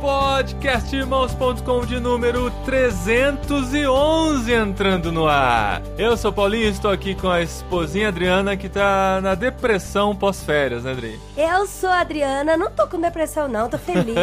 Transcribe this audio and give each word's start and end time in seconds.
Podcastirmãos.com 0.00 1.84
de 1.84 2.00
número 2.00 2.50
311 2.64 4.50
entrando 4.50 5.12
no 5.12 5.28
ar. 5.28 5.82
Eu 5.98 6.16
sou 6.16 6.32
Paulinho 6.32 6.64
e 6.64 6.70
estou 6.70 6.90
aqui 6.90 7.14
com 7.14 7.28
a 7.28 7.42
esposinha 7.42 8.08
Adriana 8.08 8.56
que 8.56 8.66
tá 8.66 9.20
na 9.22 9.34
depressão 9.34 10.16
pós-férias, 10.16 10.84
né, 10.84 10.92
Adri? 10.92 11.20
Eu 11.36 11.66
sou 11.66 11.90
a 11.90 12.00
Adriana, 12.00 12.56
não 12.56 12.70
tô 12.70 12.86
com 12.86 12.98
depressão 12.98 13.46
não, 13.46 13.68
tô 13.68 13.76
feliz, 13.76 14.16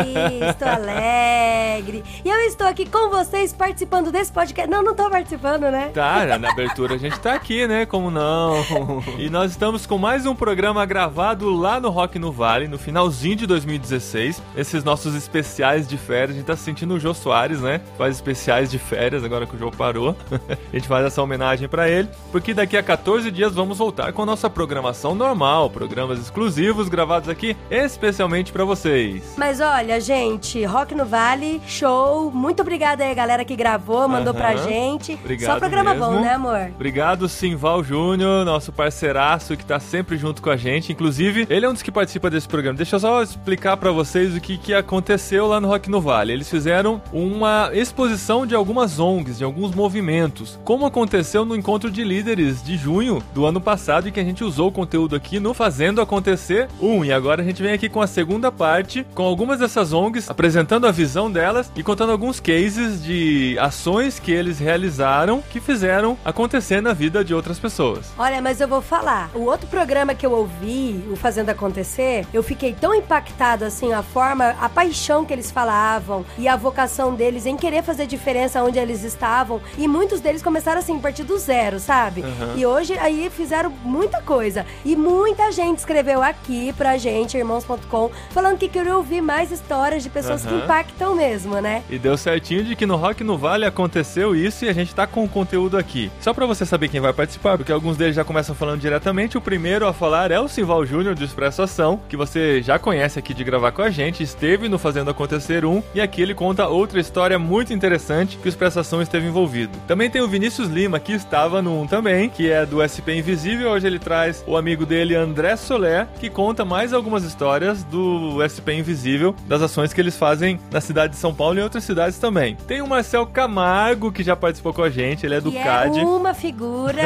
tô 0.58 0.66
alegre. 0.66 2.04
E 2.26 2.30
eu 2.30 2.40
estou 2.48 2.66
aqui 2.66 2.90
com 2.90 3.12
vocês 3.12 3.54
participando 3.54 4.12
desse 4.12 4.32
podcast. 4.32 4.68
Não, 4.68 4.82
não 4.82 4.96
tô 4.96 5.08
participando, 5.12 5.70
né? 5.70 5.92
Tá, 5.94 6.40
na 6.40 6.50
abertura 6.50 6.96
a 6.96 6.98
gente 6.98 7.20
tá 7.20 7.34
aqui, 7.34 7.68
né? 7.68 7.86
Como 7.86 8.10
não? 8.10 8.56
E 9.20 9.30
nós 9.30 9.52
estamos 9.52 9.86
com 9.86 9.98
mais 9.98 10.26
um 10.26 10.34
programa 10.36 10.84
gravado 10.86 11.50
lá 11.56 11.80
no 11.80 11.90
Rock 11.90 12.18
no 12.18 12.32
Vale, 12.32 12.68
no 12.68 12.80
finalzinho 12.80 13.36
de 13.36 13.46
2016. 13.46 14.42
Esses 14.56 14.84
nossos 14.84 15.14
especiais 15.16 15.67
de 15.88 15.98
férias, 15.98 16.32
a 16.32 16.34
gente 16.34 16.46
tá 16.46 16.56
se 16.56 16.64
sentindo 16.64 16.94
o 16.94 17.00
Jô 17.00 17.14
Soares, 17.14 17.62
né? 17.62 17.82
Faz 17.98 18.16
especiais 18.16 18.72
de 18.72 18.80
férias 18.80 19.24
agora 19.24 19.46
que 19.46 19.56
o 19.56 19.60
Jô 19.60 19.72
parou. 19.72 20.16
a 20.72 20.76
gente 20.76 20.88
faz 20.88 21.06
essa 21.06 21.22
homenagem 21.22 21.68
para 21.68 21.90
ele, 21.90 22.08
porque 22.32 22.54
daqui 22.54 22.78
a 22.78 22.84
14 22.84 23.30
dias 23.32 23.54
vamos 23.54 23.78
voltar 23.78 24.14
com 24.14 24.22
a 24.22 24.26
nossa 24.26 24.50
programação 24.50 25.14
normal, 25.14 25.70
programas 25.70 26.20
exclusivos 26.20 26.88
gravados 26.90 27.30
aqui 27.30 27.56
especialmente 27.70 28.52
para 28.52 28.64
vocês. 28.64 29.34
Mas 29.38 29.60
olha, 29.60 30.00
gente, 30.00 30.64
Rock 30.64 30.96
no 30.96 31.06
Vale, 31.06 31.62
show. 31.68 32.32
Muito 32.32 32.62
obrigada 32.62 33.04
aí, 33.04 33.14
galera 33.14 33.44
que 33.44 33.56
gravou, 33.56 34.08
mandou 34.08 34.34
Aham. 34.34 34.40
pra 34.42 34.56
gente. 34.56 35.14
Obrigado 35.14 35.54
Só 35.54 35.60
programa 35.60 35.94
mesmo. 35.94 36.06
bom, 36.06 36.20
né, 36.22 36.34
amor? 36.34 36.72
Obrigado, 36.76 37.28
Simval 37.28 37.84
Júnior, 37.84 38.46
nosso 38.46 38.72
parceiraço 38.72 39.58
que 39.58 39.66
tá 39.66 39.80
sempre 39.80 40.18
junto 40.18 40.42
com 40.42 40.50
a 40.50 40.58
gente. 40.58 40.92
Inclusive, 40.92 41.48
ele 41.50 41.66
é 41.66 41.70
um 41.70 41.74
dos 41.74 41.82
que 41.82 41.92
participa 41.92 42.30
desse 42.30 42.48
programa. 42.48 42.78
Deixa 42.78 42.96
eu 42.96 43.00
só 43.00 43.22
explicar 43.22 43.78
pra 43.78 43.92
vocês 43.92 44.36
o 44.36 44.40
que, 44.40 44.58
que 44.58 44.74
aconteceu 44.74 45.48
lá 45.48 45.57
no 45.60 45.68
Rock 45.68 45.90
no 45.90 46.02
Vale. 46.02 46.34
Eles 46.34 46.50
fizeram 46.50 47.02
uma 47.12 47.70
exposição 47.74 48.46
de 48.46 48.56
algumas 48.56 49.00
ONGs, 49.00 49.38
de 49.38 49.44
alguns 49.44 49.74
movimentos, 49.74 50.60
como 50.64 50.86
aconteceu 50.86 51.46
no 51.46 51.56
encontro 51.56 51.90
de 51.90 52.04
líderes 52.04 52.64
de 52.64 52.78
junho 52.78 53.22
do 53.34 53.46
ano 53.46 53.62
passado 53.62 54.08
e 54.08 54.12
que 54.12 54.20
a 54.20 54.24
gente 54.24 54.44
usou 54.44 54.70
o 54.70 54.72
conteúdo 54.72 55.16
aqui 55.16 55.40
no 55.40 55.54
Fazendo 55.54 56.02
Acontecer 56.02 56.68
1. 56.82 57.06
E 57.06 57.12
agora 57.12 57.42
a 57.42 57.46
gente 57.46 57.62
vem 57.62 57.74
aqui 57.74 57.90
com 57.90 58.02
a 58.02 58.08
segunda 58.08 58.52
parte, 58.52 59.06
com 59.14 59.24
algumas 59.24 59.60
dessas 59.60 59.94
ONGs 59.94 60.30
apresentando 60.30 60.88
a 60.88 60.92
visão 60.92 61.32
delas 61.32 61.72
e 61.76 61.84
contando 61.84 62.12
alguns 62.12 62.40
cases 62.40 63.04
de 63.04 63.58
ações 63.60 64.20
que 64.20 64.32
eles 64.32 64.60
realizaram 64.60 65.42
que 65.50 65.60
fizeram 65.60 66.18
acontecer 66.24 66.82
na 66.82 66.94
vida 66.94 67.24
de 67.24 67.34
outras 67.34 67.60
pessoas. 67.60 68.12
Olha, 68.18 68.42
mas 68.42 68.62
eu 68.62 68.68
vou 68.68 68.82
falar. 68.82 69.30
O 69.34 69.42
outro 69.42 69.68
programa 69.68 70.16
que 70.16 70.26
eu 70.26 70.32
ouvi, 70.32 71.04
o 71.12 71.16
Fazendo 71.16 71.50
Acontecer, 71.50 72.26
eu 72.34 72.44
fiquei 72.44 72.74
tão 72.74 72.94
impactado 72.94 73.66
assim, 73.66 73.94
a 73.94 74.04
forma, 74.04 74.56
a 74.60 74.70
paixão 74.70 75.26
que 75.26 75.34
eles 75.34 75.47
falavam 75.52 76.26
e 76.38 76.48
a 76.48 76.56
vocação 76.56 77.16
deles 77.16 77.46
em 77.46 77.56
querer 77.56 77.84
fazer 77.84 78.06
diferença 78.06 78.64
onde 78.64 78.80
eles 78.80 79.04
estavam. 79.04 79.62
E 79.78 79.88
muitos 79.88 80.20
deles 80.20 80.42
começaram 80.42 80.80
assim, 80.80 80.98
a 80.98 81.00
partir 81.00 81.24
do 81.24 81.38
zero, 81.38 81.80
sabe? 81.80 82.22
Aham. 82.22 82.54
E 82.56 82.66
hoje 82.66 82.98
aí 82.98 83.30
fizeram 83.30 83.72
muita 83.84 84.22
coisa. 84.22 84.66
E 84.84 84.96
muita 84.96 85.52
gente 85.52 85.80
escreveu 85.80 86.22
aqui 86.22 86.74
pra 86.74 86.98
gente, 86.98 87.38
irmãos.com, 87.38 88.12
falando 88.32 88.58
que 88.58 88.68
queria 88.68 88.96
ouvir 88.96 89.22
mais 89.22 89.52
histórias 89.52 90.04
de 90.04 90.10
pessoas 90.10 90.44
que 90.44 90.54
Aham. 90.54 90.64
impactam 90.64 91.16
mesmo, 91.16 91.60
né? 91.62 91.84
E 91.90 91.98
deu 91.98 92.18
certinho 92.18 92.64
de 92.64 92.76
que 92.76 92.86
no 92.86 92.96
Rock 92.96 93.24
no 93.24 93.38
Vale 93.38 93.66
aconteceu 93.66 94.36
isso 94.36 94.66
e 94.66 94.70
a 94.70 94.74
gente 94.74 94.94
tá 94.94 95.08
com 95.08 95.24
o 95.24 95.30
conteúdo 95.30 95.78
aqui. 95.78 96.12
Só 96.20 96.34
pra 96.34 96.46
você 96.46 96.66
saber 96.66 96.90
quem 96.90 97.00
vai 97.00 97.14
participar, 97.14 97.58
porque 97.58 97.72
alguns 97.72 97.98
deles 97.98 98.16
já 98.16 98.24
começam 98.24 98.56
falando 98.56 98.82
diretamente. 98.82 99.38
O 99.38 99.42
primeiro 99.42 99.88
a 99.88 99.94
falar 99.94 100.32
é 100.32 100.40
o 100.40 100.48
Simval 100.48 100.86
Júnior 100.86 101.16
do 101.16 101.24
Expresso 101.24 101.62
Ação, 101.62 102.00
que 102.10 102.18
você 102.18 102.62
já 102.62 102.78
conhece 102.80 103.18
aqui 103.20 103.34
de 103.34 103.44
gravar 103.44 103.72
com 103.72 103.82
a 103.82 103.90
gente, 103.90 104.24
esteve 104.24 104.68
no 104.68 104.78
Fazendo 104.78 105.10
Acontecer 105.12 105.37
1 105.38 105.84
e 105.96 106.02
aqui 106.02 106.22
ele 106.22 106.34
conta 106.34 106.68
outra 106.68 107.00
história 107.00 107.38
muito 107.40 107.74
interessante 107.74 108.38
que 108.38 108.48
o 108.48 108.50
Expresso 108.50 108.80
Ação 108.80 109.02
esteve 109.02 109.28
envolvido. 109.28 109.78
Também 109.88 110.10
tem 110.10 110.22
o 110.22 110.28
Vinícius 110.28 110.70
Lima, 110.70 111.00
que 111.00 111.14
estava 111.14 111.62
no 111.62 111.82
1 111.82 111.88
também, 111.88 112.30
que 112.30 112.50
é 112.50 112.66
do 112.66 112.82
SP 112.82 113.18
Invisível. 113.18 113.72
Hoje 113.72 113.88
ele 113.88 114.00
traz 114.00 114.44
o 114.48 114.58
amigo 114.58 114.86
dele, 114.86 115.16
André 115.16 115.56
Soler, 115.56 116.08
que 116.20 116.30
conta 116.30 116.66
mais 116.66 116.94
algumas 116.94 117.24
histórias 117.24 117.84
do 117.84 118.40
SP 118.44 118.74
Invisível, 118.74 119.36
das 119.48 119.62
ações 119.62 119.94
que 119.94 120.02
eles 120.02 120.18
fazem 120.18 120.60
na 120.72 120.82
cidade 120.82 121.14
de 121.14 121.20
São 121.20 121.34
Paulo 121.34 121.58
e 121.58 121.60
em 121.60 121.64
outras 121.64 121.84
cidades 121.84 122.18
também. 122.18 122.56
Tem 122.68 122.82
o 122.82 122.88
Marcel 122.88 123.26
Camargo, 123.26 124.12
que 124.12 124.24
já 124.24 124.36
participou 124.36 124.74
com 124.74 124.84
a 124.84 124.90
gente, 124.90 125.26
ele 125.26 125.36
é 125.36 125.42
do 125.42 125.52
que 125.52 125.58
CAD. 125.58 126.00
é 126.00 126.06
uma 126.06 126.34
figura. 126.34 127.04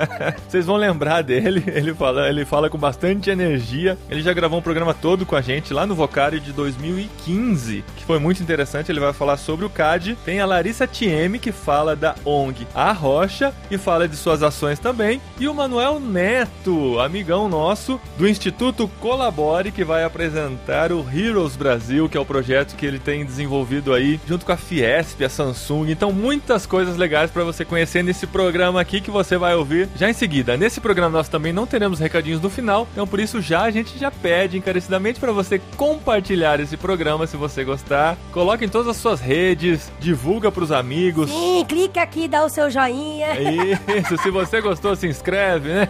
Vocês 0.48 0.66
vão 0.66 0.76
lembrar 0.76 1.22
dele, 1.22 1.62
ele 1.66 1.94
fala, 1.94 2.28
ele 2.28 2.44
fala 2.44 2.70
com 2.70 2.78
bastante 2.78 3.30
energia. 3.30 3.96
Ele 4.08 4.22
já 4.22 4.32
gravou 4.32 4.58
um 4.58 4.62
programa 4.62 4.94
todo 4.94 5.26
com 5.26 5.36
a 5.36 5.40
gente 5.40 5.72
lá 5.72 5.86
no 5.86 5.94
Vocário 5.94 6.40
de 6.40 6.52
2015, 6.52 7.69
que 7.96 8.04
foi 8.04 8.18
muito 8.18 8.42
interessante. 8.42 8.90
Ele 8.90 9.00
vai 9.00 9.12
falar 9.12 9.36
sobre 9.36 9.64
o 9.64 9.70
CAD. 9.70 10.16
Tem 10.24 10.40
a 10.40 10.46
Larissa 10.46 10.86
Tieme, 10.86 11.38
que 11.38 11.52
fala 11.52 11.96
da 11.96 12.14
ONG 12.24 12.66
A 12.74 12.92
Rocha 12.92 13.54
e 13.70 13.78
fala 13.78 14.08
de 14.08 14.16
suas 14.16 14.42
ações 14.42 14.78
também. 14.78 15.20
E 15.38 15.48
o 15.48 15.54
Manuel 15.54 16.00
Neto, 16.00 16.98
amigão 17.00 17.48
nosso 17.48 18.00
do 18.16 18.28
Instituto 18.28 18.88
Colabore, 19.00 19.72
que 19.72 19.84
vai 19.84 20.04
apresentar 20.04 20.92
o 20.92 21.06
Heroes 21.12 21.56
Brasil, 21.56 22.08
que 22.08 22.16
é 22.16 22.20
o 22.20 22.24
projeto 22.24 22.76
que 22.76 22.86
ele 22.86 22.98
tem 22.98 23.24
desenvolvido 23.24 23.94
aí 23.94 24.20
junto 24.26 24.44
com 24.44 24.52
a 24.52 24.56
Fiesp, 24.56 25.24
a 25.24 25.28
Samsung. 25.28 25.90
Então, 25.90 26.12
muitas 26.12 26.66
coisas 26.66 26.96
legais 26.96 27.30
para 27.30 27.44
você 27.44 27.64
conhecer 27.64 28.02
nesse 28.02 28.26
programa 28.26 28.80
aqui 28.80 29.00
que 29.00 29.10
você 29.10 29.36
vai 29.36 29.54
ouvir 29.54 29.88
já 29.96 30.08
em 30.08 30.12
seguida. 30.12 30.56
Nesse 30.56 30.80
programa 30.80 31.18
nós 31.18 31.28
também 31.28 31.52
não 31.52 31.66
teremos 31.66 31.98
recadinhos 31.98 32.40
no 32.40 32.50
final, 32.50 32.86
então 32.92 33.06
por 33.06 33.20
isso 33.20 33.40
já 33.40 33.62
a 33.62 33.70
gente 33.70 33.98
já 33.98 34.10
pede 34.10 34.56
encarecidamente 34.56 35.20
para 35.20 35.32
você 35.32 35.60
compartilhar 35.76 36.60
esse 36.60 36.76
programa 36.76 37.26
se 37.26 37.36
você 37.36 37.59
gostar. 37.64 38.16
Coloque 38.32 38.64
em 38.64 38.68
todas 38.68 38.88
as 38.88 38.96
suas 38.96 39.20
redes, 39.20 39.90
divulga 40.00 40.50
pros 40.50 40.72
amigos. 40.72 41.30
Sim, 41.30 41.64
clica 41.68 42.02
aqui, 42.02 42.28
dá 42.28 42.44
o 42.44 42.48
seu 42.48 42.70
joinha. 42.70 43.28
Isso, 43.40 44.16
se 44.22 44.30
você 44.30 44.60
gostou, 44.60 44.94
se 44.96 45.06
inscreve, 45.06 45.68
né? 45.68 45.88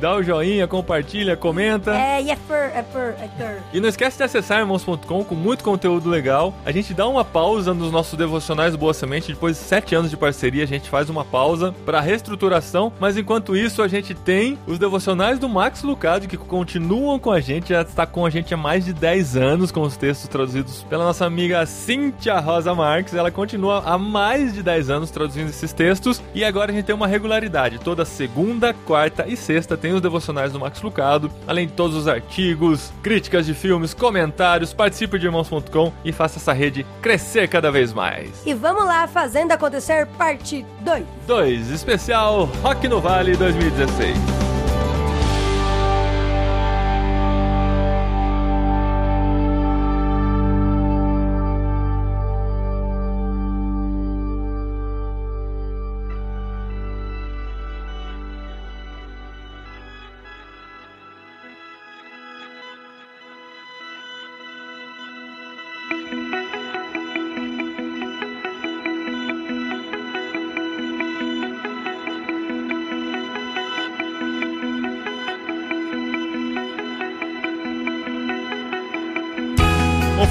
Dá 0.00 0.16
o 0.16 0.22
joinha, 0.22 0.66
compartilha, 0.66 1.36
comenta. 1.36 1.94
É, 1.96 2.22
e 2.22 2.30
é 2.30 2.36
por, 2.36 2.56
é 2.56 2.82
por, 2.82 3.00
é 3.00 3.28
por. 3.36 3.62
E 3.72 3.80
não 3.80 3.88
esquece 3.88 4.18
de 4.18 4.24
acessar 4.24 4.60
irmãos.com 4.60 5.24
com 5.24 5.34
muito 5.34 5.64
conteúdo 5.64 6.10
legal. 6.10 6.54
A 6.64 6.72
gente 6.72 6.92
dá 6.92 7.06
uma 7.06 7.24
pausa 7.24 7.72
nos 7.72 7.90
nossos 7.90 8.18
devocionais 8.18 8.76
Boa 8.76 8.92
Semente. 8.92 9.32
Depois 9.32 9.56
de 9.56 9.62
sete 9.62 9.94
anos 9.94 10.10
de 10.10 10.16
parceria, 10.16 10.64
a 10.64 10.66
gente 10.66 10.90
faz 10.90 11.08
uma 11.08 11.24
pausa 11.24 11.74
para 11.86 12.00
reestruturação. 12.00 12.92
Mas 13.00 13.16
enquanto 13.16 13.56
isso, 13.56 13.82
a 13.82 13.88
gente 13.88 14.14
tem 14.14 14.58
os 14.66 14.78
devocionais 14.78 15.38
do 15.38 15.48
Max 15.48 15.82
Lucado 15.82 16.28
que 16.28 16.36
continuam 16.36 17.18
com 17.18 17.30
a 17.30 17.40
gente. 17.40 17.70
Já 17.70 17.82
está 17.82 18.06
com 18.06 18.26
a 18.26 18.30
gente 18.30 18.52
há 18.52 18.56
mais 18.56 18.84
de 18.84 18.92
10 18.92 19.36
anos 19.36 19.70
com 19.70 19.82
os 19.82 19.96
textos 19.96 20.28
traduzidos 20.28 20.73
pela 20.82 21.04
nossa 21.04 21.24
amiga 21.24 21.64
Cíntia 21.66 22.38
Rosa 22.40 22.74
Marques. 22.74 23.14
Ela 23.14 23.30
continua 23.30 23.82
há 23.84 23.96
mais 23.96 24.52
de 24.54 24.62
10 24.62 24.90
anos 24.90 25.10
traduzindo 25.10 25.48
esses 25.48 25.72
textos. 25.72 26.22
E 26.34 26.44
agora 26.44 26.72
a 26.72 26.74
gente 26.74 26.86
tem 26.86 26.94
uma 26.94 27.06
regularidade. 27.06 27.78
Toda 27.78 28.04
segunda, 28.04 28.74
quarta 28.74 29.26
e 29.28 29.36
sexta 29.36 29.76
tem 29.76 29.92
os 29.92 30.00
devocionais 30.00 30.52
do 30.52 30.60
Max 30.60 30.82
Lucado. 30.82 31.30
Além 31.46 31.66
de 31.66 31.72
todos 31.72 31.96
os 31.96 32.08
artigos, 32.08 32.92
críticas 33.02 33.46
de 33.46 33.54
filmes, 33.54 33.94
comentários. 33.94 34.72
Participe 34.72 35.18
de 35.18 35.26
irmãos.com 35.26 35.92
e 36.04 36.12
faça 36.12 36.38
essa 36.38 36.52
rede 36.52 36.86
crescer 37.00 37.48
cada 37.48 37.70
vez 37.70 37.92
mais. 37.92 38.44
E 38.46 38.54
vamos 38.54 38.84
lá, 38.84 39.06
Fazendo 39.06 39.52
Acontecer, 39.52 40.06
parte 40.18 40.64
2. 40.80 41.04
2. 41.26 41.70
Especial 41.70 42.46
Rock 42.62 42.88
no 42.88 43.00
Vale 43.00 43.36
2016. 43.36 44.53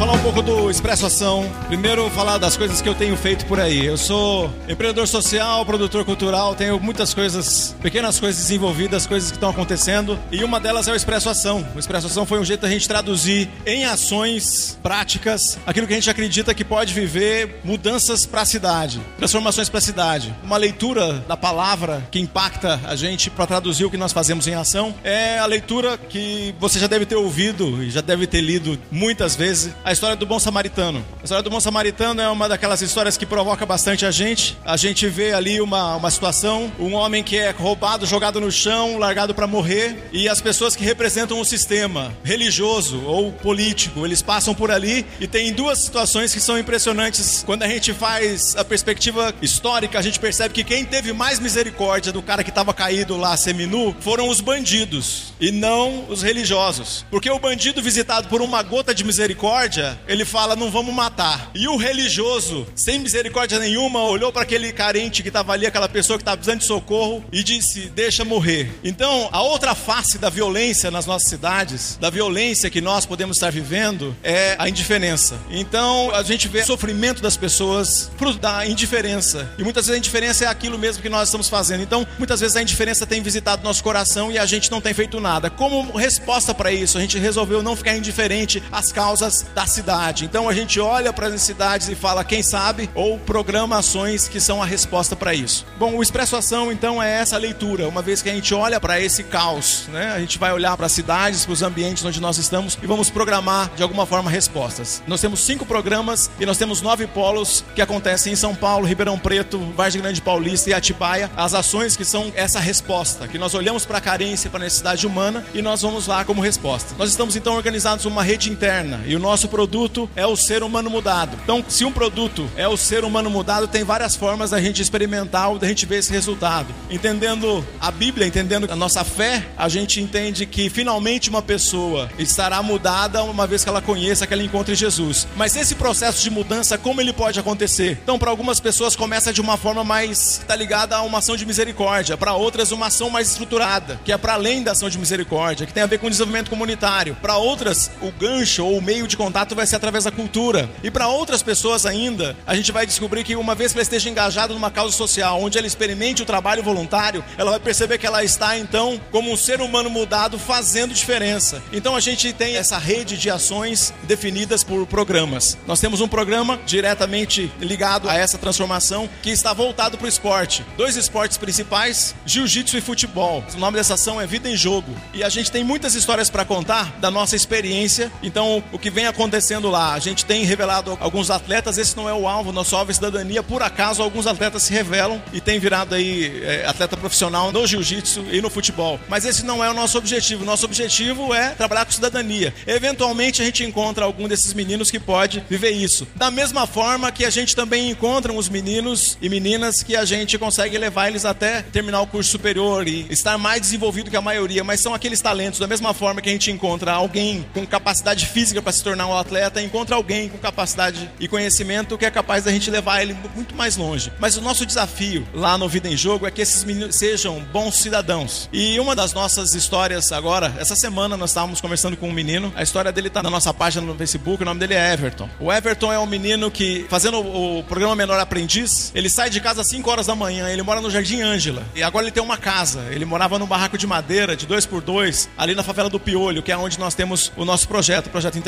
Falar 0.04 0.14
um 0.14 0.20
pouco 0.20 0.42
do 0.42 0.72
Expresso 0.72 1.06
Ação. 1.06 1.52
Primeiro, 1.68 2.10
falar 2.10 2.38
das 2.38 2.58
coisas 2.58 2.82
que 2.82 2.90
eu 2.90 2.96
tenho 2.96 3.16
feito 3.16 3.46
por 3.46 3.60
aí. 3.60 3.86
Eu 3.86 3.98
sou 3.98 4.50
empreendedor 4.68 5.08
social, 5.08 5.66
produtor 5.66 6.04
cultural, 6.06 6.56
tenho 6.56 6.80
muitas 6.80 7.14
coisas, 7.14 7.76
pequenas 7.82 8.20
coisas 8.20 8.42
desenvolvidas, 8.42 9.06
coisas 9.06 9.30
que 9.30 9.38
estão 9.38 9.50
acontecendo. 9.50 10.18
E 10.32 10.44
uma 10.44 10.60
delas 10.60 10.88
é 10.88 10.92
o 10.92 10.96
Expresso 10.96 11.30
Ação. 11.30 11.66
O 11.76 11.80
Expresso 11.80 12.08
Ação 12.08 12.26
foi 12.26 12.40
um 12.40 12.46
jeito 12.46 12.62
da 12.62 12.70
gente 12.70 12.88
traduzir 12.88 13.50
em 13.66 13.86
ações 13.86 14.80
práticas 14.82 15.60
aquilo 15.66 15.86
que 15.86 15.94
a 15.94 15.98
gente 15.98 16.10
acredita 16.10 16.54
que 16.54 16.64
pode 16.64 16.94
viver 16.94 17.60
mudanças 17.64 18.26
para 18.26 18.42
a 18.42 18.46
cidade, 18.46 19.02
transformações 19.18 19.70
para 19.70 19.80
a 19.80 19.82
cidade. 19.82 20.34
Uma 20.44 20.58
leitura 20.58 21.24
da 21.28 21.38
palavra 21.38 22.08
que 22.10 22.20
impacta 22.20 22.80
a 22.86 22.96
gente 22.96 23.30
para 23.30 23.46
traduzir 23.46 23.86
o 23.86 23.92
que 23.92 23.98
nós 23.98 24.14
fazemos 24.14 24.48
em 24.48 24.56
ação 24.56 24.96
é 25.04 25.38
a 25.40 25.46
leitura 25.46 25.98
que 25.98 26.56
você 26.60 26.80
já 26.80 26.88
deve 26.88 27.06
ter 27.06 27.16
ouvido 27.16 27.84
e 27.84 27.90
já 27.90 28.02
deve 28.02 28.26
ter 28.26 28.42
lido 28.42 28.80
muitas 28.90 29.36
vezes 29.36 29.73
a 29.84 29.92
história 29.92 30.16
do 30.16 30.26
bom 30.26 30.40
samaritano. 30.40 31.06
A 31.20 31.24
história 31.24 31.44
do 31.44 31.50
bom 31.50 31.60
samaritano 31.60 32.22
é 32.22 32.30
uma 32.30 32.48
daquelas 32.48 32.82
histórias 32.82 33.18
que 33.18 33.26
provoca 33.26 33.66
bastante 33.66 34.06
a 34.06 34.12
gente. 34.12 34.58
A 34.66 34.78
gente 34.78 35.08
vê 35.08 35.34
ali 35.34 35.60
uma, 35.60 35.96
uma 35.96 36.10
situação, 36.10 36.72
um 36.80 36.94
homem 36.94 37.24
que 37.24 37.38
é 37.38 37.52
roubado, 37.52 38.06
jogado 38.06 38.40
no 38.40 38.52
chão, 38.52 38.98
largado 38.98 39.36
para 39.36 39.46
morrer, 39.48 40.10
e 40.12 40.30
as 40.30 40.40
pessoas 40.40 40.76
que 40.76 40.84
representam 40.84 41.40
o 41.40 41.46
sistema 41.46 42.16
religioso 42.24 43.04
ou 43.06 43.32
político, 43.32 44.06
eles 44.06 44.22
passam 44.22 44.54
por 44.56 44.72
ali 44.72 45.06
e 45.20 45.28
tem 45.28 45.52
duas 45.52 45.80
situações 45.80 46.34
que 46.34 46.40
são 46.40 46.58
impressionantes. 46.58 47.44
Quando 47.46 47.64
a 47.64 47.68
gente 47.68 47.94
faz 47.94 48.56
a 48.56 48.64
perspectiva 48.64 49.34
histórica, 49.42 50.00
a 50.00 50.02
gente 50.02 50.20
percebe 50.20 50.54
que 50.54 50.64
quem 50.64 50.86
teve 50.86 51.14
mais 51.14 51.40
misericórdia 51.40 52.12
do 52.12 52.22
cara 52.22 52.44
que 52.44 52.50
estava 52.50 52.74
caído 52.74 53.18
lá 53.18 53.36
seminu 53.36 53.96
foram 54.00 54.30
os 54.30 54.40
bandidos 54.40 55.34
e 55.40 55.52
não 55.52 56.06
os 56.10 56.22
religiosos. 56.22 57.06
Porque 57.10 57.30
o 57.30 57.40
bandido 57.40 57.82
visitado 57.82 58.28
por 58.28 58.42
uma 58.42 58.62
gota 58.62 58.94
de 58.94 59.04
misericórdia 59.04 59.63
misericórdia, 59.64 60.00
ele 60.08 60.26
fala: 60.26 60.56
não 60.56 60.70
vamos 60.70 60.94
matar. 60.94 61.52
E 61.54 61.68
o 61.68 61.78
religioso, 61.78 62.66
sem 62.76 63.00
misericórdia 63.00 63.60
nenhuma, 63.60 64.04
olhou 64.04 64.32
para 64.32 64.42
aquele 64.42 64.72
carente 64.72 65.22
que 65.22 65.30
estava 65.30 65.54
ali, 65.54 65.66
aquela 65.66 65.88
pessoa 65.90 66.18
que 66.18 66.22
estava 66.22 66.38
precisando 66.38 66.60
de 66.60 66.66
socorro, 66.66 67.24
e 67.32 67.44
disse: 67.44 67.90
deixa 67.90 68.26
morrer. 68.26 68.72
Então, 68.84 69.30
a 69.32 69.42
outra 69.42 69.76
face 69.76 70.18
da 70.18 70.30
violência 70.30 70.92
nas 70.92 71.06
nossas 71.06 71.30
cidades, 71.30 71.98
da 72.00 72.10
violência 72.10 72.70
que 72.70 72.82
nós 72.82 73.06
podemos 73.06 73.38
estar 73.38 73.52
vivendo, 73.52 74.16
é 74.24 74.56
a 74.58 74.68
indiferença. 74.68 75.38
Então, 75.50 76.12
a 76.14 76.24
gente 76.24 76.48
vê 76.48 76.62
o 76.62 76.66
sofrimento 76.66 77.22
das 77.22 77.38
pessoas 77.38 78.12
fruto 78.18 78.40
da 78.40 78.66
indiferença. 78.66 79.50
E 79.58 79.64
muitas 79.64 79.86
vezes 79.86 79.96
a 79.96 80.00
indiferença 80.00 80.46
é 80.46 80.48
aquilo 80.48 80.78
mesmo 80.78 81.02
que 81.02 81.10
nós 81.10 81.30
estamos 81.30 81.48
fazendo. 81.48 81.84
Então, 81.84 82.06
muitas 82.18 82.40
vezes 82.40 82.56
a 82.56 82.62
indiferença 82.62 83.06
tem 83.06 83.22
visitado 83.22 83.64
nosso 83.64 83.84
coração 83.84 84.32
e 84.32 84.38
a 84.38 84.46
gente 84.46 84.70
não 84.70 84.82
tem 84.82 84.94
feito 84.94 85.20
nada. 85.20 85.50
Como 85.50 85.96
resposta 85.98 86.54
para 86.54 86.72
isso, 86.72 86.98
a 86.98 87.02
gente 87.02 87.18
resolveu 87.18 87.62
não 87.64 87.76
ficar 87.76 87.96
indiferente 87.96 88.62
às 88.72 88.92
causas 88.92 89.46
da 89.54 89.66
cidade. 89.66 90.26
Então 90.26 90.50
a 90.50 90.54
gente 90.54 90.80
olha 90.80 91.14
para 91.14 91.28
as 91.28 91.34
necessidades 91.34 91.88
e 91.90 91.96
fala, 91.96 92.24
quem 92.24 92.42
sabe, 92.42 92.90
ou 92.94 93.18
programa 93.18 93.78
ações 93.78 94.28
que 94.28 94.40
são 94.40 94.62
a 94.62 94.66
resposta 94.66 95.16
para 95.16 95.34
isso. 95.34 95.66
Bom, 95.78 95.96
o 95.96 96.04
Expresso 96.04 96.36
Ação 96.36 96.72
então 96.72 97.02
é 97.02 97.12
essa 97.20 97.38
leitura, 97.38 97.88
uma 97.88 98.02
vez 98.02 98.22
que 98.22 98.30
a 98.30 98.34
gente 98.34 98.54
olha 98.54 98.80
para 98.80 99.00
esse 99.00 99.24
caos, 99.24 99.86
né? 99.90 100.12
A 100.14 100.20
gente 100.20 100.38
vai 100.38 100.52
olhar 100.54 100.76
para 100.78 100.86
as 100.86 100.92
cidades, 100.92 101.46
para 101.46 101.54
os 101.54 101.62
ambientes 101.62 102.04
onde 102.06 102.22
nós 102.22 102.38
estamos 102.38 102.78
e 102.82 102.88
vamos 102.88 103.10
programar 103.10 103.72
de 103.76 103.84
alguma 103.84 104.06
forma 104.06 104.30
respostas. 104.30 105.02
Nós 105.08 105.22
temos 105.22 105.42
cinco 105.42 105.66
programas 105.66 106.30
e 106.40 106.46
nós 106.46 106.58
temos 106.58 106.82
nove 106.82 107.08
polos 107.08 107.64
que 107.76 107.82
acontecem 107.82 108.34
em 108.34 108.36
São 108.36 108.56
Paulo, 108.56 108.86
Ribeirão 108.86 109.18
Preto, 109.18 109.60
Vargem 109.76 110.02
Grande 110.02 110.22
Paulista 110.22 110.70
e 110.70 110.74
Atibaia. 110.74 111.30
As 111.36 111.54
ações 111.54 111.96
que 111.96 112.06
são 112.06 112.32
essa 112.36 112.60
resposta, 112.60 113.28
que 113.28 113.38
nós 113.38 113.54
olhamos 113.54 113.86
para 113.86 113.98
a 113.98 114.02
carência, 114.02 114.50
para 114.50 114.60
a 114.60 114.64
necessidade 114.64 115.06
humana 115.06 115.46
e 115.54 115.62
nós 115.62 115.82
vamos 115.82 116.08
lá 116.08 116.24
como 116.26 116.42
resposta. 116.42 116.96
Nós 116.98 117.10
estamos 117.10 117.36
então 117.36 117.56
organizados 117.56 118.06
uma 118.06 118.24
rede 118.24 118.52
interna 118.52 119.02
e 119.06 119.16
o 119.16 119.20
nosso 119.20 119.43
nosso 119.44 119.50
produto 119.50 120.10
é 120.16 120.26
o 120.26 120.38
ser 120.38 120.64
humano 120.64 120.90
mudado. 120.90 121.38
Então, 121.44 121.64
se 121.68 121.84
um 121.84 121.92
produto 121.92 122.50
é 122.56 122.68
o 122.68 122.78
ser 122.78 123.04
humano 123.04 123.30
mudado, 123.30 123.68
tem 123.68 123.84
várias 123.84 124.16
formas 124.16 124.52
da 124.52 124.62
gente 124.62 124.82
experimentar 124.82 125.50
ou 125.50 125.60
da 125.60 125.68
gente 125.68 125.86
ver 125.86 125.98
esse 125.98 126.12
resultado. 126.12 126.74
Entendendo 126.90 127.66
a 127.80 127.92
Bíblia, 127.92 128.26
entendendo 128.26 128.72
a 128.72 128.76
nossa 128.76 129.04
fé, 129.04 129.46
a 129.58 129.68
gente 129.68 130.00
entende 130.00 130.46
que 130.46 130.70
finalmente 130.70 131.30
uma 131.30 131.42
pessoa 131.42 132.10
estará 132.18 132.62
mudada 132.64 133.24
uma 133.24 133.46
vez 133.46 133.64
que 133.64 133.70
ela 133.70 133.82
conheça, 133.82 134.26
que 134.26 134.34
ela 134.34 134.44
encontre 134.44 134.76
Jesus. 134.76 135.28
Mas 135.36 135.58
esse 135.58 135.76
processo 135.76 136.22
de 136.22 136.30
mudança, 136.30 136.78
como 136.78 137.02
ele 137.02 137.12
pode 137.12 137.38
acontecer? 137.38 138.00
Então, 138.02 138.18
para 138.18 138.30
algumas 138.30 138.62
pessoas 138.62 138.96
começa 138.96 139.34
de 139.34 139.42
uma 139.42 139.58
forma 139.58 139.84
mais 139.84 140.40
está 140.40 140.56
ligada 140.56 140.96
a 140.96 141.02
uma 141.02 141.18
ação 141.18 141.36
de 141.36 141.46
misericórdia, 141.46 142.16
para 142.16 142.34
outras 142.34 142.72
uma 142.72 142.88
ação 142.88 143.10
mais 143.10 143.30
estruturada, 143.30 144.00
que 144.06 144.12
é 144.14 144.18
para 144.18 144.34
além 144.36 144.64
da 144.64 144.72
ação 144.72 144.90
de 144.90 144.98
misericórdia, 144.98 145.66
que 145.68 145.74
tem 145.74 145.84
a 145.84 145.88
ver 145.88 145.98
com 146.00 146.10
desenvolvimento 146.10 146.50
comunitário. 146.50 147.18
Para 147.22 147.36
outras, 147.36 147.92
o 148.02 148.12
gancho 148.12 148.66
ou 148.66 148.78
o 148.78 148.82
meio 148.82 149.06
de 149.08 149.18
contato 149.18 149.33
contato 149.34 149.56
vai 149.56 149.66
ser 149.66 149.78
através 149.78 150.04
da 150.04 150.12
cultura. 150.12 150.70
E 150.84 150.92
para 150.92 151.08
outras 151.08 151.42
pessoas 151.42 151.88
ainda, 151.88 152.38
a 152.46 152.54
gente 152.54 152.72
vai 152.72 152.86
descobrir 152.86 153.24
que 153.24 153.36
uma 153.36 153.56
vez 153.56 153.72
que 153.72 153.80
ela 153.80 153.82
esteja 153.82 154.08
engajada 154.08 154.54
numa 154.54 154.70
causa 154.70 154.96
social, 154.96 155.42
onde 155.42 155.58
ela 155.58 155.66
experimente 155.66 156.22
o 156.22 156.26
trabalho 156.26 156.62
voluntário, 156.62 157.26
ela 157.36 157.50
vai 157.50 157.60
perceber 157.60 157.98
que 157.98 158.06
ela 158.06 158.24
está 158.24 158.60
então 158.60 159.02
como 159.10 159.32
um 159.32 159.36
ser 159.36 159.60
humano 159.60 159.90
mudado 159.90 160.38
fazendo 160.38 160.94
diferença. 160.94 161.64
Então 161.72 161.96
a 161.96 162.00
gente 162.00 162.32
tem 162.32 162.58
essa 162.58 162.78
rede 162.78 163.18
de 163.18 163.28
ações 163.32 163.92
definidas 164.04 164.64
por 164.64 164.86
programas. 164.86 165.58
Nós 165.66 165.80
temos 165.80 166.00
um 166.00 166.08
programa 166.08 166.60
diretamente 166.68 167.52
ligado 167.60 168.08
a 168.08 168.16
essa 168.16 168.38
transformação 168.38 169.10
que 169.24 169.32
está 169.32 169.52
voltado 169.52 169.98
para 169.98 170.06
o 170.06 170.10
esporte. 170.10 170.64
Dois 170.78 170.96
esportes 170.96 171.40
principais, 171.40 172.14
jiu-jitsu 172.24 172.78
e 172.78 172.82
futebol. 172.82 173.44
O 173.56 173.60
nome 173.60 173.78
dessa 173.78 173.96
ação 173.96 174.22
é 174.22 174.28
Vida 174.28 174.48
em 174.48 174.56
Jogo. 174.56 174.96
E 175.12 175.24
a 175.24 175.30
gente 175.30 175.52
tem 175.52 175.64
muitas 175.64 175.96
histórias 175.96 176.30
para 176.30 176.46
contar 176.46 177.00
da 177.00 177.10
nossa 177.10 177.36
experiência. 177.36 178.12
Então, 178.22 178.64
o 178.72 178.78
que 178.78 178.92
vem 178.92 179.08
acontecendo 179.08 179.23
acontecendo 179.24 179.70
lá? 179.70 179.94
A 179.94 180.00
gente 180.00 180.26
tem 180.26 180.44
revelado 180.44 180.98
alguns 181.00 181.32
atletas, 181.32 181.78
esse 181.78 181.96
não 181.96 182.10
é 182.10 182.14
o 182.14 182.28
alvo, 182.28 182.52
nosso 182.52 182.76
alvo 182.76 182.92
é 182.92 182.94
cidadania. 182.94 183.42
Por 183.42 183.64
acaso, 183.64 184.04
alguns 184.04 184.28
atletas 184.28 184.64
se 184.64 184.74
revelam 184.74 185.22
e 185.32 185.40
tem 185.40 185.60
virado 185.60 185.96
aí 185.96 186.44
é, 186.44 186.66
atleta 186.66 186.98
profissional 186.98 187.52
no 187.52 187.66
jiu-jitsu 187.66 188.26
e 188.32 188.42
no 188.42 188.50
futebol. 188.50 189.00
Mas 189.08 189.26
esse 189.26 189.46
não 189.46 189.64
é 189.64 189.70
o 189.70 189.74
nosso 189.74 189.98
objetivo. 189.98 190.44
Nosso 190.44 190.66
objetivo 190.66 191.34
é 191.34 191.50
trabalhar 191.52 191.86
com 191.86 191.92
cidadania. 191.92 192.54
Eventualmente, 192.68 193.42
a 193.42 193.46
gente 193.46 193.64
encontra 193.64 194.04
algum 194.04 194.28
desses 194.28 194.54
meninos 194.54 194.92
que 194.92 195.00
pode 195.00 195.44
viver 195.50 195.72
isso. 195.72 196.06
Da 196.16 196.30
mesma 196.30 196.68
forma 196.68 197.12
que 197.12 197.24
a 197.24 197.30
gente 197.30 197.56
também 197.56 197.90
encontra 197.90 198.34
os 198.34 198.50
meninos 198.50 199.18
e 199.22 199.30
meninas 199.30 199.82
que 199.82 199.96
a 199.96 200.04
gente 200.04 200.38
consegue 200.38 200.78
levar 200.78 201.08
eles 201.08 201.24
até 201.24 201.62
terminar 201.62 202.02
o 202.02 202.08
curso 202.08 202.30
superior 202.30 202.88
e 202.88 203.08
estar 203.10 203.38
mais 203.38 203.62
desenvolvido 203.62 204.10
que 204.10 204.18
a 204.18 204.22
maioria, 204.22 204.64
mas 204.64 204.82
são 204.82 204.94
aqueles 204.94 205.22
talentos. 205.22 205.60
Da 205.60 205.68
mesma 205.68 205.94
forma 205.94 206.22
que 206.22 206.30
a 206.30 206.32
gente 206.34 206.52
encontra 206.52 206.92
alguém 206.92 207.46
com 207.54 207.66
capacidade 207.66 208.26
física 208.26 208.62
para 208.62 208.74
se 208.74 208.84
tornar 208.84 209.08
um 209.08 209.13
atleta 209.18 209.62
encontra 209.62 209.96
alguém 209.96 210.30
com 210.30 210.38
capacidade 210.38 211.10
e 211.20 211.28
conhecimento 211.28 211.98
que 211.98 212.06
é 212.06 212.12
capaz 212.12 212.44
da 212.44 212.52
gente 212.52 212.70
levar 212.70 213.02
ele 213.02 213.16
muito 213.36 213.56
mais 213.56 213.78
longe. 213.78 214.12
Mas 214.20 214.38
o 214.38 214.42
nosso 214.42 214.66
desafio 214.66 215.28
lá 215.34 215.58
no 215.58 215.68
Vida 215.68 215.90
em 215.90 215.98
Jogo 215.98 216.28
é 216.28 216.32
que 216.32 216.42
esses 216.42 216.64
meninos 216.64 216.96
sejam 216.96 217.40
bons 217.52 217.76
cidadãos. 217.76 218.50
E 218.52 218.80
uma 218.80 218.96
das 218.96 219.14
nossas 219.14 219.54
histórias 219.54 220.12
agora, 220.12 220.54
essa 220.58 220.76
semana 220.76 221.18
nós 221.18 221.30
estávamos 221.32 221.62
conversando 221.62 221.98
com 221.98 222.10
um 222.10 222.14
menino, 222.14 222.52
a 222.56 222.64
história 222.64 222.92
dele 222.92 223.08
está 223.08 223.24
na 223.24 223.30
nossa 223.30 223.54
página 223.54 223.86
no 223.86 223.96
Facebook, 223.96 224.42
o 224.42 224.46
nome 224.46 224.60
dele 224.60 224.74
é 224.74 224.94
Everton. 224.94 225.30
O 225.40 225.52
Everton 225.52 225.92
é 225.92 226.00
um 226.00 226.06
menino 226.06 226.50
que, 226.52 226.86
fazendo 226.90 227.20
o 227.20 227.64
programa 227.64 227.96
Menor 227.96 228.20
Aprendiz, 228.20 228.92
ele 228.96 229.10
sai 229.10 229.30
de 229.30 229.40
casa 229.40 229.62
às 229.62 229.68
5 229.68 229.90
horas 229.90 230.08
da 230.08 230.16
manhã, 230.16 230.50
ele 230.50 230.62
mora 230.62 230.82
no 230.82 230.90
Jardim 230.90 231.22
Ângela. 231.22 231.64
E 231.76 231.84
agora 231.84 232.06
ele 232.06 232.12
tem 232.12 232.24
uma 232.24 232.38
casa. 232.38 232.86
Ele 232.92 233.06
morava 233.06 233.40
num 233.40 233.46
barraco 233.46 233.78
de 233.78 233.88
madeira, 233.88 234.36
de 234.36 234.46
dois 234.46 234.66
por 234.66 234.82
dois, 234.82 235.30
ali 235.38 235.56
na 235.56 235.64
favela 235.64 235.90
do 235.90 236.00
Piolho, 236.00 236.44
que 236.44 236.52
é 236.52 236.58
onde 236.58 236.80
nós 236.80 236.96
temos 236.96 237.32
o 237.36 237.46
nosso 237.46 237.68
projeto, 237.68 238.08
o 238.08 238.10
projeto 238.10 238.34
de 238.34 238.40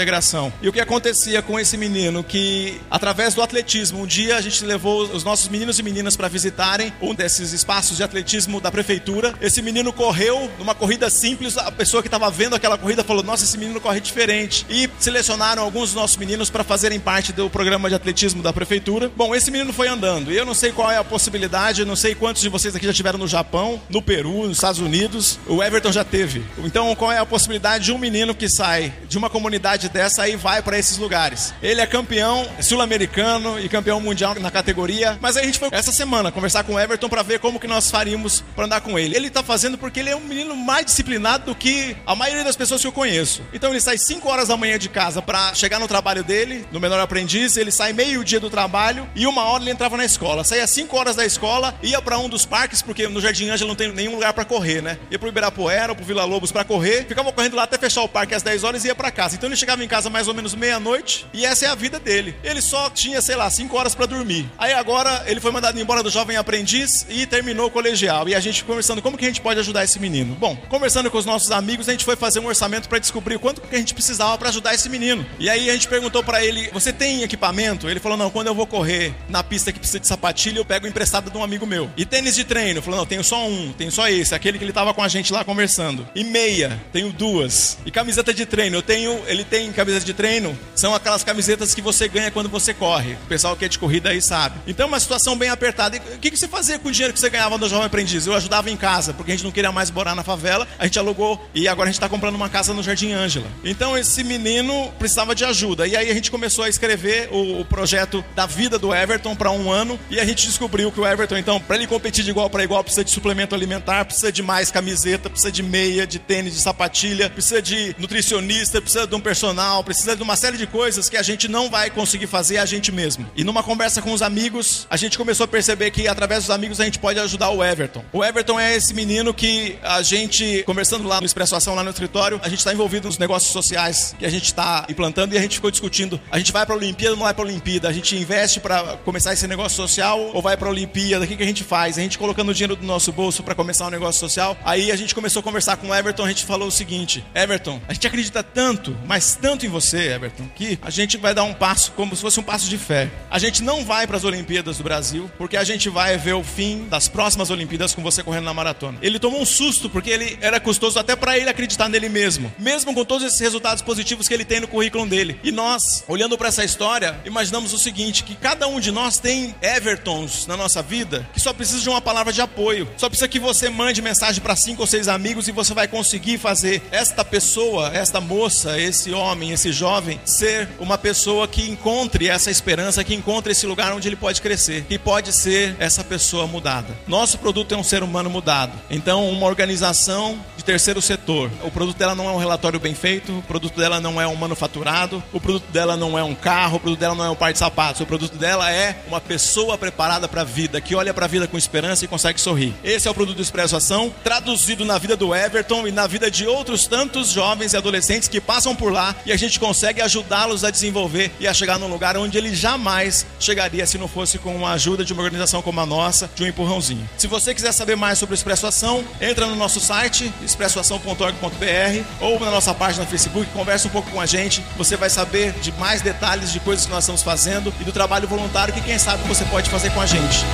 integração. 0.45 0.53
E 0.61 0.69
o 0.69 0.73
que 0.73 0.79
acontecia 0.79 1.41
com 1.41 1.59
esse 1.59 1.77
menino? 1.77 2.23
Que 2.23 2.79
através 2.89 3.33
do 3.33 3.41
atletismo, 3.41 4.01
um 4.01 4.05
dia 4.05 4.37
a 4.37 4.41
gente 4.41 4.63
levou 4.65 5.03
os 5.03 5.23
nossos 5.23 5.47
meninos 5.47 5.79
e 5.79 5.83
meninas 5.83 6.15
para 6.15 6.27
visitarem 6.27 6.93
um 7.01 7.13
desses 7.13 7.53
espaços 7.53 7.97
de 7.97 8.03
atletismo 8.03 8.59
da 8.59 8.71
prefeitura. 8.71 9.33
Esse 9.41 9.61
menino 9.61 9.91
correu 9.93 10.49
numa 10.59 10.75
corrida 10.75 11.09
simples, 11.09 11.57
a 11.57 11.71
pessoa 11.71 12.01
que 12.01 12.07
estava 12.07 12.29
vendo 12.29 12.55
aquela 12.55 12.77
corrida 12.77 13.03
falou: 13.03 13.23
Nossa, 13.23 13.43
esse 13.43 13.57
menino 13.57 13.79
corre 13.79 13.99
diferente. 13.99 14.65
E 14.69 14.89
selecionaram 14.99 15.63
alguns 15.63 15.89
dos 15.89 15.95
nossos 15.95 16.17
meninos 16.17 16.49
para 16.49 16.63
fazerem 16.63 16.99
parte 16.99 17.31
do 17.31 17.49
programa 17.49 17.89
de 17.89 17.95
atletismo 17.95 18.41
da 18.41 18.53
prefeitura. 18.53 19.11
Bom, 19.15 19.35
esse 19.35 19.51
menino 19.51 19.73
foi 19.73 19.87
andando. 19.87 20.31
E 20.31 20.37
eu 20.37 20.45
não 20.45 20.53
sei 20.53 20.71
qual 20.71 20.91
é 20.91 20.97
a 20.97 21.03
possibilidade, 21.03 21.85
não 21.85 21.95
sei 21.95 22.15
quantos 22.15 22.41
de 22.41 22.49
vocês 22.49 22.75
aqui 22.75 22.85
já 22.85 22.91
estiveram 22.91 23.19
no 23.19 23.27
Japão, 23.27 23.81
no 23.89 24.01
Peru, 24.01 24.47
nos 24.47 24.57
Estados 24.57 24.79
Unidos. 24.79 25.39
O 25.47 25.61
Everton 25.63 25.91
já 25.91 26.03
teve. 26.03 26.43
Então, 26.59 26.93
qual 26.95 27.11
é 27.11 27.17
a 27.17 27.25
possibilidade 27.25 27.85
de 27.85 27.91
um 27.91 27.97
menino 27.97 28.33
que 28.33 28.49
sai 28.49 28.93
de 29.07 29.17
uma 29.17 29.29
comunidade 29.29 29.89
dessa 29.89 30.27
vai 30.35 30.61
para 30.61 30.77
esses 30.77 30.97
lugares. 30.97 31.53
Ele 31.61 31.81
é 31.81 31.85
campeão 31.85 32.47
sul-americano 32.61 33.59
e 33.59 33.69
campeão 33.69 33.99
mundial 33.99 34.35
na 34.35 34.51
categoria. 34.51 35.17
Mas 35.21 35.37
aí 35.37 35.43
a 35.43 35.45
gente 35.45 35.59
foi 35.59 35.69
essa 35.71 35.91
semana 35.91 36.31
conversar 36.31 36.63
com 36.63 36.73
o 36.73 36.79
Everton 36.79 37.09
para 37.09 37.23
ver 37.23 37.39
como 37.39 37.59
que 37.59 37.67
nós 37.67 37.89
faríamos 37.89 38.43
para 38.55 38.65
andar 38.65 38.81
com 38.81 38.97
ele. 38.97 39.15
Ele 39.15 39.29
tá 39.29 39.43
fazendo 39.43 39.77
porque 39.77 39.99
ele 39.99 40.09
é 40.09 40.15
um 40.15 40.21
menino 40.21 40.55
mais 40.55 40.85
disciplinado 40.85 41.45
do 41.45 41.55
que 41.55 41.95
a 42.05 42.15
maioria 42.15 42.43
das 42.43 42.55
pessoas 42.55 42.81
que 42.81 42.87
eu 42.87 42.91
conheço. 42.91 43.41
Então 43.53 43.71
ele 43.71 43.81
sai 43.81 43.97
5 43.97 44.27
horas 44.29 44.47
da 44.47 44.57
manhã 44.57 44.77
de 44.77 44.89
casa 44.89 45.21
para 45.21 45.53
chegar 45.53 45.79
no 45.79 45.87
trabalho 45.87 46.23
dele, 46.23 46.65
no 46.71 46.79
menor 46.79 46.99
aprendiz, 46.99 47.57
ele 47.57 47.71
sai 47.71 47.93
meio-dia 47.93 48.39
do 48.39 48.49
trabalho 48.49 49.07
e 49.15 49.27
uma 49.27 49.43
hora 49.43 49.63
ele 49.63 49.71
entrava 49.71 49.97
na 49.97 50.05
escola. 50.05 50.43
Saía 50.43 50.65
5 50.67 50.95
horas 50.97 51.15
da 51.15 51.25
escola, 51.25 51.75
ia 51.81 52.01
para 52.01 52.17
um 52.17 52.29
dos 52.29 52.45
parques, 52.45 52.81
porque 52.81 53.07
no 53.07 53.21
Jardim 53.21 53.49
Ângela 53.49 53.67
não 53.67 53.75
tem 53.75 53.91
nenhum 53.91 54.15
lugar 54.15 54.33
para 54.33 54.45
correr, 54.45 54.81
né? 54.81 54.97
Ia 55.11 55.19
pro 55.19 55.29
Ibirapuera 55.29 55.95
pro 55.95 56.05
Vila 56.05 56.25
Lobos 56.25 56.51
para 56.51 56.63
correr, 56.63 57.05
ficava 57.07 57.31
correndo 57.31 57.55
lá 57.55 57.63
até 57.63 57.77
fechar 57.77 58.01
o 58.01 58.09
parque 58.09 58.33
às 58.33 58.43
10 58.43 58.63
horas 58.63 58.83
e 58.83 58.87
ia 58.87 58.95
para 58.95 59.11
casa. 59.11 59.35
Então 59.35 59.49
ele 59.49 59.55
chegava 59.55 59.83
em 59.83 59.87
casa 59.87 60.09
mais 60.09 60.24
ou 60.27 60.35
ou 60.35 60.37
menos 60.37 60.53
meia-noite 60.53 61.25
e 61.33 61.45
essa 61.45 61.65
é 61.65 61.69
a 61.69 61.75
vida 61.75 61.99
dele. 61.99 62.35
Ele 62.43 62.61
só 62.61 62.89
tinha, 62.89 63.21
sei 63.21 63.35
lá, 63.35 63.49
cinco 63.49 63.77
horas 63.77 63.95
para 63.95 64.05
dormir. 64.05 64.45
Aí 64.57 64.73
agora 64.73 65.23
ele 65.25 65.39
foi 65.39 65.51
mandado 65.51 65.79
embora 65.79 66.03
do 66.03 66.09
jovem 66.09 66.35
aprendiz 66.35 67.05
e 67.09 67.25
terminou 67.25 67.67
o 67.67 67.71
colegial. 67.71 68.27
E 68.27 68.35
a 68.35 68.39
gente 68.39 68.63
conversando 68.63 69.01
como 69.01 69.17
que 69.17 69.23
a 69.23 69.27
gente 69.27 69.41
pode 69.41 69.59
ajudar 69.59 69.83
esse 69.83 69.99
menino. 69.99 70.35
Bom, 70.35 70.55
conversando 70.67 71.09
com 71.09 71.17
os 71.17 71.25
nossos 71.25 71.51
amigos, 71.51 71.87
a 71.87 71.93
gente 71.93 72.03
foi 72.03 72.15
fazer 72.15 72.39
um 72.39 72.47
orçamento 72.47 72.89
para 72.89 72.99
descobrir 72.99 73.39
quanto 73.39 73.61
que 73.61 73.75
a 73.75 73.79
gente 73.79 73.93
precisava 73.93 74.37
para 74.37 74.49
ajudar 74.49 74.73
esse 74.73 74.89
menino. 74.89 75.25
E 75.39 75.49
aí 75.49 75.69
a 75.69 75.73
gente 75.73 75.87
perguntou 75.87 76.23
para 76.23 76.43
ele: 76.43 76.69
"Você 76.73 76.91
tem 76.91 77.23
equipamento?" 77.23 77.89
Ele 77.89 77.99
falou: 77.99 78.17
"Não, 78.17 78.29
quando 78.29 78.47
eu 78.47 78.55
vou 78.55 78.67
correr 78.67 79.13
na 79.29 79.43
pista 79.43 79.71
que 79.71 79.79
precisa 79.79 79.99
de 79.99 80.07
sapatilha, 80.07 80.59
eu 80.59 80.65
pego 80.65 80.87
emprestado 80.87 81.31
de 81.31 81.37
um 81.37 81.43
amigo 81.43 81.65
meu. 81.65 81.89
E 81.95 82.05
tênis 82.05 82.35
de 82.35 82.43
treino?" 82.43 82.81
Falou: 82.81 82.99
"Não, 82.99 83.05
tenho 83.05 83.23
só 83.23 83.47
um, 83.47 83.71
tenho 83.71 83.91
só 83.91 84.09
esse, 84.09 84.35
aquele 84.35 84.57
que 84.57 84.65
ele 84.65 84.73
tava 84.73 84.93
com 84.93 85.03
a 85.03 85.07
gente 85.07 85.31
lá 85.31 85.43
conversando. 85.43 86.07
E 86.13 86.23
meia, 86.23 86.81
tenho 86.91 87.11
duas. 87.11 87.77
E 87.85 87.91
camiseta 87.91 88.33
de 88.33 88.45
treino, 88.45 88.77
eu 88.77 88.81
tenho, 88.81 89.21
ele 89.27 89.43
tem 89.43 89.71
camiseta 89.71 90.05
de 90.05 90.13
treino, 90.15 90.57
são 90.73 90.93
aquelas 90.95 91.23
camisetas 91.23 91.73
que 91.73 91.81
você 91.81 92.07
ganha 92.07 92.31
quando 92.31 92.49
você 92.49 92.73
corre. 92.73 93.13
O 93.13 93.27
pessoal 93.27 93.55
que 93.55 93.65
é 93.65 93.67
de 93.67 93.77
corrida 93.77 94.09
aí 94.09 94.21
sabe. 94.21 94.59
Então, 94.67 94.87
uma 94.87 94.99
situação 94.99 95.37
bem 95.37 95.49
apertada. 95.49 95.97
E 95.97 95.99
o 95.99 96.19
que, 96.19 96.31
que 96.31 96.37
você 96.37 96.47
fazia 96.47 96.79
com 96.79 96.89
o 96.89 96.91
dinheiro 96.91 97.13
que 97.13 97.19
você 97.19 97.29
ganhava 97.29 97.57
do 97.57 97.67
jovem 97.67 97.85
aprendiz? 97.85 98.25
Eu 98.25 98.33
ajudava 98.33 98.69
em 98.69 98.77
casa, 98.77 99.13
porque 99.13 99.31
a 99.31 99.35
gente 99.35 99.43
não 99.43 99.51
queria 99.51 99.71
mais 99.71 99.91
morar 99.91 100.15
na 100.15 100.23
favela, 100.23 100.67
a 100.79 100.85
gente 100.85 100.97
alugou 100.97 101.43
e 101.53 101.67
agora 101.67 101.89
a 101.89 101.91
gente 101.91 101.97
está 101.97 102.09
comprando 102.09 102.35
uma 102.35 102.49
casa 102.49 102.73
no 102.73 102.81
Jardim 102.81 103.11
Ângela. 103.11 103.47
Então, 103.63 103.97
esse 103.97 104.23
menino 104.23 104.91
precisava 104.97 105.35
de 105.35 105.43
ajuda. 105.45 105.87
E 105.87 105.95
aí 105.95 106.09
a 106.09 106.13
gente 106.13 106.31
começou 106.31 106.63
a 106.63 106.69
escrever 106.69 107.29
o, 107.31 107.61
o 107.61 107.65
projeto 107.65 108.23
da 108.35 108.45
vida 108.45 108.77
do 108.77 108.93
Everton 108.93 109.35
para 109.35 109.51
um 109.51 109.71
ano 109.71 109.99
e 110.09 110.19
a 110.19 110.25
gente 110.25 110.45
descobriu 110.45 110.91
que 110.91 110.99
o 110.99 111.05
Everton, 111.05 111.37
então, 111.37 111.59
para 111.59 111.75
ele 111.75 111.87
competir 111.87 112.23
de 112.23 112.29
igual 112.29 112.49
para 112.49 112.63
igual, 112.63 112.83
precisa 112.83 113.03
de 113.03 113.11
suplemento 113.11 113.55
alimentar, 113.55 114.05
precisa 114.05 114.31
de 114.31 114.43
mais 114.43 114.71
camiseta, 114.71 115.29
precisa 115.29 115.51
de 115.51 115.63
meia, 115.63 116.05
de 116.05 116.19
tênis, 116.19 116.53
de 116.53 116.59
sapatilha, 116.59 117.29
precisa 117.29 117.61
de 117.61 117.95
nutricionista, 117.97 118.81
precisa 118.81 119.07
de 119.07 119.15
um 119.15 119.19
personal, 119.19 119.83
precisa 119.83 120.04
de 120.13 120.21
uma 120.21 120.35
série 120.35 120.57
de 120.57 120.67
coisas 120.67 121.09
que 121.09 121.17
a 121.17 121.23
gente 121.23 121.47
não 121.47 121.69
vai 121.69 121.89
conseguir 121.89 122.27
fazer 122.27 122.57
a 122.57 122.65
gente 122.65 122.91
mesmo. 122.91 123.25
E 123.35 123.43
numa 123.43 123.63
conversa 123.63 124.01
com 124.01 124.11
os 124.11 124.21
amigos, 124.21 124.85
a 124.89 124.97
gente 124.97 125.17
começou 125.17 125.45
a 125.45 125.47
perceber 125.47 125.89
que 125.91 126.07
através 126.07 126.43
dos 126.43 126.49
amigos 126.51 126.79
a 126.79 126.85
gente 126.85 126.99
pode 126.99 127.19
ajudar 127.19 127.49
o 127.49 127.63
Everton. 127.63 128.03
O 128.11 128.23
Everton 128.23 128.59
é 128.59 128.75
esse 128.75 128.93
menino 128.93 129.33
que 129.33 129.77
a 129.81 130.01
gente, 130.01 130.63
conversando 130.65 131.07
lá 131.07 131.19
no 131.19 131.25
Expresso 131.25 131.55
Ação, 131.55 131.73
lá 131.73 131.83
no 131.83 131.89
escritório, 131.89 132.39
a 132.43 132.49
gente 132.49 132.59
está 132.59 132.73
envolvido 132.73 133.07
nos 133.07 133.17
negócios 133.17 133.51
sociais 133.51 134.15
que 134.19 134.25
a 134.25 134.29
gente 134.29 134.45
está 134.45 134.85
implantando 134.89 135.33
e 135.33 135.37
a 135.37 135.41
gente 135.41 135.55
ficou 135.55 135.71
discutindo. 135.71 136.19
A 136.29 136.37
gente 136.37 136.51
vai 136.51 136.65
para 136.65 136.75
a 136.75 136.77
Olimpíada 136.77 137.11
ou 137.11 137.17
não 137.17 137.25
vai 137.25 137.33
para 137.33 137.43
a 137.43 137.47
Olimpíada? 137.47 137.87
A 137.87 137.93
gente 137.93 138.15
investe 138.15 138.59
para 138.59 138.97
começar 138.97 139.33
esse 139.33 139.47
negócio 139.47 139.75
social 139.77 140.19
ou 140.33 140.41
vai 140.41 140.57
para 140.57 140.67
a 140.67 140.71
Olimpíada? 140.71 141.23
O 141.23 141.27
que, 141.27 141.37
que 141.37 141.43
a 141.43 141.47
gente 141.47 141.63
faz? 141.63 141.97
A 141.97 142.01
gente 142.01 142.17
colocando 142.17 142.49
o 142.49 142.53
dinheiro 142.53 142.75
do 142.75 142.85
nosso 142.85 143.11
bolso 143.11 143.43
para 143.43 143.55
começar 143.55 143.87
um 143.87 143.91
negócio 143.91 144.19
social. 144.19 144.57
Aí 144.63 144.91
a 144.91 144.95
gente 144.95 145.15
começou 145.15 145.39
a 145.39 145.43
conversar 145.43 145.77
com 145.77 145.89
o 145.89 145.95
Everton, 145.95 146.25
a 146.25 146.27
gente 146.27 146.45
falou 146.45 146.67
o 146.67 146.71
seguinte: 146.71 147.23
Everton, 147.33 147.81
a 147.87 147.93
gente 147.93 148.07
acredita 148.07 148.43
tanto, 148.43 148.95
mas 149.05 149.37
tanto 149.39 149.65
em 149.65 149.69
você, 149.69 149.94
Everton, 149.99 150.47
que 150.55 150.77
a 150.81 150.89
gente 150.89 151.17
vai 151.17 151.33
dar 151.33 151.43
um 151.43 151.53
passo 151.53 151.91
como 151.93 152.15
se 152.15 152.21
fosse 152.21 152.39
um 152.39 152.43
passo 152.43 152.69
de 152.69 152.77
fé. 152.77 153.09
A 153.29 153.39
gente 153.39 153.63
não 153.63 153.83
vai 153.83 154.05
para 154.07 154.17
as 154.17 154.23
Olimpíadas 154.23 154.77
do 154.77 154.83
Brasil, 154.83 155.29
porque 155.37 155.57
a 155.57 155.63
gente 155.63 155.89
vai 155.89 156.17
ver 156.17 156.33
o 156.33 156.43
fim 156.43 156.87
das 156.89 157.07
próximas 157.07 157.49
Olimpíadas 157.49 157.93
com 157.93 158.01
você 158.01 158.23
correndo 158.23 158.45
na 158.45 158.53
maratona. 158.53 158.97
Ele 159.01 159.19
tomou 159.19 159.41
um 159.41 159.45
susto 159.45 159.89
porque 159.89 160.09
ele 160.09 160.37
era 160.41 160.59
custoso 160.59 160.99
até 160.99 161.15
para 161.15 161.37
ele 161.37 161.49
acreditar 161.49 161.89
nele 161.89 162.09
mesmo, 162.09 162.53
mesmo 162.59 162.93
com 162.93 163.05
todos 163.05 163.25
esses 163.25 163.39
resultados 163.39 163.81
positivos 163.81 164.27
que 164.27 164.33
ele 164.33 164.45
tem 164.45 164.59
no 164.59 164.67
currículo 164.67 165.05
dele. 165.05 165.39
E 165.43 165.51
nós, 165.51 166.03
olhando 166.07 166.37
para 166.37 166.49
essa 166.49 166.63
história, 166.63 167.19
imaginamos 167.25 167.73
o 167.73 167.77
seguinte: 167.77 168.23
que 168.23 168.35
cada 168.35 168.67
um 168.67 168.79
de 168.79 168.91
nós 168.91 169.17
tem 169.17 169.55
Evertons 169.61 170.47
na 170.47 170.57
nossa 170.57 170.81
vida 170.81 171.27
que 171.33 171.39
só 171.39 171.53
precisa 171.53 171.81
de 171.81 171.89
uma 171.89 172.01
palavra 172.01 172.31
de 172.31 172.41
apoio, 172.41 172.87
só 172.97 173.09
precisa 173.09 173.27
que 173.27 173.39
você 173.39 173.69
mande 173.69 174.01
mensagem 174.01 174.41
para 174.41 174.55
cinco 174.55 174.81
ou 174.81 174.87
seis 174.87 175.07
amigos 175.07 175.47
e 175.47 175.51
você 175.51 175.73
vai 175.73 175.87
conseguir 175.87 176.37
fazer 176.37 176.81
esta 176.91 177.23
pessoa, 177.23 177.91
esta 177.93 178.21
moça, 178.21 178.79
esse 178.79 179.11
homem, 179.11 179.51
esse 179.51 179.71
jovem 179.71 179.84
ser 180.25 180.69
uma 180.79 180.97
pessoa 180.97 181.47
que 181.47 181.69
encontre 181.69 182.27
essa 182.27 182.49
esperança, 182.49 183.03
que 183.03 183.13
encontre 183.13 183.51
esse 183.51 183.65
lugar 183.65 183.93
onde 183.93 184.07
ele 184.07 184.15
pode 184.15 184.41
crescer, 184.41 184.83
que 184.87 184.97
pode 184.97 185.31
ser 185.31 185.75
essa 185.79 186.03
pessoa 186.03 186.47
mudada. 186.47 186.87
Nosso 187.07 187.37
produto 187.37 187.73
é 187.73 187.77
um 187.77 187.83
ser 187.83 188.03
humano 188.03 188.29
mudado. 188.29 188.73
Então, 188.89 189.29
uma 189.29 189.45
organização 189.45 190.39
de 190.57 190.63
terceiro 190.63 191.01
setor. 191.01 191.51
O 191.63 191.69
produto 191.69 191.97
dela 191.97 192.15
não 192.15 192.27
é 192.27 192.31
um 192.31 192.37
relatório 192.37 192.79
bem 192.79 192.95
feito, 192.95 193.37
o 193.37 193.41
produto 193.43 193.77
dela 193.77 193.99
não 193.99 194.19
é 194.19 194.27
um 194.27 194.35
manufaturado, 194.35 195.23
o 195.31 195.39
produto 195.39 195.71
dela 195.71 195.95
não 195.95 196.17
é 196.17 196.23
um 196.23 196.33
carro, 196.33 196.77
o 196.77 196.79
produto 196.79 196.99
dela 196.99 197.15
não 197.15 197.25
é 197.25 197.29
um 197.29 197.35
par 197.35 197.53
de 197.53 197.59
sapatos. 197.59 198.01
O 198.01 198.05
produto 198.05 198.37
dela 198.37 198.71
é 198.71 198.97
uma 199.07 199.21
pessoa 199.21 199.77
preparada 199.77 200.27
para 200.27 200.41
a 200.41 200.45
vida, 200.45 200.81
que 200.81 200.95
olha 200.95 201.13
para 201.13 201.25
a 201.25 201.29
vida 201.29 201.47
com 201.47 201.57
esperança 201.57 202.05
e 202.05 202.07
consegue 202.07 202.41
sorrir. 202.41 202.73
Esse 202.83 203.07
é 203.07 203.11
o 203.11 203.13
produto 203.13 203.37
do 203.37 203.41
Expresso 203.41 203.75
Ação, 203.75 204.13
traduzido 204.23 204.83
na 204.83 204.97
vida 204.97 205.15
do 205.15 205.33
Everton 205.35 205.87
e 205.87 205.91
na 205.91 206.07
vida 206.07 206.31
de 206.31 206.47
outros 206.47 206.87
tantos 206.87 207.29
jovens 207.29 207.73
e 207.73 207.77
adolescentes 207.77 208.27
que 208.27 208.41
passam 208.41 208.75
por 208.75 208.91
lá 208.91 209.15
e 209.25 209.31
a 209.31 209.37
gente 209.37 209.59
consegue 209.59 209.74
ajudá-los 210.01 210.63
a 210.63 210.71
desenvolver 210.71 211.31
e 211.39 211.47
a 211.47 211.53
chegar 211.53 211.77
num 211.79 211.87
lugar 211.87 212.17
onde 212.17 212.37
ele 212.37 212.55
jamais 212.55 213.25
chegaria 213.39 213.85
se 213.85 213.97
não 213.97 214.07
fosse 214.07 214.37
com 214.37 214.65
a 214.65 214.71
ajuda 214.71 215.03
de 215.03 215.13
uma 215.13 215.23
organização 215.23 215.61
como 215.61 215.79
a 215.79 215.85
nossa, 215.85 216.29
de 216.35 216.43
um 216.43 216.47
empurrãozinho. 216.47 217.07
Se 217.17 217.27
você 217.27 217.53
quiser 217.53 217.71
saber 217.71 217.95
mais 217.95 218.17
sobre 218.17 218.33
o 218.33 218.35
Expresso 218.37 218.67
Ação, 218.67 219.03
entra 219.19 219.45
no 219.47 219.55
nosso 219.55 219.79
site, 219.79 220.31
expressoação.org.br 220.43 222.03
ou 222.21 222.39
na 222.39 222.51
nossa 222.51 222.73
página 222.73 223.03
no 223.03 223.09
Facebook, 223.09 223.49
conversa 223.51 223.87
um 223.87 223.91
pouco 223.91 224.09
com 224.11 224.21
a 224.21 224.25
gente, 224.25 224.63
você 224.77 224.95
vai 224.95 225.09
saber 225.09 225.53
de 225.53 225.71
mais 225.73 226.01
detalhes 226.01 226.51
de 226.51 226.59
coisas 226.59 226.85
que 226.85 226.91
nós 226.91 227.03
estamos 227.03 227.23
fazendo 227.23 227.73
e 227.79 227.83
do 227.83 227.91
trabalho 227.91 228.27
voluntário 228.27 228.73
que 228.73 228.81
quem 228.81 228.97
sabe 228.97 229.27
você 229.27 229.45
pode 229.45 229.69
fazer 229.69 229.91
com 229.91 230.01
a 230.01 230.05
gente. 230.05 230.45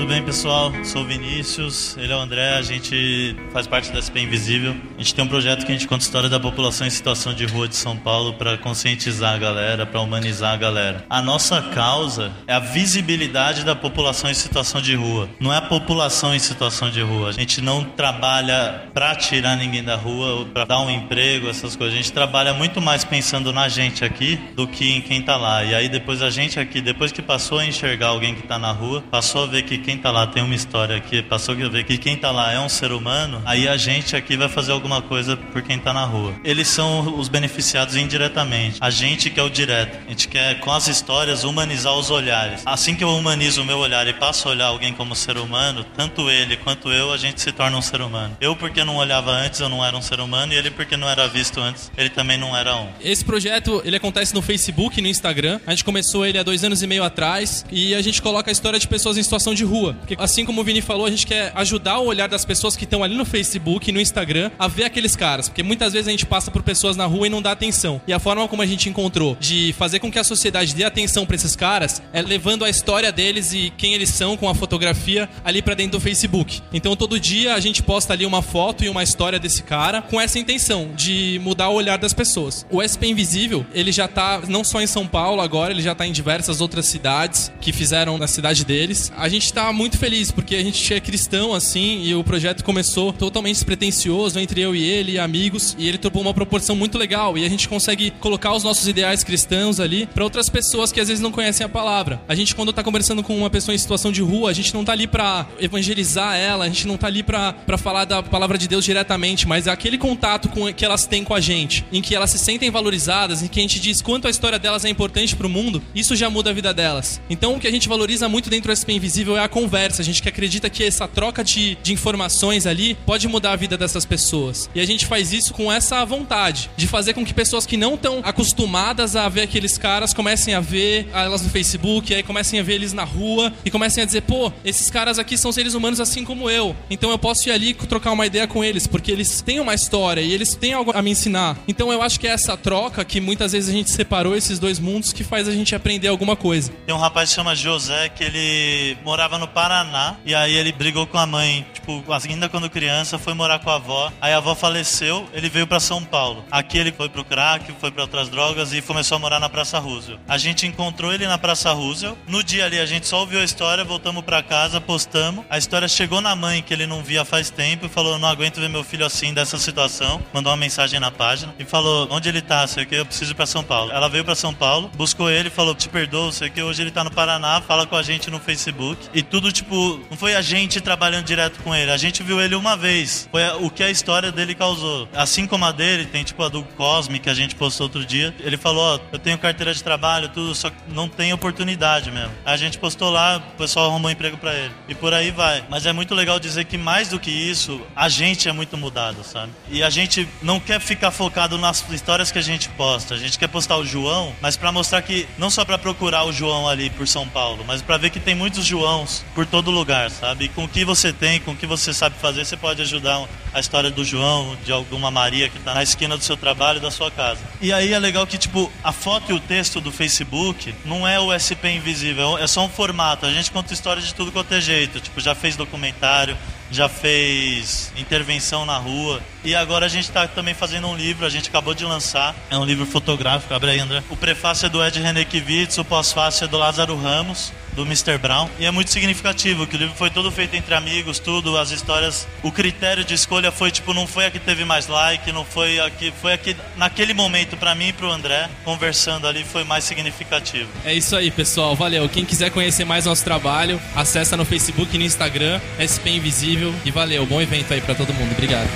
Tudo 0.00 0.08
bem, 0.08 0.22
pessoal? 0.22 0.72
Sou 0.82 1.02
o 1.02 1.04
Vinícius, 1.04 1.94
ele 1.98 2.10
é 2.10 2.16
o 2.16 2.20
André, 2.20 2.54
a 2.54 2.62
gente 2.62 3.36
faz 3.52 3.66
parte 3.66 3.92
da 3.92 4.00
SP 4.00 4.24
Invisível. 4.24 4.74
A 4.96 4.98
gente 4.98 5.14
tem 5.14 5.22
um 5.22 5.28
projeto 5.28 5.66
que 5.66 5.72
a 5.72 5.74
gente 5.74 5.86
conta 5.86 6.02
a 6.02 6.06
história 6.06 6.28
da 6.30 6.40
população 6.40 6.86
em 6.86 6.90
situação 6.90 7.34
de 7.34 7.44
rua 7.44 7.68
de 7.68 7.76
São 7.76 7.94
Paulo 7.94 8.32
para 8.32 8.56
conscientizar 8.56 9.34
a 9.34 9.36
galera, 9.36 9.84
para 9.84 10.00
humanizar 10.00 10.54
a 10.54 10.56
galera. 10.56 11.04
A 11.10 11.20
nossa 11.20 11.60
causa 11.60 12.32
é 12.46 12.54
a 12.54 12.58
visibilidade 12.58 13.62
da 13.62 13.76
população 13.76 14.30
em 14.30 14.34
situação 14.34 14.80
de 14.80 14.94
rua. 14.94 15.28
Não 15.38 15.52
é 15.52 15.58
a 15.58 15.60
população 15.60 16.34
em 16.34 16.38
situação 16.38 16.88
de 16.88 17.02
rua. 17.02 17.28
A 17.28 17.32
gente 17.32 17.60
não 17.60 17.84
trabalha 17.84 18.86
para 18.94 19.14
tirar 19.14 19.54
ninguém 19.54 19.84
da 19.84 19.96
rua 19.96 20.32
ou 20.32 20.46
para 20.46 20.64
dar 20.64 20.80
um 20.80 20.90
emprego, 20.90 21.46
essas 21.46 21.76
coisas. 21.76 21.92
A 21.92 21.98
gente 21.98 22.12
trabalha 22.12 22.54
muito 22.54 22.80
mais 22.80 23.04
pensando 23.04 23.52
na 23.52 23.68
gente 23.68 24.02
aqui 24.02 24.40
do 24.56 24.66
que 24.66 24.92
em 24.92 25.02
quem 25.02 25.20
tá 25.20 25.36
lá. 25.36 25.62
E 25.62 25.74
aí 25.74 25.90
depois 25.90 26.22
a 26.22 26.30
gente 26.30 26.58
aqui, 26.58 26.80
depois 26.80 27.12
que 27.12 27.20
passou 27.20 27.58
a 27.58 27.66
enxergar 27.66 28.06
alguém 28.06 28.34
que 28.34 28.46
tá 28.46 28.58
na 28.58 28.72
rua, 28.72 29.04
passou 29.10 29.44
a 29.44 29.46
ver 29.46 29.64
que 29.64 29.89
quem 29.90 29.98
tá 29.98 30.12
lá 30.12 30.24
tem 30.24 30.40
uma 30.40 30.54
história 30.54 30.94
aqui, 30.94 31.20
passou 31.20 31.52
a 31.52 31.68
ver 31.68 31.82
que 31.82 31.98
quem 31.98 32.16
tá 32.16 32.30
lá 32.30 32.52
é 32.52 32.60
um 32.60 32.68
ser 32.68 32.92
humano, 32.92 33.42
aí 33.44 33.66
a 33.66 33.76
gente 33.76 34.14
aqui 34.14 34.36
vai 34.36 34.48
fazer 34.48 34.70
alguma 34.70 35.02
coisa 35.02 35.36
por 35.36 35.62
quem 35.62 35.80
tá 35.80 35.92
na 35.92 36.04
rua. 36.04 36.32
Eles 36.44 36.68
são 36.68 37.18
os 37.18 37.28
beneficiados 37.28 37.96
indiretamente. 37.96 38.76
A 38.80 38.88
gente 38.88 39.28
que 39.30 39.40
é 39.40 39.42
o 39.42 39.50
direto. 39.50 39.98
A 40.06 40.10
gente 40.10 40.28
quer, 40.28 40.60
com 40.60 40.70
as 40.70 40.86
histórias, 40.86 41.42
humanizar 41.42 41.92
os 41.94 42.08
olhares. 42.08 42.62
Assim 42.64 42.94
que 42.94 43.02
eu 43.02 43.08
humanizo 43.08 43.62
o 43.62 43.64
meu 43.64 43.78
olhar 43.78 44.06
e 44.06 44.12
passo 44.12 44.46
a 44.46 44.52
olhar 44.52 44.66
alguém 44.66 44.92
como 44.92 45.16
ser 45.16 45.36
humano, 45.36 45.84
tanto 45.96 46.30
ele 46.30 46.56
quanto 46.56 46.92
eu, 46.92 47.12
a 47.12 47.16
gente 47.16 47.40
se 47.40 47.50
torna 47.50 47.76
um 47.76 47.82
ser 47.82 48.00
humano. 48.00 48.36
Eu, 48.40 48.54
porque 48.54 48.84
não 48.84 48.94
olhava 48.94 49.32
antes, 49.32 49.58
eu 49.58 49.68
não 49.68 49.84
era 49.84 49.96
um 49.96 50.02
ser 50.02 50.20
humano, 50.20 50.52
e 50.52 50.56
ele, 50.56 50.70
porque 50.70 50.96
não 50.96 51.10
era 51.10 51.26
visto 51.26 51.58
antes, 51.58 51.90
ele 51.96 52.10
também 52.10 52.38
não 52.38 52.56
era 52.56 52.76
um. 52.76 52.90
Esse 53.00 53.24
projeto 53.24 53.82
ele 53.84 53.96
acontece 53.96 54.32
no 54.32 54.40
Facebook 54.40 55.00
e 55.00 55.02
no 55.02 55.08
Instagram. 55.08 55.58
A 55.66 55.70
gente 55.70 55.82
começou 55.82 56.24
ele 56.24 56.38
há 56.38 56.44
dois 56.44 56.62
anos 56.62 56.80
e 56.80 56.86
meio 56.86 57.02
atrás 57.02 57.66
e 57.72 57.92
a 57.92 58.00
gente 58.00 58.22
coloca 58.22 58.48
a 58.48 58.52
história 58.52 58.78
de 58.78 58.86
pessoas 58.86 59.18
em 59.18 59.22
situação 59.24 59.52
de 59.52 59.64
rua. 59.64 59.79
Porque, 59.94 60.16
assim 60.18 60.44
como 60.44 60.60
o 60.60 60.64
Vini 60.64 60.80
falou, 60.80 61.06
a 61.06 61.10
gente 61.10 61.26
quer 61.26 61.52
ajudar 61.54 61.98
o 61.98 62.06
olhar 62.06 62.28
das 62.28 62.44
pessoas 62.44 62.76
que 62.76 62.84
estão 62.84 63.02
ali 63.02 63.16
no 63.16 63.24
Facebook 63.24 63.88
e 63.88 63.92
no 63.92 64.00
Instagram 64.00 64.50
a 64.58 64.68
ver 64.68 64.84
aqueles 64.84 65.16
caras. 65.16 65.48
Porque 65.48 65.62
muitas 65.62 65.92
vezes 65.92 66.08
a 66.08 66.10
gente 66.10 66.26
passa 66.26 66.50
por 66.50 66.62
pessoas 66.62 66.96
na 66.96 67.06
rua 67.06 67.26
e 67.26 67.30
não 67.30 67.42
dá 67.42 67.52
atenção. 67.52 68.00
E 68.06 68.12
a 68.12 68.18
forma 68.18 68.46
como 68.48 68.62
a 68.62 68.66
gente 68.66 68.88
encontrou 68.88 69.36
de 69.40 69.74
fazer 69.78 69.98
com 69.98 70.10
que 70.10 70.18
a 70.18 70.24
sociedade 70.24 70.74
dê 70.74 70.84
atenção 70.84 71.26
para 71.26 71.36
esses 71.36 71.56
caras 71.56 72.02
é 72.12 72.22
levando 72.22 72.64
a 72.64 72.70
história 72.70 73.10
deles 73.10 73.52
e 73.52 73.72
quem 73.76 73.94
eles 73.94 74.10
são 74.10 74.36
com 74.36 74.48
a 74.48 74.54
fotografia 74.54 75.28
ali 75.44 75.62
para 75.62 75.74
dentro 75.74 75.92
do 75.92 76.00
Facebook. 76.00 76.60
Então 76.72 76.96
todo 76.96 77.18
dia 77.18 77.54
a 77.54 77.60
gente 77.60 77.82
posta 77.82 78.12
ali 78.12 78.26
uma 78.26 78.42
foto 78.42 78.84
e 78.84 78.88
uma 78.88 79.02
história 79.02 79.38
desse 79.38 79.62
cara 79.62 80.02
com 80.02 80.20
essa 80.20 80.38
intenção 80.38 80.90
de 80.94 81.40
mudar 81.42 81.68
o 81.68 81.74
olhar 81.74 81.98
das 81.98 82.12
pessoas. 82.12 82.66
O 82.70 82.82
SP 82.82 83.06
Invisível, 83.10 83.64
ele 83.72 83.92
já 83.92 84.06
tá 84.06 84.42
não 84.48 84.62
só 84.62 84.80
em 84.80 84.86
São 84.86 85.06
Paulo 85.06 85.40
agora, 85.40 85.72
ele 85.72 85.82
já 85.82 85.94
tá 85.94 86.06
em 86.06 86.12
diversas 86.12 86.60
outras 86.60 86.86
cidades 86.86 87.50
que 87.60 87.72
fizeram 87.72 88.18
na 88.18 88.26
cidade 88.26 88.64
deles. 88.64 89.12
A 89.16 89.28
gente 89.28 89.52
tá 89.52 89.69
muito 89.72 89.98
feliz, 89.98 90.30
porque 90.30 90.54
a 90.54 90.62
gente 90.62 90.92
é 90.92 91.00
cristão, 91.00 91.54
assim, 91.54 92.02
e 92.04 92.14
o 92.14 92.24
projeto 92.24 92.64
começou 92.64 93.12
totalmente 93.12 93.56
despretensioso 93.56 94.38
entre 94.38 94.60
eu 94.60 94.74
e 94.74 94.82
ele, 94.82 95.12
e 95.12 95.18
amigos, 95.18 95.76
e 95.78 95.88
ele 95.88 95.98
tomou 95.98 96.22
uma 96.22 96.34
proporção 96.34 96.74
muito 96.76 96.98
legal, 96.98 97.36
e 97.36 97.44
a 97.44 97.48
gente 97.48 97.68
consegue 97.68 98.10
colocar 98.12 98.54
os 98.54 98.64
nossos 98.64 98.86
ideais 98.86 99.24
cristãos 99.24 99.80
ali 99.80 100.06
para 100.06 100.24
outras 100.24 100.48
pessoas 100.48 100.92
que 100.92 101.00
às 101.00 101.08
vezes 101.08 101.22
não 101.22 101.32
conhecem 101.32 101.64
a 101.64 101.68
palavra. 101.68 102.20
A 102.28 102.34
gente, 102.34 102.54
quando 102.54 102.72
tá 102.72 102.82
conversando 102.82 103.22
com 103.22 103.36
uma 103.36 103.50
pessoa 103.50 103.74
em 103.74 103.78
situação 103.78 104.12
de 104.12 104.22
rua, 104.22 104.50
a 104.50 104.52
gente 104.52 104.72
não 104.74 104.84
tá 104.84 104.92
ali 104.92 105.06
para 105.06 105.46
evangelizar 105.58 106.36
ela, 106.36 106.64
a 106.64 106.68
gente 106.68 106.86
não 106.86 106.96
tá 106.96 107.06
ali 107.06 107.22
para 107.22 107.54
falar 107.78 108.04
da 108.04 108.22
palavra 108.22 108.58
de 108.58 108.68
Deus 108.68 108.84
diretamente, 108.84 109.46
mas 109.46 109.66
é 109.66 109.70
aquele 109.70 109.98
contato 109.98 110.48
com, 110.48 110.72
que 110.72 110.84
elas 110.84 111.06
têm 111.06 111.24
com 111.24 111.34
a 111.34 111.40
gente, 111.40 111.84
em 111.92 112.00
que 112.00 112.14
elas 112.14 112.30
se 112.30 112.38
sentem 112.38 112.70
valorizadas, 112.70 113.42
em 113.42 113.48
que 113.48 113.58
a 113.58 113.62
gente 113.62 113.80
diz 113.80 114.02
quanto 114.02 114.26
a 114.26 114.30
história 114.30 114.58
delas 114.58 114.84
é 114.84 114.88
importante 114.88 115.36
para 115.36 115.46
o 115.46 115.50
mundo, 115.50 115.82
isso 115.94 116.16
já 116.16 116.30
muda 116.30 116.50
a 116.50 116.52
vida 116.52 116.72
delas. 116.72 117.20
Então, 117.28 117.54
o 117.54 117.60
que 117.60 117.66
a 117.66 117.70
gente 117.70 117.88
valoriza 117.88 118.28
muito 118.28 118.50
dentro 118.50 118.72
do 118.72 118.76
SP 118.76 118.92
Invisível 118.92 119.36
é 119.36 119.40
a 119.40 119.48
conversa. 119.50 120.00
A 120.00 120.04
gente 120.04 120.22
que 120.22 120.28
acredita 120.28 120.70
que 120.70 120.84
essa 120.84 121.06
troca 121.06 121.44
de, 121.44 121.76
de 121.82 121.92
informações 121.92 122.66
ali 122.66 122.94
pode 123.06 123.28
mudar 123.28 123.52
a 123.52 123.56
vida 123.56 123.76
dessas 123.76 124.04
pessoas. 124.04 124.70
E 124.74 124.80
a 124.80 124.86
gente 124.86 125.06
faz 125.06 125.32
isso 125.32 125.52
com 125.52 125.70
essa 125.70 126.04
vontade 126.04 126.70
de 126.76 126.86
fazer 126.86 127.12
com 127.12 127.24
que 127.24 127.34
pessoas 127.34 127.66
que 127.66 127.76
não 127.76 127.94
estão 127.94 128.20
acostumadas 128.24 129.16
a 129.16 129.28
ver 129.28 129.42
aqueles 129.42 129.76
caras 129.76 130.14
comecem 130.14 130.54
a 130.54 130.60
ver 130.60 131.08
elas 131.12 131.42
no 131.42 131.50
Facebook, 131.50 132.14
aí 132.14 132.22
comecem 132.22 132.60
a 132.60 132.62
ver 132.62 132.74
eles 132.74 132.92
na 132.92 133.04
rua 133.04 133.52
e 133.64 133.70
comecem 133.70 134.02
a 134.02 134.06
dizer: 134.06 134.22
pô, 134.22 134.52
esses 134.64 134.90
caras 134.90 135.18
aqui 135.18 135.36
são 135.36 135.52
seres 135.52 135.74
humanos 135.74 136.00
assim 136.00 136.24
como 136.24 136.48
eu. 136.48 136.74
Então 136.88 137.10
eu 137.10 137.18
posso 137.18 137.48
ir 137.48 137.52
ali 137.52 137.74
trocar 137.74 138.12
uma 138.12 138.26
ideia 138.26 138.46
com 138.46 138.64
eles, 138.64 138.86
porque 138.86 139.10
eles 139.10 139.40
têm 139.42 139.60
uma 139.60 139.74
história 139.74 140.20
e 140.20 140.32
eles 140.32 140.54
têm 140.54 140.72
algo 140.72 140.92
a 140.94 141.02
me 141.02 141.10
ensinar. 141.10 141.56
Então 141.66 141.92
eu 141.92 142.02
acho 142.02 142.18
que 142.18 142.26
é 142.26 142.30
essa 142.30 142.56
troca 142.56 143.04
que 143.04 143.20
muitas 143.20 143.52
vezes 143.52 143.68
a 143.68 143.72
gente 143.72 143.90
separou 143.90 144.36
esses 144.36 144.58
dois 144.58 144.78
mundos 144.78 145.12
que 145.12 145.24
faz 145.24 145.48
a 145.48 145.52
gente 145.52 145.74
aprender 145.74 146.08
alguma 146.08 146.36
coisa. 146.36 146.72
Tem 146.86 146.94
um 146.94 146.98
rapaz 146.98 147.30
que 147.30 147.34
chama 147.34 147.54
José 147.54 148.08
que 148.08 148.22
ele 148.24 148.96
morava 149.04 149.38
no 149.40 149.48
Paraná 149.48 150.16
e 150.24 150.34
aí 150.34 150.54
ele 150.54 150.70
brigou 150.70 151.06
com 151.06 151.18
a 151.18 151.26
mãe, 151.26 151.66
tipo, 151.72 152.04
ainda 152.28 152.48
quando 152.48 152.70
criança, 152.70 153.18
foi 153.18 153.34
morar 153.34 153.58
com 153.58 153.70
a 153.70 153.76
avó. 153.76 154.12
Aí 154.20 154.32
a 154.32 154.36
avó 154.36 154.54
faleceu, 154.54 155.28
ele 155.32 155.48
veio 155.48 155.66
para 155.66 155.80
São 155.80 156.04
Paulo. 156.04 156.44
Aqui 156.50 156.78
ele 156.78 156.92
foi 156.92 157.08
pro 157.08 157.24
crack, 157.24 157.72
foi 157.80 157.90
para 157.90 158.02
outras 158.02 158.28
drogas 158.28 158.72
e 158.72 158.82
começou 158.82 159.16
a 159.16 159.18
morar 159.18 159.40
na 159.40 159.48
Praça 159.48 159.78
Roosevelt. 159.78 160.20
A 160.28 160.38
gente 160.38 160.66
encontrou 160.66 161.12
ele 161.12 161.26
na 161.26 161.38
Praça 161.38 161.72
Roosevelt. 161.72 162.16
No 162.26 162.44
dia 162.44 162.66
ali 162.66 162.78
a 162.78 162.86
gente 162.86 163.06
só 163.06 163.20
ouviu 163.20 163.40
a 163.40 163.44
história, 163.44 163.84
voltamos 163.84 164.22
para 164.24 164.42
casa, 164.42 164.80
postamos. 164.80 165.44
A 165.48 165.58
história 165.58 165.88
chegou 165.88 166.20
na 166.20 166.36
mãe 166.36 166.62
que 166.62 166.72
ele 166.72 166.86
não 166.86 167.02
via 167.02 167.24
faz 167.24 167.50
tempo 167.50 167.86
e 167.86 167.88
falou: 167.88 168.18
"Não 168.18 168.28
aguento 168.28 168.60
ver 168.60 168.68
meu 168.68 168.84
filho 168.84 169.04
assim 169.06 169.32
dessa 169.32 169.58
situação". 169.58 170.20
Mandou 170.32 170.52
uma 170.52 170.56
mensagem 170.56 171.00
na 171.00 171.10
página 171.10 171.54
e 171.58 171.64
falou: 171.64 172.08
"Onde 172.10 172.28
ele 172.28 172.42
tá? 172.42 172.66
Sei 172.66 172.84
que 172.84 172.94
eu 172.94 173.06
preciso 173.06 173.32
ir 173.32 173.34
para 173.34 173.46
São 173.46 173.64
Paulo". 173.64 173.90
Ela 173.90 174.08
veio 174.08 174.24
para 174.24 174.34
São 174.34 174.52
Paulo, 174.54 174.90
buscou 174.94 175.30
ele, 175.30 175.50
falou: 175.50 175.74
"Te 175.74 175.88
perdoo, 175.88 176.32
sei 176.32 176.50
que 176.50 176.62
hoje 176.62 176.82
ele 176.82 176.90
tá 176.90 177.02
no 177.02 177.10
Paraná, 177.10 177.60
fala 177.60 177.86
com 177.86 177.96
a 177.96 178.02
gente 178.02 178.30
no 178.30 178.38
Facebook". 178.38 179.08
E 179.14 179.22
tudo 179.30 179.52
tipo, 179.52 180.00
não 180.10 180.16
foi 180.16 180.34
a 180.34 180.42
gente 180.42 180.80
trabalhando 180.80 181.24
direto 181.24 181.62
com 181.62 181.74
ele, 181.74 181.90
a 181.90 181.96
gente 181.96 182.22
viu 182.22 182.40
ele 182.40 182.54
uma 182.54 182.76
vez. 182.76 183.28
Foi 183.30 183.42
o 183.60 183.70
que 183.70 183.82
a 183.82 183.90
história 183.90 184.32
dele 184.32 184.54
causou. 184.54 185.08
Assim 185.14 185.46
como 185.46 185.64
a 185.64 185.72
dele, 185.72 186.04
tem 186.04 186.24
tipo 186.24 186.42
a 186.42 186.48
do 186.48 186.64
Cosme 186.76 187.18
que 187.18 187.30
a 187.30 187.34
gente 187.34 187.54
postou 187.54 187.86
outro 187.86 188.04
dia. 188.04 188.34
Ele 188.40 188.56
falou: 188.56 188.96
Ó, 188.96 189.00
eu 189.12 189.18
tenho 189.18 189.38
carteira 189.38 189.72
de 189.72 189.82
trabalho, 189.82 190.28
tudo, 190.28 190.54
só 190.54 190.70
que 190.70 190.76
não 190.88 191.08
tem 191.08 191.32
oportunidade 191.32 192.10
mesmo. 192.10 192.32
A 192.44 192.56
gente 192.56 192.78
postou 192.78 193.10
lá, 193.10 193.36
o 193.36 193.56
pessoal 193.56 193.90
arrumou 193.90 194.10
emprego 194.10 194.36
para 194.36 194.54
ele. 194.54 194.74
E 194.88 194.94
por 194.94 195.14
aí 195.14 195.30
vai. 195.30 195.64
Mas 195.70 195.86
é 195.86 195.92
muito 195.92 196.14
legal 196.14 196.40
dizer 196.40 196.64
que 196.64 196.76
mais 196.76 197.08
do 197.08 197.20
que 197.20 197.30
isso, 197.30 197.80
a 197.94 198.08
gente 198.08 198.48
é 198.48 198.52
muito 198.52 198.76
mudado, 198.76 199.22
sabe? 199.22 199.52
E 199.70 199.82
a 199.82 199.90
gente 199.90 200.28
não 200.42 200.58
quer 200.58 200.80
ficar 200.80 201.10
focado 201.10 201.56
nas 201.56 201.84
histórias 201.90 202.32
que 202.32 202.38
a 202.38 202.42
gente 202.42 202.68
posta. 202.70 203.14
A 203.14 203.18
gente 203.18 203.38
quer 203.38 203.48
postar 203.48 203.76
o 203.76 203.86
João, 203.86 204.34
mas 204.40 204.56
para 204.56 204.72
mostrar 204.72 205.02
que 205.02 205.28
não 205.38 205.50
só 205.50 205.64
para 205.64 205.78
procurar 205.78 206.24
o 206.24 206.32
João 206.32 206.68
ali 206.68 206.90
por 206.90 207.06
São 207.06 207.28
Paulo, 207.28 207.64
mas 207.66 207.80
para 207.80 207.96
ver 207.96 208.10
que 208.10 208.18
tem 208.18 208.34
muitos 208.34 208.64
Joãos 208.64 209.19
por 209.34 209.46
todo 209.46 209.70
lugar, 209.70 210.10
sabe? 210.10 210.46
E 210.46 210.48
com 210.48 210.64
o 210.64 210.68
que 210.68 210.84
você 210.84 211.12
tem, 211.12 211.40
com 211.40 211.52
o 211.52 211.56
que 211.56 211.66
você 211.66 211.92
sabe 211.92 212.16
fazer, 212.18 212.44
você 212.44 212.56
pode 212.56 212.82
ajudar 212.82 213.26
a 213.52 213.60
história 213.60 213.90
do 213.90 214.04
João, 214.04 214.56
de 214.64 214.72
alguma 214.72 215.10
Maria 215.10 215.48
que 215.48 215.58
tá 215.58 215.74
na 215.74 215.82
esquina 215.82 216.16
do 216.16 216.24
seu 216.24 216.36
trabalho 216.36 216.80
da 216.80 216.90
sua 216.90 217.10
casa. 217.10 217.40
E 217.60 217.72
aí 217.72 217.92
é 217.92 217.98
legal 217.98 218.26
que, 218.26 218.38
tipo, 218.38 218.70
a 218.82 218.92
foto 218.92 219.32
e 219.32 219.34
o 219.34 219.40
texto 219.40 219.80
do 219.80 219.90
Facebook 219.90 220.74
não 220.84 221.06
é 221.06 221.18
o 221.18 221.32
SP 221.32 221.70
Invisível, 221.70 222.38
é 222.38 222.46
só 222.46 222.64
um 222.64 222.68
formato. 222.68 223.26
A 223.26 223.32
gente 223.32 223.50
conta 223.50 223.72
história 223.72 224.02
de 224.02 224.14
tudo 224.14 224.32
quanto 224.32 224.52
é 224.54 224.60
jeito. 224.60 225.00
Tipo, 225.00 225.20
já 225.20 225.34
fez 225.34 225.56
documentário, 225.56 226.36
já 226.70 226.88
fez 226.88 227.92
intervenção 227.96 228.64
na 228.64 228.76
rua. 228.76 229.20
E 229.42 229.54
agora 229.54 229.86
a 229.86 229.88
gente 229.88 230.04
está 230.04 230.26
também 230.28 230.54
fazendo 230.54 230.86
um 230.86 230.96
livro, 230.96 231.26
a 231.26 231.30
gente 231.30 231.48
acabou 231.48 231.74
de 231.74 231.84
lançar. 231.84 232.34
É 232.50 232.56
um 232.56 232.64
livro 232.64 232.86
fotográfico, 232.86 233.52
abre 233.54 233.70
aí, 233.70 233.80
André. 233.80 234.02
O 234.10 234.16
prefácio 234.16 234.66
é 234.66 234.68
do 234.68 234.84
Ed 234.84 235.00
Renekiewicz, 235.00 235.78
o 235.78 235.84
pós-fácio 235.84 236.44
é 236.44 236.48
do 236.48 236.58
Lázaro 236.58 236.96
Ramos 236.96 237.52
do 237.74 237.82
Mr. 237.82 238.18
Brown. 238.18 238.48
E 238.58 238.66
é 238.66 238.70
muito 238.70 238.90
significativo 238.90 239.66
que 239.66 239.76
o 239.76 239.78
livro 239.78 239.94
foi 239.94 240.10
todo 240.10 240.30
feito 240.30 240.54
entre 240.54 240.74
amigos, 240.74 241.18
tudo, 241.18 241.56
as 241.56 241.70
histórias. 241.70 242.26
O 242.42 242.50
critério 242.52 243.04
de 243.04 243.14
escolha 243.14 243.50
foi 243.50 243.70
tipo, 243.70 243.94
não 243.94 244.06
foi 244.06 244.26
a 244.26 244.30
que 244.30 244.38
teve 244.38 244.64
mais 244.64 244.86
like, 244.86 245.30
não 245.32 245.44
foi 245.44 245.80
a 245.80 245.90
que. 245.90 246.12
Foi 246.20 246.34
a 246.34 246.38
que, 246.38 246.56
naquele 246.76 247.14
momento, 247.14 247.56
para 247.56 247.74
mim 247.74 247.88
e 247.88 247.92
pro 247.92 248.10
André, 248.10 248.48
conversando 248.64 249.26
ali, 249.26 249.44
foi 249.44 249.64
mais 249.64 249.84
significativo. 249.84 250.68
É 250.84 250.94
isso 250.94 251.16
aí, 251.16 251.30
pessoal. 251.30 251.74
Valeu. 251.74 252.08
Quem 252.08 252.24
quiser 252.24 252.50
conhecer 252.50 252.84
mais 252.84 253.06
nosso 253.06 253.24
trabalho, 253.24 253.80
acessa 253.94 254.36
no 254.36 254.44
Facebook 254.44 254.94
e 254.94 254.98
no 254.98 255.04
Instagram, 255.04 255.60
SP 255.78 256.10
Invisível. 256.10 256.59
E 256.84 256.90
valeu. 256.90 257.24
Bom 257.26 257.40
evento 257.40 257.72
aí 257.72 257.80
para 257.80 257.94
todo 257.94 258.12
mundo. 258.12 258.32
Obrigado. 258.32 258.68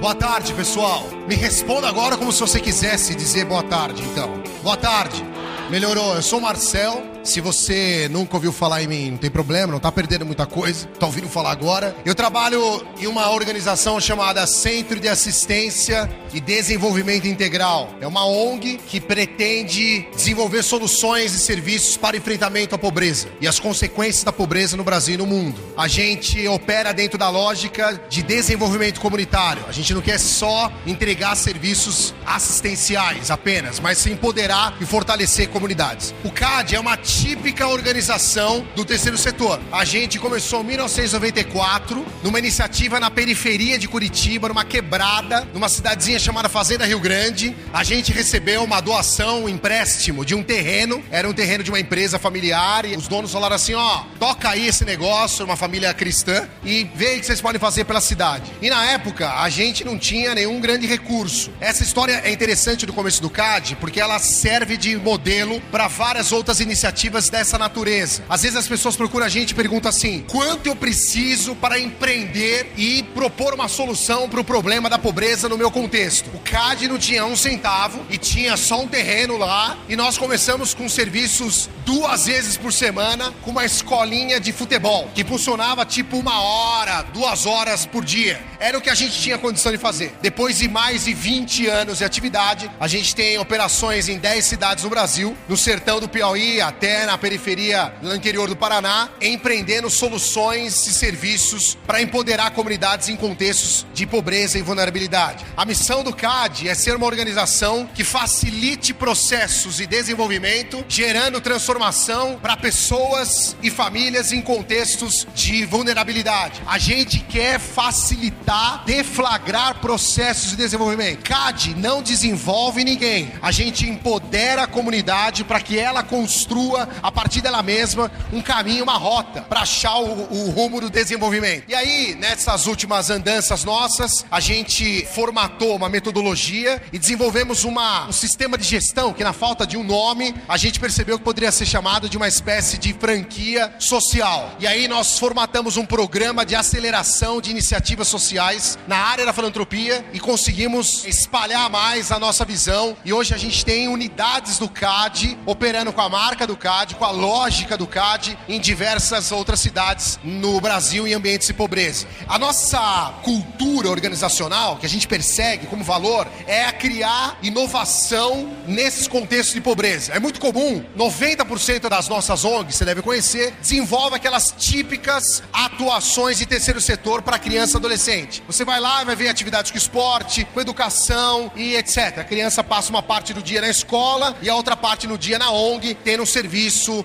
Boa 0.00 0.14
tarde, 0.14 0.54
pessoal. 0.54 1.06
Me 1.26 1.34
responda 1.34 1.88
agora 1.88 2.16
como 2.16 2.32
se 2.32 2.40
você 2.40 2.60
quisesse 2.60 3.14
dizer 3.14 3.44
boa 3.44 3.62
tarde, 3.62 4.02
então. 4.02 4.42
Boa 4.62 4.76
tarde. 4.76 5.22
Melhorou. 5.68 6.14
Eu 6.14 6.22
sou 6.22 6.38
o 6.38 6.42
Marcel. 6.42 7.07
Se 7.22 7.40
você 7.40 8.08
nunca 8.10 8.36
ouviu 8.36 8.52
falar 8.52 8.82
em 8.82 8.86
mim, 8.86 9.10
não 9.10 9.18
tem 9.18 9.30
problema, 9.30 9.72
não 9.72 9.80
tá 9.80 9.92
perdendo 9.92 10.24
muita 10.24 10.46
coisa. 10.46 10.86
Tá 10.98 11.06
ouvindo 11.06 11.28
falar 11.28 11.50
agora. 11.50 11.94
Eu 12.04 12.14
trabalho 12.14 12.86
em 12.98 13.06
uma 13.06 13.30
organização 13.30 14.00
chamada 14.00 14.46
Centro 14.46 14.98
de 14.98 15.08
Assistência 15.08 16.08
e 16.32 16.40
Desenvolvimento 16.40 17.26
Integral. 17.26 17.90
É 18.00 18.06
uma 18.06 18.26
ONG 18.26 18.78
que 18.86 19.00
pretende 19.00 20.06
desenvolver 20.14 20.62
soluções 20.62 21.34
e 21.34 21.38
serviços 21.38 21.96
para 21.96 22.16
enfrentamento 22.16 22.74
à 22.74 22.78
pobreza 22.78 23.28
e 23.40 23.48
as 23.48 23.58
consequências 23.58 24.24
da 24.24 24.32
pobreza 24.32 24.76
no 24.76 24.84
Brasil 24.84 25.14
e 25.14 25.18
no 25.18 25.26
mundo. 25.26 25.60
A 25.76 25.88
gente 25.88 26.46
opera 26.48 26.92
dentro 26.92 27.18
da 27.18 27.28
lógica 27.28 28.00
de 28.08 28.22
desenvolvimento 28.22 29.00
comunitário. 29.00 29.64
A 29.68 29.72
gente 29.72 29.92
não 29.92 30.00
quer 30.00 30.18
só 30.18 30.72
entregar 30.86 31.36
serviços 31.36 32.14
assistenciais 32.24 33.30
apenas, 33.30 33.80
mas 33.80 33.98
se 33.98 34.10
empoderar 34.10 34.76
e 34.80 34.86
fortalecer 34.86 35.48
comunidades. 35.48 36.14
O 36.24 36.30
CAD 36.30 36.76
é 36.76 36.80
uma 36.80 36.96
típica 37.08 37.66
organização 37.66 38.66
do 38.76 38.84
terceiro 38.84 39.16
setor. 39.16 39.58
A 39.72 39.82
gente 39.82 40.18
começou 40.18 40.60
em 40.60 40.66
1994 40.66 42.06
numa 42.22 42.38
iniciativa 42.38 43.00
na 43.00 43.10
periferia 43.10 43.78
de 43.78 43.88
Curitiba, 43.88 44.48
numa 44.48 44.62
quebrada, 44.62 45.48
numa 45.54 45.70
cidadezinha 45.70 46.18
chamada 46.18 46.50
Fazenda 46.50 46.84
Rio 46.84 47.00
Grande. 47.00 47.56
A 47.72 47.82
gente 47.82 48.12
recebeu 48.12 48.62
uma 48.62 48.82
doação, 48.82 49.44
um 49.44 49.48
empréstimo 49.48 50.22
de 50.22 50.34
um 50.34 50.42
terreno, 50.42 51.02
era 51.10 51.26
um 51.26 51.32
terreno 51.32 51.64
de 51.64 51.70
uma 51.70 51.80
empresa 51.80 52.18
familiar 52.18 52.84
e 52.84 52.94
os 52.94 53.08
donos 53.08 53.32
falaram 53.32 53.56
assim, 53.56 53.72
ó, 53.72 54.02
toca 54.20 54.50
aí 54.50 54.66
esse 54.68 54.84
negócio, 54.84 55.46
uma 55.46 55.56
família 55.56 55.94
cristã 55.94 56.46
e 56.62 56.84
vê 56.94 57.16
o 57.16 57.20
que 57.20 57.26
vocês 57.26 57.40
podem 57.40 57.58
fazer 57.58 57.84
pela 57.84 58.02
cidade. 58.02 58.52
E 58.60 58.68
na 58.68 58.84
época 58.84 59.32
a 59.32 59.48
gente 59.48 59.82
não 59.82 59.98
tinha 59.98 60.34
nenhum 60.34 60.60
grande 60.60 60.86
recurso. 60.86 61.50
Essa 61.58 61.82
história 61.82 62.20
é 62.22 62.30
interessante 62.30 62.84
do 62.84 62.92
começo 62.92 63.22
do 63.22 63.30
CAD 63.30 63.76
porque 63.76 63.98
ela 63.98 64.18
serve 64.18 64.76
de 64.76 64.94
modelo 64.98 65.58
para 65.70 65.88
várias 65.88 66.32
outras 66.32 66.60
iniciativas 66.60 66.97
dessa 67.30 67.56
natureza. 67.56 68.24
Às 68.28 68.42
vezes 68.42 68.56
as 68.56 68.66
pessoas 68.66 68.96
procuram 68.96 69.24
a 69.24 69.28
gente 69.28 69.50
e 69.50 69.54
perguntam 69.54 69.88
assim: 69.88 70.24
quanto 70.28 70.66
eu 70.66 70.74
preciso 70.74 71.54
para 71.54 71.78
empreender 71.78 72.72
e 72.76 73.04
propor 73.14 73.54
uma 73.54 73.68
solução 73.68 74.28
para 74.28 74.40
o 74.40 74.44
problema 74.44 74.90
da 74.90 74.98
pobreza 74.98 75.48
no 75.48 75.56
meu 75.56 75.70
contexto? 75.70 76.28
O 76.34 76.40
CAD 76.40 76.88
não 76.88 76.98
tinha 76.98 77.24
um 77.24 77.36
centavo 77.36 78.04
e 78.10 78.18
tinha 78.18 78.56
só 78.56 78.80
um 78.80 78.88
terreno 78.88 79.36
lá 79.36 79.78
e 79.88 79.94
nós 79.94 80.18
começamos 80.18 80.74
com 80.74 80.88
serviços 80.88 81.70
duas 81.84 82.26
vezes 82.26 82.56
por 82.56 82.72
semana 82.72 83.32
com 83.42 83.50
uma 83.50 83.64
escolinha 83.64 84.40
de 84.40 84.52
futebol 84.52 85.08
que 85.14 85.24
funcionava 85.24 85.86
tipo 85.86 86.18
uma 86.18 86.40
hora, 86.40 87.02
duas 87.02 87.46
horas 87.46 87.86
por 87.86 88.04
dia. 88.04 88.40
Era 88.58 88.76
o 88.76 88.80
que 88.80 88.90
a 88.90 88.94
gente 88.94 89.20
tinha 89.20 89.38
condição 89.38 89.70
de 89.70 89.78
fazer. 89.78 90.14
Depois 90.20 90.58
de 90.58 90.68
mais 90.68 91.04
de 91.04 91.14
20 91.14 91.66
anos 91.68 91.98
de 91.98 92.04
atividade, 92.04 92.70
a 92.80 92.88
gente 92.88 93.14
tem 93.14 93.38
operações 93.38 94.08
em 94.08 94.18
10 94.18 94.44
cidades 94.44 94.84
no 94.84 94.90
Brasil, 94.90 95.36
no 95.48 95.56
sertão 95.56 96.00
do 96.00 96.08
Piauí 96.08 96.60
até 96.60 96.87
na 97.06 97.18
periferia 97.18 97.92
do 98.00 98.14
interior 98.14 98.48
do 98.48 98.56
Paraná, 98.56 99.08
empreendendo 99.20 99.90
soluções 99.90 100.86
e 100.86 100.92
serviços 100.92 101.76
para 101.86 102.02
empoderar 102.02 102.50
comunidades 102.52 103.08
em 103.08 103.16
contextos 103.16 103.86
de 103.92 104.06
pobreza 104.06 104.58
e 104.58 104.62
vulnerabilidade. 104.62 105.44
A 105.56 105.64
missão 105.64 106.02
do 106.02 106.14
CAD 106.14 106.68
é 106.68 106.74
ser 106.74 106.96
uma 106.96 107.06
organização 107.06 107.88
que 107.94 108.04
facilite 108.04 108.94
processos 108.94 109.80
e 109.80 109.86
desenvolvimento, 109.86 110.84
gerando 110.88 111.40
transformação 111.40 112.38
para 112.40 112.56
pessoas 112.56 113.56
e 113.62 113.70
famílias 113.70 114.32
em 114.32 114.40
contextos 114.40 115.26
de 115.34 115.64
vulnerabilidade. 115.64 116.62
A 116.66 116.78
gente 116.78 117.20
quer 117.20 117.58
facilitar, 117.58 118.84
deflagrar 118.84 119.80
processos 119.80 120.50
de 120.50 120.56
desenvolvimento. 120.56 121.22
CAD 121.22 121.74
não 121.76 122.02
desenvolve 122.02 122.84
ninguém. 122.84 123.32
A 123.40 123.50
gente 123.50 123.86
empodera 123.88 124.62
a 124.62 124.66
comunidade 124.66 125.44
para 125.44 125.60
que 125.60 125.78
ela 125.78 126.02
construa, 126.02 126.77
a 127.02 127.10
partir 127.10 127.40
dela 127.40 127.62
mesma, 127.62 128.10
um 128.32 128.42
caminho, 128.42 128.84
uma 128.84 128.98
rota 128.98 129.42
para 129.42 129.60
achar 129.60 129.96
o, 129.98 130.32
o 130.32 130.50
rumo 130.50 130.80
do 130.80 130.90
desenvolvimento. 130.90 131.64
E 131.68 131.74
aí, 131.74 132.14
nessas 132.14 132.66
últimas 132.66 133.10
andanças 133.10 133.64
nossas, 133.64 134.24
a 134.30 134.40
gente 134.40 135.06
formatou 135.06 135.74
uma 135.74 135.88
metodologia 135.88 136.82
e 136.92 136.98
desenvolvemos 136.98 137.64
uma, 137.64 138.06
um 138.06 138.12
sistema 138.12 138.58
de 138.58 138.64
gestão 138.64 139.12
que, 139.12 139.24
na 139.24 139.32
falta 139.32 139.66
de 139.66 139.76
um 139.76 139.82
nome, 139.82 140.34
a 140.48 140.56
gente 140.56 140.78
percebeu 140.78 141.18
que 141.18 141.24
poderia 141.24 141.50
ser 141.50 141.66
chamado 141.66 142.08
de 142.08 142.16
uma 142.16 142.28
espécie 142.28 142.78
de 142.78 142.92
franquia 142.92 143.72
social. 143.78 144.52
E 144.58 144.66
aí 144.66 144.86
nós 144.88 145.18
formatamos 145.18 145.76
um 145.76 145.86
programa 145.86 146.44
de 146.44 146.54
aceleração 146.54 147.40
de 147.40 147.50
iniciativas 147.50 148.08
sociais 148.08 148.78
na 148.86 148.96
área 148.96 149.24
da 149.24 149.32
filantropia 149.32 150.04
e 150.12 150.20
conseguimos 150.20 151.04
espalhar 151.06 151.70
mais 151.70 152.12
a 152.12 152.18
nossa 152.18 152.44
visão. 152.44 152.96
E 153.04 153.12
hoje 153.12 153.34
a 153.34 153.38
gente 153.38 153.64
tem 153.64 153.88
unidades 153.88 154.58
do 154.58 154.68
CAD 154.68 155.38
operando 155.46 155.92
com 155.92 156.00
a 156.00 156.08
marca 156.08 156.46
do 156.46 156.56
CAD, 156.56 156.67
com 156.68 157.04
a 157.06 157.10
lógica 157.10 157.78
do 157.78 157.86
CAD 157.86 158.38
em 158.46 158.60
diversas 158.60 159.32
outras 159.32 159.58
cidades 159.58 160.20
no 160.22 160.60
Brasil 160.60 161.08
em 161.08 161.14
ambientes 161.14 161.46
de 161.46 161.54
pobreza. 161.54 162.06
A 162.28 162.38
nossa 162.38 163.14
cultura 163.22 163.88
organizacional, 163.88 164.76
que 164.76 164.84
a 164.84 164.88
gente 164.88 165.08
persegue 165.08 165.66
como 165.66 165.82
valor, 165.82 166.28
é 166.46 166.70
criar 166.70 167.38
inovação 167.42 168.54
nesses 168.66 169.08
contextos 169.08 169.54
de 169.54 169.62
pobreza. 169.62 170.12
É 170.12 170.20
muito 170.20 170.38
comum, 170.38 170.84
90% 170.94 171.88
das 171.88 172.06
nossas 172.06 172.44
ONGs, 172.44 172.76
você 172.76 172.84
deve 172.84 173.00
conhecer, 173.00 173.54
desenvolve 173.62 174.16
aquelas 174.16 174.54
típicas 174.58 175.42
atuações 175.50 176.36
de 176.36 176.44
terceiro 176.44 176.82
setor 176.82 177.22
para 177.22 177.38
criança 177.38 177.76
e 177.76 177.78
adolescente. 177.78 178.42
Você 178.46 178.62
vai 178.62 178.78
lá 178.78 179.04
vai 179.04 179.16
ver 179.16 179.28
atividades 179.28 179.70
com 179.70 179.78
esporte, 179.78 180.44
com 180.52 180.60
educação 180.60 181.50
e 181.56 181.76
etc. 181.76 182.18
A 182.18 182.24
criança 182.24 182.62
passa 182.62 182.90
uma 182.90 183.02
parte 183.02 183.32
do 183.32 183.42
dia 183.42 183.62
na 183.62 183.70
escola 183.70 184.36
e 184.42 184.50
a 184.50 184.54
outra 184.54 184.76
parte 184.76 185.06
no 185.06 185.16
dia 185.16 185.38
na 185.38 185.50
ONG, 185.50 185.94
tendo 186.04 186.24
um 186.24 186.26
serviço 186.26 186.57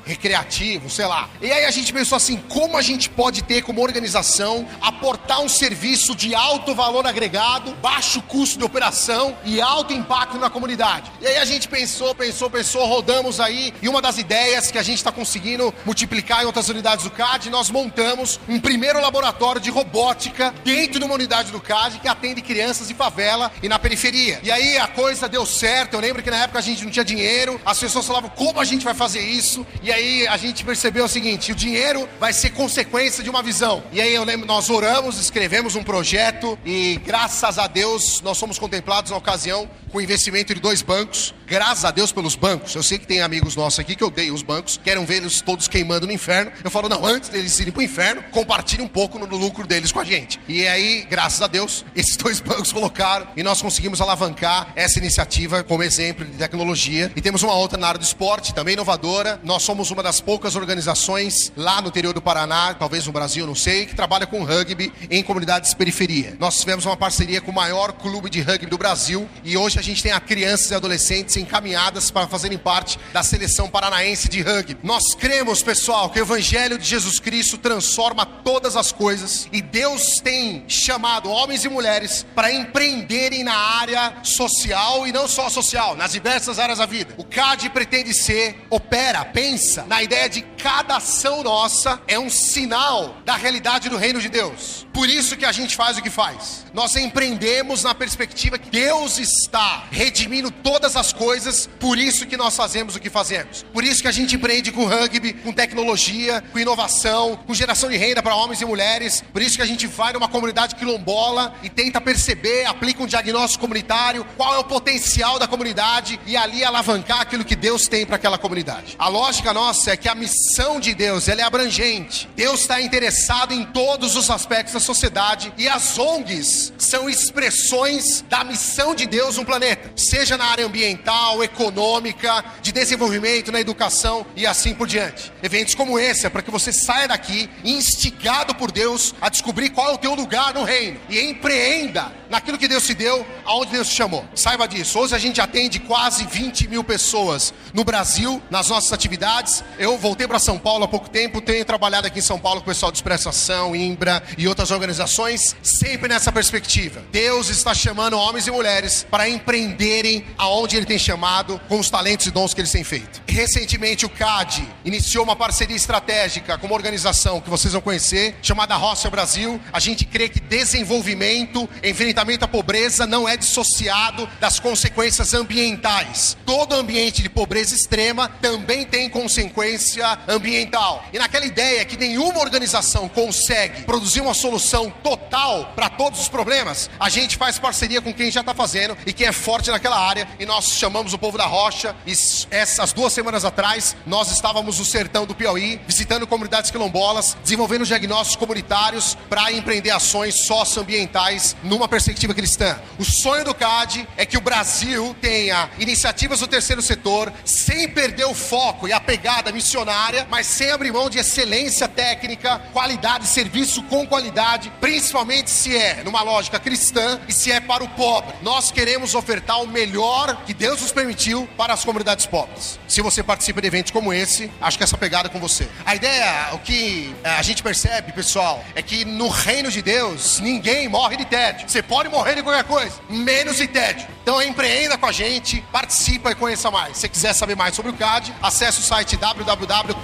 recreativo, 0.06 0.90
sei 0.90 1.06
lá. 1.06 1.30
E 1.42 1.52
aí 1.52 1.66
a 1.66 1.72
gente 1.72 1.92
pensou 1.94 2.16
assim, 2.16 2.38
como 2.50 2.78
a 2.78 2.82
gente 2.82 3.10
pode 3.10 3.44
ter 3.44 3.62
como 3.62 3.82
organização 3.82 4.68
aportar 4.82 5.42
um 5.42 5.50
serviço 5.50 6.16
de 6.16 6.34
alto 6.34 6.74
valor 6.74 7.06
agregado, 7.06 7.74
baixo 7.76 8.22
custo 8.22 8.58
de 8.58 8.64
operação 8.64 9.36
e 9.46 9.62
alto 9.62 9.94
impacto 9.94 10.38
na 10.38 10.50
comunidade. 10.50 11.12
E 11.22 11.28
aí 11.28 11.38
a 11.38 11.46
gente 11.46 11.68
pensou, 11.68 12.16
pensou, 12.16 12.50
pensou, 12.50 12.86
rodamos 12.86 13.40
aí 13.40 13.74
e 13.82 13.90
uma 13.90 14.02
das 14.02 14.18
ideias 14.18 14.72
que 14.72 14.78
a 14.78 14.84
gente 14.84 14.98
está 14.98 15.12
conseguindo 15.12 15.74
multiplicar 15.86 16.44
em 16.44 16.46
outras 16.46 16.70
unidades 16.70 17.04
do 17.04 17.12
CAD, 17.12 17.50
nós 17.50 17.70
montamos 17.70 18.40
um 18.48 18.60
primeiro 18.60 19.00
laboratório 19.02 19.62
de 19.62 19.70
robótica 19.70 20.54
dentro 20.64 21.00
de 21.00 21.06
uma 21.06 21.16
unidade 21.16 21.52
do 21.52 21.60
CAD 21.60 22.00
que 22.00 22.08
atende 22.08 22.42
crianças 22.42 22.90
em 22.90 22.96
favela 22.96 23.52
e 23.62 23.70
na 23.70 23.78
periferia. 23.78 24.40
E 24.44 24.52
aí 24.52 24.78
a 24.78 24.88
coisa 24.88 25.28
deu 25.28 25.46
certo. 25.46 25.94
Eu 25.94 26.00
lembro 26.00 26.24
que 26.24 26.32
na 26.32 26.44
época 26.44 26.60
a 26.60 26.62
gente 26.62 26.84
não 26.84 26.92
tinha 26.92 27.06
dinheiro, 27.06 27.60
as 27.66 27.80
pessoas 27.80 28.06
falavam 28.06 28.30
como 28.30 28.60
a 28.60 28.66
gente 28.66 28.86
vai 28.86 28.94
fazer 28.94 29.22
isso. 29.22 29.43
E 29.82 29.92
aí 29.92 30.28
a 30.28 30.38
gente 30.38 30.64
percebeu 30.64 31.06
o 31.06 31.10
seguinte: 31.10 31.52
o 31.52 31.56
dinheiro 31.56 32.08
vai 32.20 32.34
ser 32.34 32.52
consequência 32.52 33.24
de 33.24 33.30
uma 33.30 33.44
visão. 33.44 33.84
E 33.92 34.02
aí 34.02 34.14
eu 34.14 34.24
lembro, 34.24 34.46
nós 34.46 34.70
oramos, 34.70 35.20
escrevemos 35.20 35.76
um 35.76 35.84
projeto 35.84 36.58
e 36.66 37.00
graças 37.06 37.58
a 37.58 37.68
Deus 37.68 38.22
nós 38.22 38.40
fomos 38.40 38.58
contemplados 38.58 39.12
na 39.12 39.18
ocasião 39.18 39.70
com 39.94 40.02
investimento 40.02 40.56
de 40.56 40.60
dois 40.60 40.82
bancos. 40.82 41.36
Graças 41.46 41.86
a 41.86 41.92
Deus 41.92 42.12
pelos 42.12 42.36
bancos. 42.36 42.74
Eu 42.74 42.82
sei 42.82 42.98
que 42.98 43.06
tem 43.06 43.22
amigos 43.22 43.56
nossos 43.56 43.80
aqui 43.80 43.96
que 43.96 44.04
odeiam 44.04 44.34
os 44.34 44.42
bancos, 44.42 44.80
querem 44.84 45.06
eles 45.08 45.40
todos 45.42 45.68
queimando 45.68 46.08
no 46.08 46.12
inferno. 46.12 46.52
Eu 46.64 46.72
falo, 46.72 46.90
não, 46.90 47.06
antes 47.06 47.30
deles 47.30 47.60
irem 47.60 47.72
para 47.72 47.80
o 47.80 47.84
inferno, 47.84 48.24
compartilhe 48.32 48.82
um 48.82 48.88
pouco 48.88 49.20
no 49.20 49.26
lucro 49.38 49.68
deles 49.68 49.92
com 49.92 50.00
a 50.00 50.04
gente. 50.04 50.40
E 50.48 50.68
aí, 50.68 51.06
graças 51.08 51.42
a 51.44 51.48
Deus, 51.48 51.86
esses 51.96 52.18
dois 52.18 52.40
bancos 52.40 52.74
colocaram 52.74 53.28
e 53.38 53.44
nós 53.44 53.62
conseguimos 53.62 54.02
alavancar 54.02 54.74
essa 54.76 54.98
iniciativa 54.98 55.64
como 55.64 55.84
exemplo 55.84 56.26
de 56.26 56.38
tecnologia. 56.38 57.12
E 57.16 57.22
temos 57.22 57.44
uma 57.44 57.54
outra 57.54 57.78
na 57.78 57.88
área 57.88 58.00
do 58.00 58.04
esporte, 58.04 58.54
também 58.54 58.74
inovadora. 58.74 59.33
Nós 59.44 59.64
somos 59.64 59.92
uma 59.92 60.04
das 60.04 60.20
poucas 60.20 60.56
organizações 60.56 61.52
lá 61.56 61.82
no 61.82 61.88
interior 61.88 62.14
do 62.14 62.22
Paraná, 62.22 62.74
talvez 62.74 63.06
no 63.06 63.14
Brasil, 63.14 63.46
não 63.46 63.56
sei, 63.56 63.86
que 63.86 63.96
trabalha 63.96 64.28
com 64.28 64.44
rugby 64.44 64.92
em 65.10 65.24
comunidades 65.24 65.72
de 65.72 65.76
periferia. 65.76 66.36
Nós 66.40 66.60
tivemos 66.60 66.86
uma 66.86 66.98
parceria 66.98 67.42
com 67.42 67.52
o 67.52 67.56
maior 67.56 67.94
clube 67.94 68.30
de 68.30 68.42
rugby 68.42 68.66
do 68.66 68.78
Brasil 68.78 69.28
e 69.44 69.58
hoje 69.58 69.80
a 69.80 69.82
gente 69.82 70.04
tem 70.04 70.12
a 70.12 70.20
crianças 70.20 70.72
e 70.72 70.76
adolescentes 70.76 71.38
encaminhadas 71.38 72.12
para 72.12 72.28
fazerem 72.28 72.58
parte 72.58 73.00
da 73.12 73.24
seleção 73.24 73.70
paranaense 73.70 74.28
de 74.30 74.42
rugby. 74.42 74.78
Nós 74.84 75.16
cremos, 75.16 75.64
pessoal, 75.64 76.10
que 76.10 76.20
o 76.20 76.24
evangelho 76.24 76.78
de 76.78 76.86
Jesus 76.86 77.20
Cristo 77.20 77.58
transforma 77.58 78.26
todas 78.26 78.76
as 78.76 78.92
coisas 78.92 79.48
e 79.52 79.62
Deus 79.62 80.20
tem 80.22 80.64
chamado 80.68 81.30
homens 81.30 81.64
e 81.64 81.70
mulheres 81.70 82.26
para 82.36 82.52
empreenderem 82.52 83.44
na 83.44 83.56
área 83.56 84.14
social 84.24 85.08
e 85.08 85.12
não 85.12 85.28
só 85.28 85.50
social, 85.50 85.96
nas 85.96 86.12
diversas 86.12 86.60
áreas 86.60 86.80
da 86.80 86.86
vida. 86.86 87.14
O 87.18 87.24
CAD 87.24 87.70
pretende 87.70 88.14
ser, 88.14 88.66
opera, 88.70 89.23
pensa 89.26 89.86
na 89.88 90.02
ideia 90.02 90.30
de 90.30 90.42
cada 90.42 90.98
ação 90.98 91.44
nossa 91.44 92.02
é 92.08 92.18
um 92.18 92.30
sinal 92.30 93.18
da 93.26 93.36
realidade 93.36 93.90
do 93.90 93.98
reino 93.98 94.22
de 94.22 94.30
Deus. 94.30 94.86
Por 94.94 95.10
isso 95.10 95.36
que 95.36 95.46
a 95.46 95.52
gente 95.52 95.76
faz 95.76 95.98
o 95.98 96.02
que 96.04 96.10
faz. 96.10 96.66
Nós 96.72 96.96
empreendemos 96.96 97.84
na 97.84 97.96
perspectiva 97.96 98.60
que 98.60 98.70
Deus 98.70 99.18
está 99.18 99.86
redimindo 99.92 100.52
todas 100.52 100.96
as 100.96 101.12
coisas, 101.12 101.68
por 101.80 101.98
isso 101.98 102.28
que 102.28 102.38
nós 102.38 102.56
fazemos 102.56 102.96
o 102.96 103.00
que 103.00 103.10
fazemos. 103.10 103.64
Por 103.74 103.84
isso 103.84 104.02
que 104.02 104.08
a 104.08 104.12
gente 104.12 104.36
empreende 104.36 104.72
com 104.72 104.86
rugby, 104.86 105.34
com 105.34 105.52
tecnologia, 105.52 106.44
com 106.52 106.60
inovação, 106.60 107.36
com 107.36 107.54
geração 107.54 107.90
de 107.90 107.98
renda 107.98 108.22
para 108.22 108.36
homens 108.36 108.62
e 108.62 108.66
mulheres. 108.66 109.24
Por 109.34 109.42
isso 109.42 109.56
que 109.56 109.64
a 109.64 109.66
gente 109.66 109.88
vai 109.88 110.14
numa 110.14 110.28
comunidade 110.28 110.76
quilombola 110.76 111.56
e 111.64 111.70
tenta 111.70 112.00
perceber, 112.00 112.66
aplica 112.66 113.02
um 113.02 113.08
diagnóstico 113.08 113.62
comunitário, 113.62 114.26
qual 114.38 114.54
é 114.54 114.58
o 114.60 114.64
potencial 114.64 115.40
da 115.40 115.48
comunidade 115.48 116.20
e 116.28 116.38
ali 116.38 116.64
alavancar 116.64 117.22
aquilo 117.22 117.44
que 117.44 117.56
Deus 117.56 117.88
tem 117.88 118.06
para 118.06 118.16
aquela 118.16 118.38
comunidade. 118.38 118.96
A 119.04 119.10
lógica 119.10 119.54
nossa 119.54 119.92
é 119.92 119.98
que 119.98 120.08
a 120.08 120.16
missão 120.16 120.80
de 120.80 120.94
Deus, 120.94 121.28
ela 121.28 121.42
é 121.42 121.44
abrangente. 121.44 122.30
Deus 122.38 122.62
está 122.62 122.80
interessado 122.80 123.54
em 123.54 123.66
todos 123.66 124.16
os 124.16 124.30
aspectos 124.30 124.74
da 124.74 124.80
sociedade 124.80 125.52
e 125.58 125.68
as 125.68 126.00
ONGs 126.00 126.72
são 126.78 127.10
expressões 127.10 128.24
da 128.30 128.46
missão 128.46 128.96
de 128.96 129.06
Deus 129.06 129.36
no 129.36 129.44
planeta, 129.44 129.92
seja 129.94 130.38
na 130.38 130.46
área 130.46 130.66
ambiental, 130.66 131.44
econômica, 131.44 132.46
de 132.62 132.72
desenvolvimento, 132.72 133.52
na 133.52 133.60
educação 133.60 134.26
e 134.38 134.48
assim 134.48 134.74
por 134.74 134.88
diante. 134.88 135.34
Eventos 135.44 135.76
como 135.76 136.00
esse 136.00 136.26
é 136.26 136.30
para 136.30 136.42
que 136.42 136.50
você 136.50 136.72
saia 136.72 137.10
daqui 137.10 137.50
instigado 137.62 138.56
por 138.56 138.72
Deus 138.72 139.14
a 139.20 139.28
descobrir 139.28 139.72
qual 139.72 139.90
é 139.90 139.94
o 139.96 139.98
teu 139.98 140.16
lugar 140.16 140.54
no 140.54 140.64
reino 140.64 140.98
e 141.10 141.20
empreenda 141.20 142.10
naquilo 142.30 142.58
que 142.58 142.70
Deus 142.70 142.88
te 142.88 142.94
deu, 142.94 143.28
aonde 143.44 143.74
Deus 143.74 143.90
te 143.90 143.96
chamou. 143.96 144.26
Saiba 144.34 144.66
disso. 144.66 144.98
Hoje 144.98 145.14
a 145.14 145.20
gente 145.20 145.42
atende 145.42 145.78
quase 145.78 146.26
20 146.26 146.70
mil 146.70 146.86
pessoas 146.86 147.54
no 147.74 147.84
Brasil, 147.84 148.42
nas 148.50 148.70
nossas 148.70 148.93
atividades. 148.94 149.64
Eu 149.78 149.98
voltei 149.98 150.28
para 150.28 150.40
São 150.40 150.58
Paulo 150.58 150.86
há 150.86 150.88
pouco 150.88 151.10
tempo, 151.10 151.42
tenho 151.42 151.66
trabalhado 151.66 152.08
aqui 152.08 152.20
em 152.20 152.22
São 152.22 152.40
Paulo 152.40 152.62
com 152.62 152.66
o 152.70 152.74
pessoal 152.74 152.92
de 152.92 152.98
Expressação, 152.98 153.76
Imbra 153.76 154.24
e 154.38 154.48
outras 154.48 154.72
organizações, 154.72 155.56
sempre 155.62 156.08
nessa 156.08 156.32
perspectiva. 156.32 157.04
Deus 157.12 157.50
está 157.50 157.74
chamando 157.74 158.18
homens 158.18 158.48
e 158.48 158.52
mulheres 158.52 159.06
para 159.10 159.28
empreenderem 159.28 160.26
aonde 160.38 160.78
Ele 160.78 160.86
tem 160.86 161.00
chamado, 161.00 161.60
com 161.68 161.80
os 161.80 161.90
talentos 161.90 162.28
e 162.28 162.32
dons 162.32 162.54
que 162.54 162.62
eles 162.62 162.72
têm 162.72 162.84
feito. 162.84 163.22
Recentemente 163.28 164.06
o 164.06 164.10
CAD 164.10 164.68
iniciou 164.86 165.24
uma 165.24 165.36
parceria 165.36 165.76
estratégica 165.76 166.58
com 166.58 166.68
uma 166.68 166.76
organização 166.76 167.42
que 167.42 167.50
vocês 167.50 167.74
vão 167.74 167.82
conhecer, 167.82 168.36
chamada 168.42 168.76
Rocha 168.76 169.10
Brasil. 169.10 169.60
A 169.72 169.80
gente 169.80 170.06
crê 170.06 170.30
que 170.30 170.40
desenvolvimento, 170.40 171.70
enfrentamento 171.84 172.46
à 172.46 172.48
pobreza 172.48 173.06
não 173.06 173.28
é 173.28 173.36
dissociado 173.36 174.28
das 174.40 174.60
consequências 174.60 175.34
ambientais. 175.34 176.38
Todo 176.46 176.76
ambiente 176.76 177.22
de 177.22 177.30
pobreza 177.30 177.76
extrema 177.76 178.28
também 178.28 178.83
tem 178.86 179.10
consequência 179.10 180.20
ambiental. 180.28 181.04
E 181.14 181.20
naquela 181.20 181.46
ideia 181.46 181.86
que 181.86 181.98
nenhuma 181.98 182.40
organização 182.40 183.08
consegue 183.08 183.84
produzir 183.84 184.22
uma 184.22 184.34
solução 184.34 184.90
total 185.04 185.72
para 185.76 185.90
todos 185.90 186.20
os 186.20 186.30
problemas, 186.30 186.90
a 187.00 187.10
gente 187.10 187.38
faz 187.38 187.60
parceria 187.60 188.02
com 188.02 188.14
quem 188.14 188.32
já 188.32 188.42
está 188.42 188.54
fazendo 188.54 188.98
e 189.06 189.14
quem 189.14 189.28
é 189.28 189.32
forte 189.32 189.72
naquela 189.72 190.00
área. 190.00 190.28
E 190.40 190.46
nós 190.46 190.66
chamamos 190.66 191.14
o 191.14 191.18
povo 191.18 191.38
da 191.38 191.46
Rocha. 191.46 191.96
E 192.06 192.14
essas 192.52 192.94
duas 192.94 193.14
semanas 193.14 193.46
atrás, 193.46 193.96
nós 194.06 194.32
estávamos 194.32 194.80
no 194.80 194.86
sertão 194.86 195.26
do 195.26 195.36
Piauí, 195.36 195.80
visitando 195.88 196.28
comunidades 196.28 196.72
quilombolas, 196.72 197.38
desenvolvendo 197.44 197.86
diagnósticos 197.86 198.36
comunitários 198.36 199.18
para 199.30 199.52
empreender 199.52 199.92
ações 199.92 200.36
socioambientais 200.36 201.56
numa 201.64 201.88
perspectiva 201.88 202.34
cristã. 202.34 202.80
O 202.98 203.06
sonho 203.06 203.46
do 203.46 203.54
CAD 203.54 204.08
é 204.18 204.26
que 204.26 204.38
o 204.38 204.42
Brasil 204.42 205.16
tenha 205.22 205.70
iniciativas 205.80 206.40
do 206.40 206.48
terceiro 206.48 206.82
setor 206.82 207.32
sem 207.46 207.88
perder 207.90 208.26
o 208.26 208.34
foco 208.34 208.73
e 208.88 208.94
a 208.94 209.00
pegada 209.00 209.52
missionária, 209.52 210.28
mas 210.30 210.48
sem 210.48 210.72
abrir 210.72 210.92
mão 210.92 211.10
de 211.10 211.20
excelência 211.20 211.88
técnica, 211.88 212.62
qualidade, 212.72 213.28
serviço 213.28 213.84
com 213.84 214.06
qualidade, 214.06 214.72
principalmente 214.80 215.50
se 215.50 215.76
é 215.76 216.04
numa 216.04 216.22
lógica 216.22 216.60
cristã 216.60 217.20
e 217.28 217.34
se 217.34 217.52
é 217.52 217.60
para 217.60 217.84
o 217.84 217.90
pobre. 217.90 218.14
pobre. 218.14 218.36
Nós 218.42 218.72
queremos 218.72 219.16
ofertar 219.16 219.62
o 219.62 219.68
melhor 219.68 220.44
que 220.46 220.54
Deus 220.54 220.82
nos 220.82 220.92
permitiu 220.92 221.48
para 221.58 221.74
as 221.74 221.84
comunidades 221.84 222.26
pobres. 222.26 222.80
Se 222.88 223.02
você 223.02 223.24
participa 223.24 223.62
de 223.62 223.68
eventos 223.68 223.92
como 223.92 224.14
esse, 224.14 224.52
acho 224.62 224.78
que 224.78 224.84
essa 224.84 224.98
pegada 224.98 225.28
é 225.28 225.32
com 225.32 225.40
você. 225.40 225.68
A 225.86 225.96
ideia, 225.96 226.50
o 226.54 226.60
que 226.60 227.16
é, 227.24 227.30
a 227.30 227.42
gente 227.42 227.64
percebe, 227.64 228.12
pessoal, 228.12 228.64
é 228.76 228.82
que 228.82 229.06
no 229.06 229.28
reino 229.30 229.72
de 229.72 229.82
Deus, 229.82 230.40
ninguém 230.40 230.88
morre 230.88 231.18
de 231.18 231.26
tédio. 231.26 231.70
Você 231.70 231.82
pode 231.82 232.10
morrer 232.10 232.36
de 232.36 232.44
qualquer 232.44 232.64
coisa, 232.64 232.94
menos 233.10 233.58
de 233.58 233.68
tédio. 233.68 234.08
Então 234.22 234.42
empreenda 234.42 234.98
com 234.98 235.06
a 235.06 235.12
gente, 235.12 235.62
participa 235.72 236.32
e 236.32 236.36
conheça 236.36 236.72
mais. 236.72 236.98
Se 236.98 237.10
quiser 237.10 237.34
saber 237.34 237.56
mais 237.56 237.76
sobre 237.76 237.92
o 237.92 237.94
CAD, 237.94 238.34
acesse 238.42 238.63
o 238.70 238.84
site 238.84 239.18
www.cadi.org.br 239.18 239.98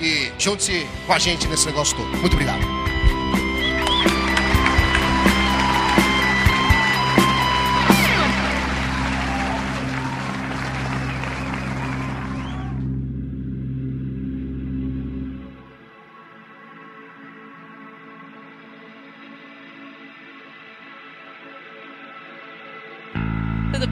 e 0.00 0.32
junte-se 0.38 0.86
com 1.06 1.12
a 1.12 1.18
gente 1.18 1.46
nesse 1.48 1.66
negócio 1.66 1.96
todo. 1.96 2.08
Muito 2.18 2.34
obrigado. 2.34 2.85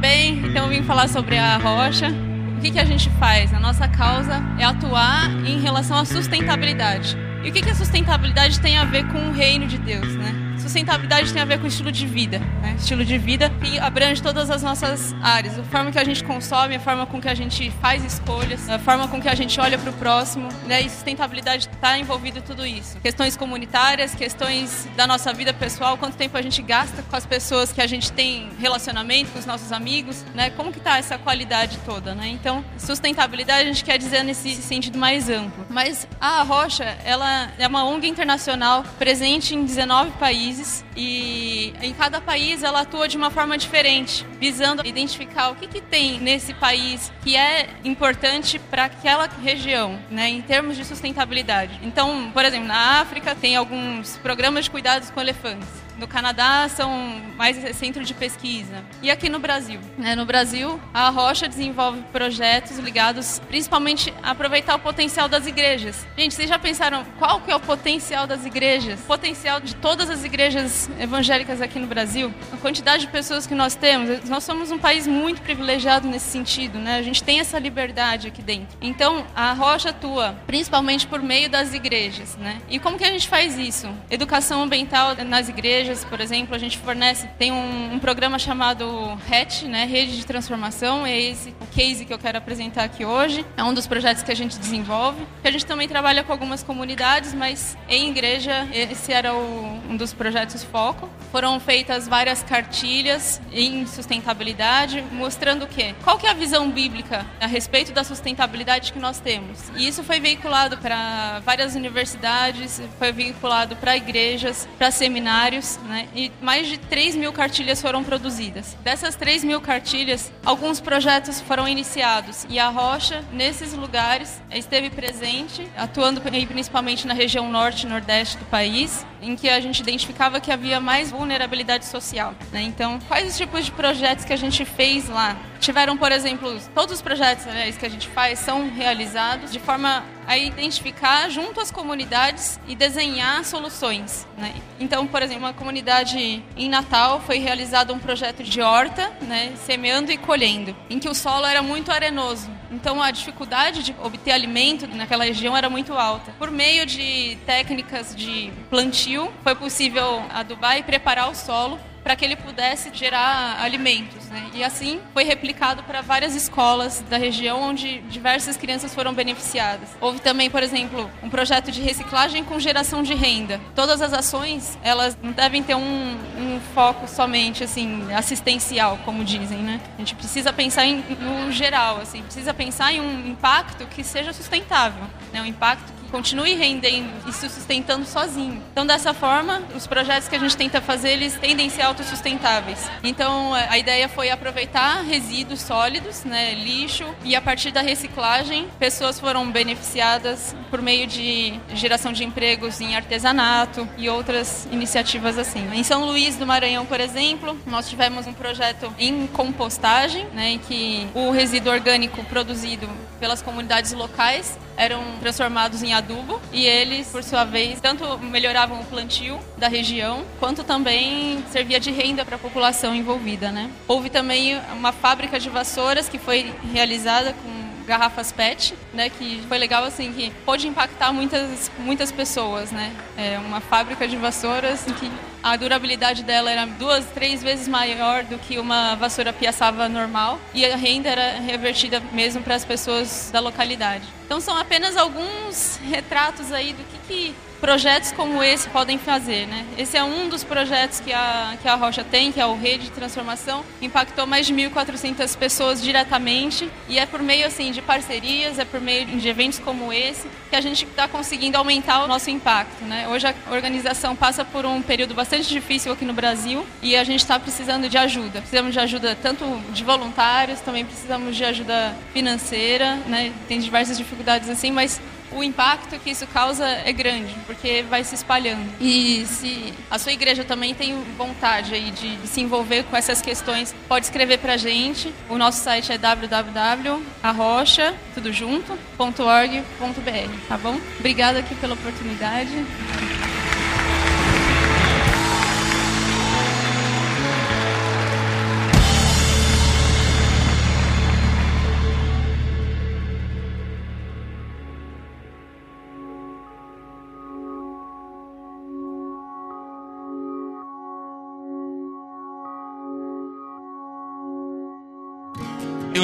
Bem? 0.04 0.44
Então 0.44 0.64
eu 0.64 0.68
vim 0.68 0.82
falar 0.82 1.08
sobre 1.08 1.38
a 1.38 1.56
rocha. 1.56 2.10
O 2.58 2.60
que, 2.60 2.72
que 2.72 2.78
a 2.78 2.84
gente 2.84 3.08
faz? 3.18 3.54
A 3.54 3.58
nossa 3.58 3.88
causa 3.88 4.42
é 4.58 4.64
atuar 4.64 5.30
em 5.46 5.58
relação 5.58 5.96
à 5.96 6.04
sustentabilidade. 6.04 7.16
E 7.42 7.48
o 7.48 7.52
que, 7.52 7.62
que 7.62 7.70
a 7.70 7.74
sustentabilidade 7.74 8.60
tem 8.60 8.76
a 8.76 8.84
ver 8.84 9.08
com 9.08 9.18
o 9.30 9.32
reino 9.32 9.66
de 9.66 9.78
Deus, 9.78 10.14
né? 10.16 10.43
Sustentabilidade 10.64 11.31
tem 11.31 11.42
a 11.42 11.44
ver 11.44 11.61
com 11.61 11.66
estilo 11.66 11.92
de 11.92 12.07
vida, 12.07 12.38
né? 12.38 12.74
Estilo 12.79 13.05
de 13.05 13.18
vida 13.18 13.50
que 13.61 13.79
abrange 13.79 14.22
todas 14.22 14.50
as 14.50 14.62
nossas 14.62 15.14
áreas. 15.22 15.59
A 15.59 15.62
forma 15.62 15.92
que 15.92 15.98
a 15.98 16.05
gente 16.05 16.24
consome, 16.24 16.77
a 16.77 16.81
forma 16.81 17.05
com 17.05 17.20
que 17.20 17.29
a 17.29 17.35
gente 17.35 17.70
faz 17.83 18.03
escolhas, 18.03 18.66
a 18.70 18.79
forma 18.79 19.07
com 19.07 19.20
que 19.20 19.29
a 19.29 19.35
gente 19.35 19.61
olha 19.61 19.77
para 19.77 19.90
o 19.90 19.92
próximo, 19.92 20.48
né? 20.66 20.81
E 20.81 20.88
sustentabilidade 20.88 21.68
está 21.70 21.98
envolvido 21.98 22.38
em 22.38 22.42
tudo 22.42 22.66
isso. 22.66 22.98
Questões 23.00 23.37
comunitárias, 23.37 24.14
questões 24.14 24.88
da 24.96 25.07
nossa 25.07 25.35
vida 25.35 25.53
pessoal, 25.53 25.98
quanto 25.98 26.16
tempo 26.16 26.38
a 26.38 26.40
gente 26.40 26.62
gasta 26.62 27.03
com 27.03 27.14
as 27.14 27.27
pessoas 27.27 27.70
que 27.70 27.83
a 27.83 27.87
gente 27.87 28.11
tem 28.11 28.48
relacionamento, 28.59 29.33
com 29.33 29.38
os 29.38 29.44
nossos 29.44 29.70
amigos, 29.70 30.24
né? 30.35 30.48
Como 30.48 30.72
que 30.72 30.79
está 30.79 30.96
essa 30.96 31.18
qualidade 31.18 31.77
toda, 31.85 32.14
né? 32.14 32.29
Então, 32.29 32.64
sustentabilidade 32.79 33.68
a 33.68 33.72
gente 33.72 33.85
quer 33.85 33.98
dizer 33.98 34.22
nesse 34.22 34.55
sentido 34.55 34.98
mais 34.98 35.29
amplo. 35.29 35.66
Mas 35.68 36.09
a 36.18 36.42
Rocha, 36.42 36.85
ela 37.05 37.53
é 37.59 37.68
uma 37.68 37.85
ONG 37.85 38.09
internacional 38.09 38.83
presente 38.98 39.55
em 39.55 39.62
19 39.62 40.12
países 40.12 40.53
e 40.96 41.72
em 41.80 41.92
cada 41.92 42.20
país 42.20 42.62
ela 42.62 42.80
atua 42.80 43.08
de 43.08 43.16
uma 43.16 43.30
forma 43.30 43.56
diferente, 43.58 44.26
visando 44.40 44.86
identificar 44.86 45.50
o 45.50 45.54
que, 45.54 45.66
que 45.66 45.80
tem 45.80 46.18
nesse 46.20 46.54
país 46.54 47.12
que 47.22 47.36
é 47.36 47.68
importante 47.84 48.58
para 48.58 48.84
aquela 48.84 49.28
região, 49.42 49.98
né, 50.10 50.28
em 50.28 50.42
termos 50.42 50.76
de 50.76 50.84
sustentabilidade. 50.84 51.78
Então, 51.82 52.30
por 52.32 52.44
exemplo, 52.44 52.68
na 52.68 53.00
África 53.00 53.34
tem 53.34 53.56
alguns 53.56 54.16
programas 54.18 54.64
de 54.64 54.70
cuidados 54.70 55.10
com 55.10 55.20
elefantes. 55.20 55.84
No 55.98 56.09
Canadá 56.09 56.68
são 56.68 57.22
mais 57.37 57.57
centro 57.76 58.04
de 58.04 58.14
pesquisa. 58.14 58.85
E 59.02 59.11
aqui 59.11 59.28
no 59.28 59.38
Brasil? 59.38 59.80
Né? 59.96 60.14
No 60.14 60.24
Brasil, 60.24 60.80
a 60.92 61.09
Rocha 61.09 61.48
desenvolve 61.48 62.02
projetos 62.12 62.78
ligados 62.78 63.40
principalmente 63.48 64.12
a 64.22 64.33
aproveitar 64.33 64.74
o 64.74 64.78
potencial 64.78 65.28
das 65.28 65.46
igrejas. 65.46 66.07
Gente, 66.16 66.35
vocês 66.35 66.48
já 66.48 66.59
pensaram 66.59 67.04
qual 67.18 67.40
que 67.40 67.50
é 67.50 67.57
o 67.57 67.61
potencial 67.61 68.26
das 68.26 68.44
igrejas? 68.44 69.00
O 69.00 69.04
potencial 69.04 69.61
de 69.61 69.74
todas 69.76 70.11
as 70.11 70.24
igrejas 70.24 70.90
evangélicas 70.98 71.61
aqui 71.61 71.78
no 71.78 71.87
Brasil? 71.87 72.33
A 72.52 72.57
quantidade 72.57 73.07
de 73.07 73.12
pessoas 73.12 73.46
que 73.46 73.54
nós 73.54 73.74
temos. 73.74 74.28
Nós 74.28 74.44
somos 74.44 74.70
um 74.70 74.78
país 74.78 75.07
muito 75.07 75.42
privilegiado 75.42 76.09
nesse 76.09 76.30
sentido, 76.30 76.78
né? 76.78 76.98
A 76.98 77.02
gente 77.02 77.22
tem 77.22 77.40
essa 77.40 77.59
liberdade 77.59 78.28
aqui 78.28 78.42
dentro. 78.42 78.76
Então, 78.80 79.24
a 79.35 79.52
Rocha 79.52 79.90
atua 79.90 80.37
principalmente 80.46 81.07
por 81.07 81.22
meio 81.22 81.48
das 81.48 81.72
igrejas, 81.72 82.37
né? 82.37 82.61
E 82.68 82.78
como 82.78 82.98
que 82.98 83.04
a 83.04 83.11
gente 83.11 83.28
faz 83.28 83.57
isso? 83.59 83.88
Educação 84.11 84.62
ambiental 84.62 85.14
nas 85.24 85.48
igrejas 85.48 85.84
igrejas, 85.85 86.05
por 86.05 86.20
exemplo, 86.20 86.55
a 86.55 86.59
gente 86.59 86.79
fornece, 86.79 87.29
tem 87.38 87.53
um, 87.53 87.94
um 87.94 87.99
programa 87.99 88.38
chamado 88.38 89.14
RET, 89.29 89.64
né, 89.64 89.85
Rede 89.85 90.16
de 90.16 90.25
Transformação, 90.25 91.05
é 91.07 91.20
esse 91.20 91.55
o 91.61 91.66
case 91.66 92.07
que 92.07 92.12
eu 92.12 92.18
quero 92.18 92.38
apresentar 92.38 92.85
aqui 92.85 93.05
hoje. 93.05 93.44
É 93.57 93.62
um 93.62 93.75
dos 93.75 93.87
projetos 93.87 94.23
que 94.23 94.33
a 94.33 94.35
gente 94.35 94.59
desenvolve. 94.59 95.27
A 95.44 95.51
gente 95.51 95.66
também 95.66 95.87
trabalha 95.87 96.25
com 96.25 96.33
algumas 96.33 96.62
comunidades, 96.62 97.35
mas 97.35 97.77
em 97.88 98.09
igreja 98.09 98.66
esse 98.73 99.12
era 99.12 99.35
o, 99.35 99.81
um 99.90 99.97
dos 99.97 100.14
projetos 100.14 100.64
foco. 100.64 101.09
Foram 101.31 101.61
feitas 101.61 102.09
várias 102.09 102.42
cartilhas 102.42 103.40
em 103.53 103.87
sustentabilidade, 103.87 105.05
mostrando 105.12 105.64
o 105.64 105.68
quê? 105.68 105.94
Qual 106.03 106.18
que 106.18 106.27
é 106.27 106.31
a 106.31 106.35
visão 106.35 106.70
bíblica 106.70 107.27
a 107.40 107.47
respeito 107.47 107.92
da 107.92 108.05
sustentabilidade 108.05 108.92
que 108.92 108.99
nós 108.99 109.20
temos? 109.20 109.59
E 109.77 109.87
isso 109.87 110.03
foi 110.03 110.18
veiculado 110.18 110.79
para 110.79 111.40
várias 111.44 111.75
universidades, 111.75 112.81
foi 112.99 113.12
veiculado 113.12 113.77
para 113.77 113.97
igrejas, 113.97 114.66
para 114.79 114.90
seminários 114.90 115.73
né? 115.78 116.08
E 116.14 116.30
mais 116.40 116.66
de 116.66 116.78
3 116.78 117.16
mil 117.16 117.32
cartilhas 117.32 117.80
foram 117.80 118.02
produzidas. 118.02 118.76
Dessas 118.82 119.14
3 119.16 119.44
mil 119.44 119.60
cartilhas, 119.60 120.32
alguns 120.44 120.80
projetos 120.80 121.40
foram 121.40 121.68
iniciados 121.68 122.46
e 122.48 122.58
a 122.58 122.68
Rocha, 122.68 123.24
nesses 123.32 123.72
lugares, 123.72 124.40
esteve 124.50 124.90
presente, 124.90 125.66
atuando 125.76 126.20
principalmente 126.20 127.06
na 127.06 127.14
região 127.14 127.50
norte 127.50 127.87
e 127.87 127.88
nordeste 127.88 128.37
do 128.38 128.44
país, 128.46 129.04
em 129.20 129.34
que 129.37 129.48
a 129.48 129.60
gente 129.60 129.80
identificava 129.80 130.40
que 130.40 130.52
havia 130.52 130.80
mais 130.80 131.10
vulnerabilidade 131.10 131.87
social. 131.87 132.34
Né? 132.52 132.62
Então, 132.62 132.98
quais 133.08 133.28
os 133.28 133.37
tipos 133.37 133.64
de 133.64 133.72
projetos 133.72 134.24
que 134.24 134.32
a 134.32 134.37
gente 134.37 134.64
fez 134.64 135.08
lá? 135.08 135.37
Tiveram, 135.60 135.96
por 135.96 136.12
exemplo, 136.12 136.60
todos 136.74 136.94
os 136.94 137.02
projetos 137.02 137.46
aliás, 137.46 137.76
que 137.76 137.87
a 137.87 137.88
gente 137.88 138.06
faz 138.08 138.38
são 138.38 138.70
realizados 138.70 139.50
de 139.50 139.58
forma 139.58 140.04
a 140.26 140.37
identificar 140.37 141.28
junto 141.30 141.60
às 141.60 141.70
comunidades 141.70 142.60
e 142.66 142.74
desenhar 142.74 143.44
soluções. 143.44 144.26
Né? 144.37 144.54
Então, 144.78 145.06
por 145.06 145.22
exemplo, 145.22 145.52
comunidade 145.64 146.44
em 146.59 146.68
Natal 146.68 147.22
foi 147.22 147.38
realizado 147.38 147.94
um 147.94 147.98
projeto 147.98 148.42
de 148.42 148.61
horta, 148.61 149.11
né, 149.22 149.55
semeando 149.64 150.12
e 150.12 150.18
colhendo, 150.18 150.77
em 150.90 150.98
que 150.98 151.09
o 151.09 151.14
solo 151.14 151.46
era 151.46 151.62
muito 151.62 151.90
arenoso. 151.90 152.50
Então, 152.70 153.03
a 153.03 153.11
dificuldade 153.11 153.83
de 153.83 153.96
obter 154.03 154.33
alimento 154.33 154.87
naquela 154.87 155.24
região 155.24 155.57
era 155.57 155.70
muito 155.70 155.94
alta. 155.94 156.33
Por 156.38 156.50
meio 156.50 156.85
de 156.85 157.38
técnicas 157.46 158.14
de 158.14 158.53
plantio, 158.68 159.33
foi 159.42 159.55
possível 159.55 160.22
adubar 160.35 160.77
e 160.77 160.83
preparar 160.83 161.31
o 161.31 161.35
solo 161.35 161.81
para 162.03 162.14
que 162.14 162.27
ele 162.27 162.37
pudesse 162.37 162.90
gerar 162.92 163.59
alimentos. 163.62 164.23
Né? 164.35 164.51
E 164.53 164.64
assim 164.64 165.01
foi 165.12 165.23
replicado 165.23 165.85
para 165.85 166.01
várias 166.01 166.35
escolas 166.35 167.05
da 167.09 167.16
região 167.16 167.62
onde 167.62 168.01
diversas 168.01 168.57
crianças 168.57 168.92
foram 168.92 169.14
beneficiadas. 169.14 169.90
Houve 170.01 170.18
também, 170.20 170.51
por 170.51 170.61
exemplo, 170.61 171.09
um 171.23 171.31
projeto 171.31 171.70
de 171.70 171.81
reciclagem 171.81 172.42
com 172.42 172.59
geração 172.59 173.05
de 173.05 173.14
renda. 173.14 173.61
Todas 173.77 174.03
as 174.03 174.12
ações 174.12 174.77
elas 174.83 175.16
não 175.23 175.31
devem 175.31 175.62
ter 175.62 175.77
um, 175.77 176.16
um 176.37 176.61
foco 176.75 177.07
somente 177.07 177.62
assim 177.62 178.12
assistencial, 178.12 178.99
como 179.05 179.25
dizem, 179.25 179.59
né? 179.59 179.81
A 179.94 179.99
gente 179.99 180.16
precisa 180.16 180.53
pensar 180.53 180.85
em, 180.85 180.97
no 181.20 181.53
geral, 181.53 182.01
assim, 182.01 182.20
precisa 182.23 182.53
pensar 182.53 182.92
em 182.92 183.01
um 183.01 183.29
impacto 183.29 183.87
que 183.87 184.03
seja 184.03 184.33
sustentável, 184.33 185.05
né? 185.33 185.40
Um 185.40 185.47
impacto 185.47 185.92
que 185.92 186.03
continue 186.14 186.55
rendendo 186.55 187.11
e 187.29 187.33
se 187.33 187.48
sustentando 187.48 188.07
sozinho. 188.07 188.62
Então, 188.70 188.87
dessa 188.87 189.12
forma, 189.12 189.61
os 189.74 189.85
projetos 189.85 190.29
que 190.29 190.37
a 190.37 190.38
gente 190.38 190.57
tenta 190.57 190.81
fazer, 190.81 191.11
eles 191.11 191.35
tendem 191.35 191.66
a 191.66 191.70
ser 191.70 191.83
autossustentáveis. 191.83 192.88
Então, 193.03 193.53
a 193.53 193.77
ideia 193.77 194.09
foi 194.09 194.31
aproveitar 194.31 195.03
resíduos 195.03 195.61
sólidos, 195.61 196.22
né, 196.22 196.55
lixo, 196.55 197.05
e 197.24 197.35
a 197.35 197.42
partir 197.42 197.72
da 197.72 197.81
reciclagem, 197.81 198.68
pessoas 198.79 199.18
foram 199.18 199.50
beneficiadas 199.50 200.55
por 200.70 200.81
meio 200.81 201.05
de 201.09 201.59
geração 201.74 202.12
de 202.12 202.22
empregos 202.22 202.81
em 202.81 202.94
artesanato 202.94 203.88
e 203.98 204.09
outras 204.09 204.68
iniciativas 204.70 205.37
assim. 205.37 205.68
Em 205.72 205.83
São 205.83 206.05
Luís 206.05 206.37
do 206.37 206.46
Maranhão, 206.46 206.87
por 206.87 207.00
exemplo, 207.00 207.59
nós 207.66 207.88
tivemos 207.88 208.29
um 208.29 208.33
projeto 208.33 208.94
em 209.00 209.27
compostagem, 209.27 210.27
né, 210.33 210.50
em 210.50 210.59
que 210.61 211.09
o 211.12 211.33
resíduo 211.33 211.72
orgânico 211.72 212.22
produzido 212.27 212.88
pelas 213.18 213.42
comunidades 213.42 213.90
locais 213.92 214.57
eram 214.76 215.02
transformados 215.20 215.82
em 215.82 215.92
adubo 215.92 216.40
e 216.52 216.66
eles, 216.66 217.08
por 217.08 217.22
sua 217.22 217.44
vez, 217.44 217.80
tanto 217.80 218.18
melhoravam 218.18 218.80
o 218.80 218.84
plantio 218.84 219.38
da 219.56 219.68
região, 219.68 220.24
quanto 220.40 220.64
também 220.64 221.42
servia 221.50 221.78
de 221.78 221.90
renda 221.90 222.24
para 222.24 222.37
a 222.37 222.38
população 222.38 222.94
envolvida, 222.94 223.50
né? 223.50 223.70
Houve 223.87 224.10
também 224.10 224.58
uma 224.72 224.92
fábrica 224.92 225.38
de 225.38 225.48
vassouras 225.48 226.08
que 226.08 226.18
foi 226.18 226.52
realizada 226.72 227.32
com 227.32 227.53
garrafas 227.87 228.33
PET, 228.33 228.75
né, 228.92 229.11
que 229.11 229.42
foi 229.49 229.59
legal 229.59 229.85
assim 229.85 230.12
que 230.12 230.31
pôde 230.44 230.66
impactar 230.66 231.12
muitas 231.12 231.70
muitas 231.79 232.11
pessoas, 232.11 232.70
né? 232.70 232.92
É 233.16 233.38
uma 233.38 233.61
fábrica 233.61 234.09
de 234.09 234.16
vassouras 234.16 234.85
que 234.99 235.11
a 235.42 235.57
durabilidade 235.57 236.23
dela 236.23 236.51
era 236.51 236.64
duas, 236.66 237.05
três 237.07 237.42
vezes 237.42 237.68
maior 237.68 238.25
do 238.25 238.38
que 238.38 238.59
uma 238.59 238.94
vassoura 238.94 239.33
piaçava 239.33 239.88
normal 239.88 240.40
e 240.55 240.64
a 240.64 240.77
renda 240.77 241.09
era 241.09 241.40
revertida 241.40 242.03
mesmo 242.12 242.42
para 242.42 242.55
as 242.55 242.64
pessoas 242.64 243.31
da 243.31 243.40
localidade. 243.40 244.05
Então 244.25 244.40
são 244.40 244.57
apenas 244.57 244.97
alguns 244.97 245.79
retratos 245.85 246.51
aí 246.51 246.73
do 246.73 246.83
que, 246.85 246.99
que 247.07 247.35
projetos 247.64 248.12
como 248.12 248.42
esse 248.42 248.68
podem 248.68 248.98
fazer, 248.98 249.46
né? 249.46 249.64
Esse 249.79 249.96
é 249.96 250.05
um 250.05 250.29
dos 250.29 250.44
projetos 250.44 251.00
que 251.00 251.14
a, 251.14 251.57
que 251.62 251.66
a 251.66 251.74
Rocha 251.77 252.05
tem, 252.05 252.31
que 252.31 252.38
é 252.38 252.44
o 252.44 252.55
Rede 252.55 252.85
de 252.85 252.90
Transformação, 252.90 253.64
impactou 253.81 254.27
mais 254.27 254.46
de 254.46 254.53
1.400 254.53 255.35
pessoas 255.38 255.81
diretamente 255.81 256.70
e 256.90 256.98
é 256.98 257.07
por 257.07 257.22
meio, 257.22 257.46
assim, 257.46 257.72
de 257.72 257.81
parcerias, 257.81 258.59
é 258.59 258.66
por 258.66 258.83
meio 258.83 259.07
de 259.07 259.27
eventos 259.27 259.59
como 259.59 259.90
esse 259.90 260.29
que 260.50 260.55
a 260.55 260.61
gente 260.61 260.85
está 260.85 261.09
conseguindo 261.09 261.57
aumentar 261.57 262.05
o 262.05 262.07
nosso 262.07 262.29
impacto, 262.29 262.85
né? 262.85 263.09
Hoje 263.09 263.27
a 263.29 263.35
organização 263.50 264.14
passa 264.14 264.44
por 264.44 264.66
um 264.66 264.83
período 264.83 265.14
bastante 265.14 265.48
difícil 265.48 265.90
aqui 265.90 266.05
no 266.05 266.12
Brasil 266.12 266.66
e 266.83 266.94
a 266.94 267.03
gente 267.03 267.20
está 267.20 267.40
precisando 267.40 267.88
de 267.88 267.96
ajuda. 267.96 268.40
Precisamos 268.40 268.74
de 268.74 268.81
ajuda 268.81 269.16
tanto 269.22 269.42
de 269.72 269.83
voluntários, 269.83 270.61
também 270.61 270.85
precisamos 270.85 271.35
de 271.35 271.42
ajuda 271.46 271.96
financeira, 272.12 272.96
né? 273.07 273.33
Tem 273.48 273.59
diversas 273.59 273.96
dificuldades 273.96 274.50
assim, 274.50 274.70
mas 274.70 275.00
o 275.32 275.42
impacto 275.42 275.98
que 275.98 276.10
isso 276.10 276.26
causa 276.26 276.66
é 276.66 276.92
grande, 276.92 277.34
porque 277.46 277.82
vai 277.88 278.04
se 278.04 278.14
espalhando. 278.14 278.70
E 278.80 279.24
se 279.26 279.72
a 279.90 279.98
sua 279.98 280.12
igreja 280.12 280.44
também 280.44 280.74
tem 280.74 280.94
vontade 281.16 281.74
aí 281.74 281.90
de, 281.90 282.16
se 282.26 282.40
envolver 282.40 282.84
com 282.84 282.96
essas 282.96 283.20
questões, 283.20 283.74
pode 283.88 284.06
escrever 284.06 284.38
para 284.38 284.54
a 284.54 284.56
gente. 284.56 285.12
O 285.28 285.37
nosso 285.37 285.62
site 285.62 285.92
é 285.92 285.98
www.arrocha, 285.98 287.94
tudo 288.14 288.32
junto, 288.32 288.78
.org.br, 288.98 290.48
tá 290.48 290.56
bom? 290.56 290.78
Obrigada 290.98 291.38
aqui 291.40 291.54
pela 291.54 291.74
oportunidade. 291.74 292.64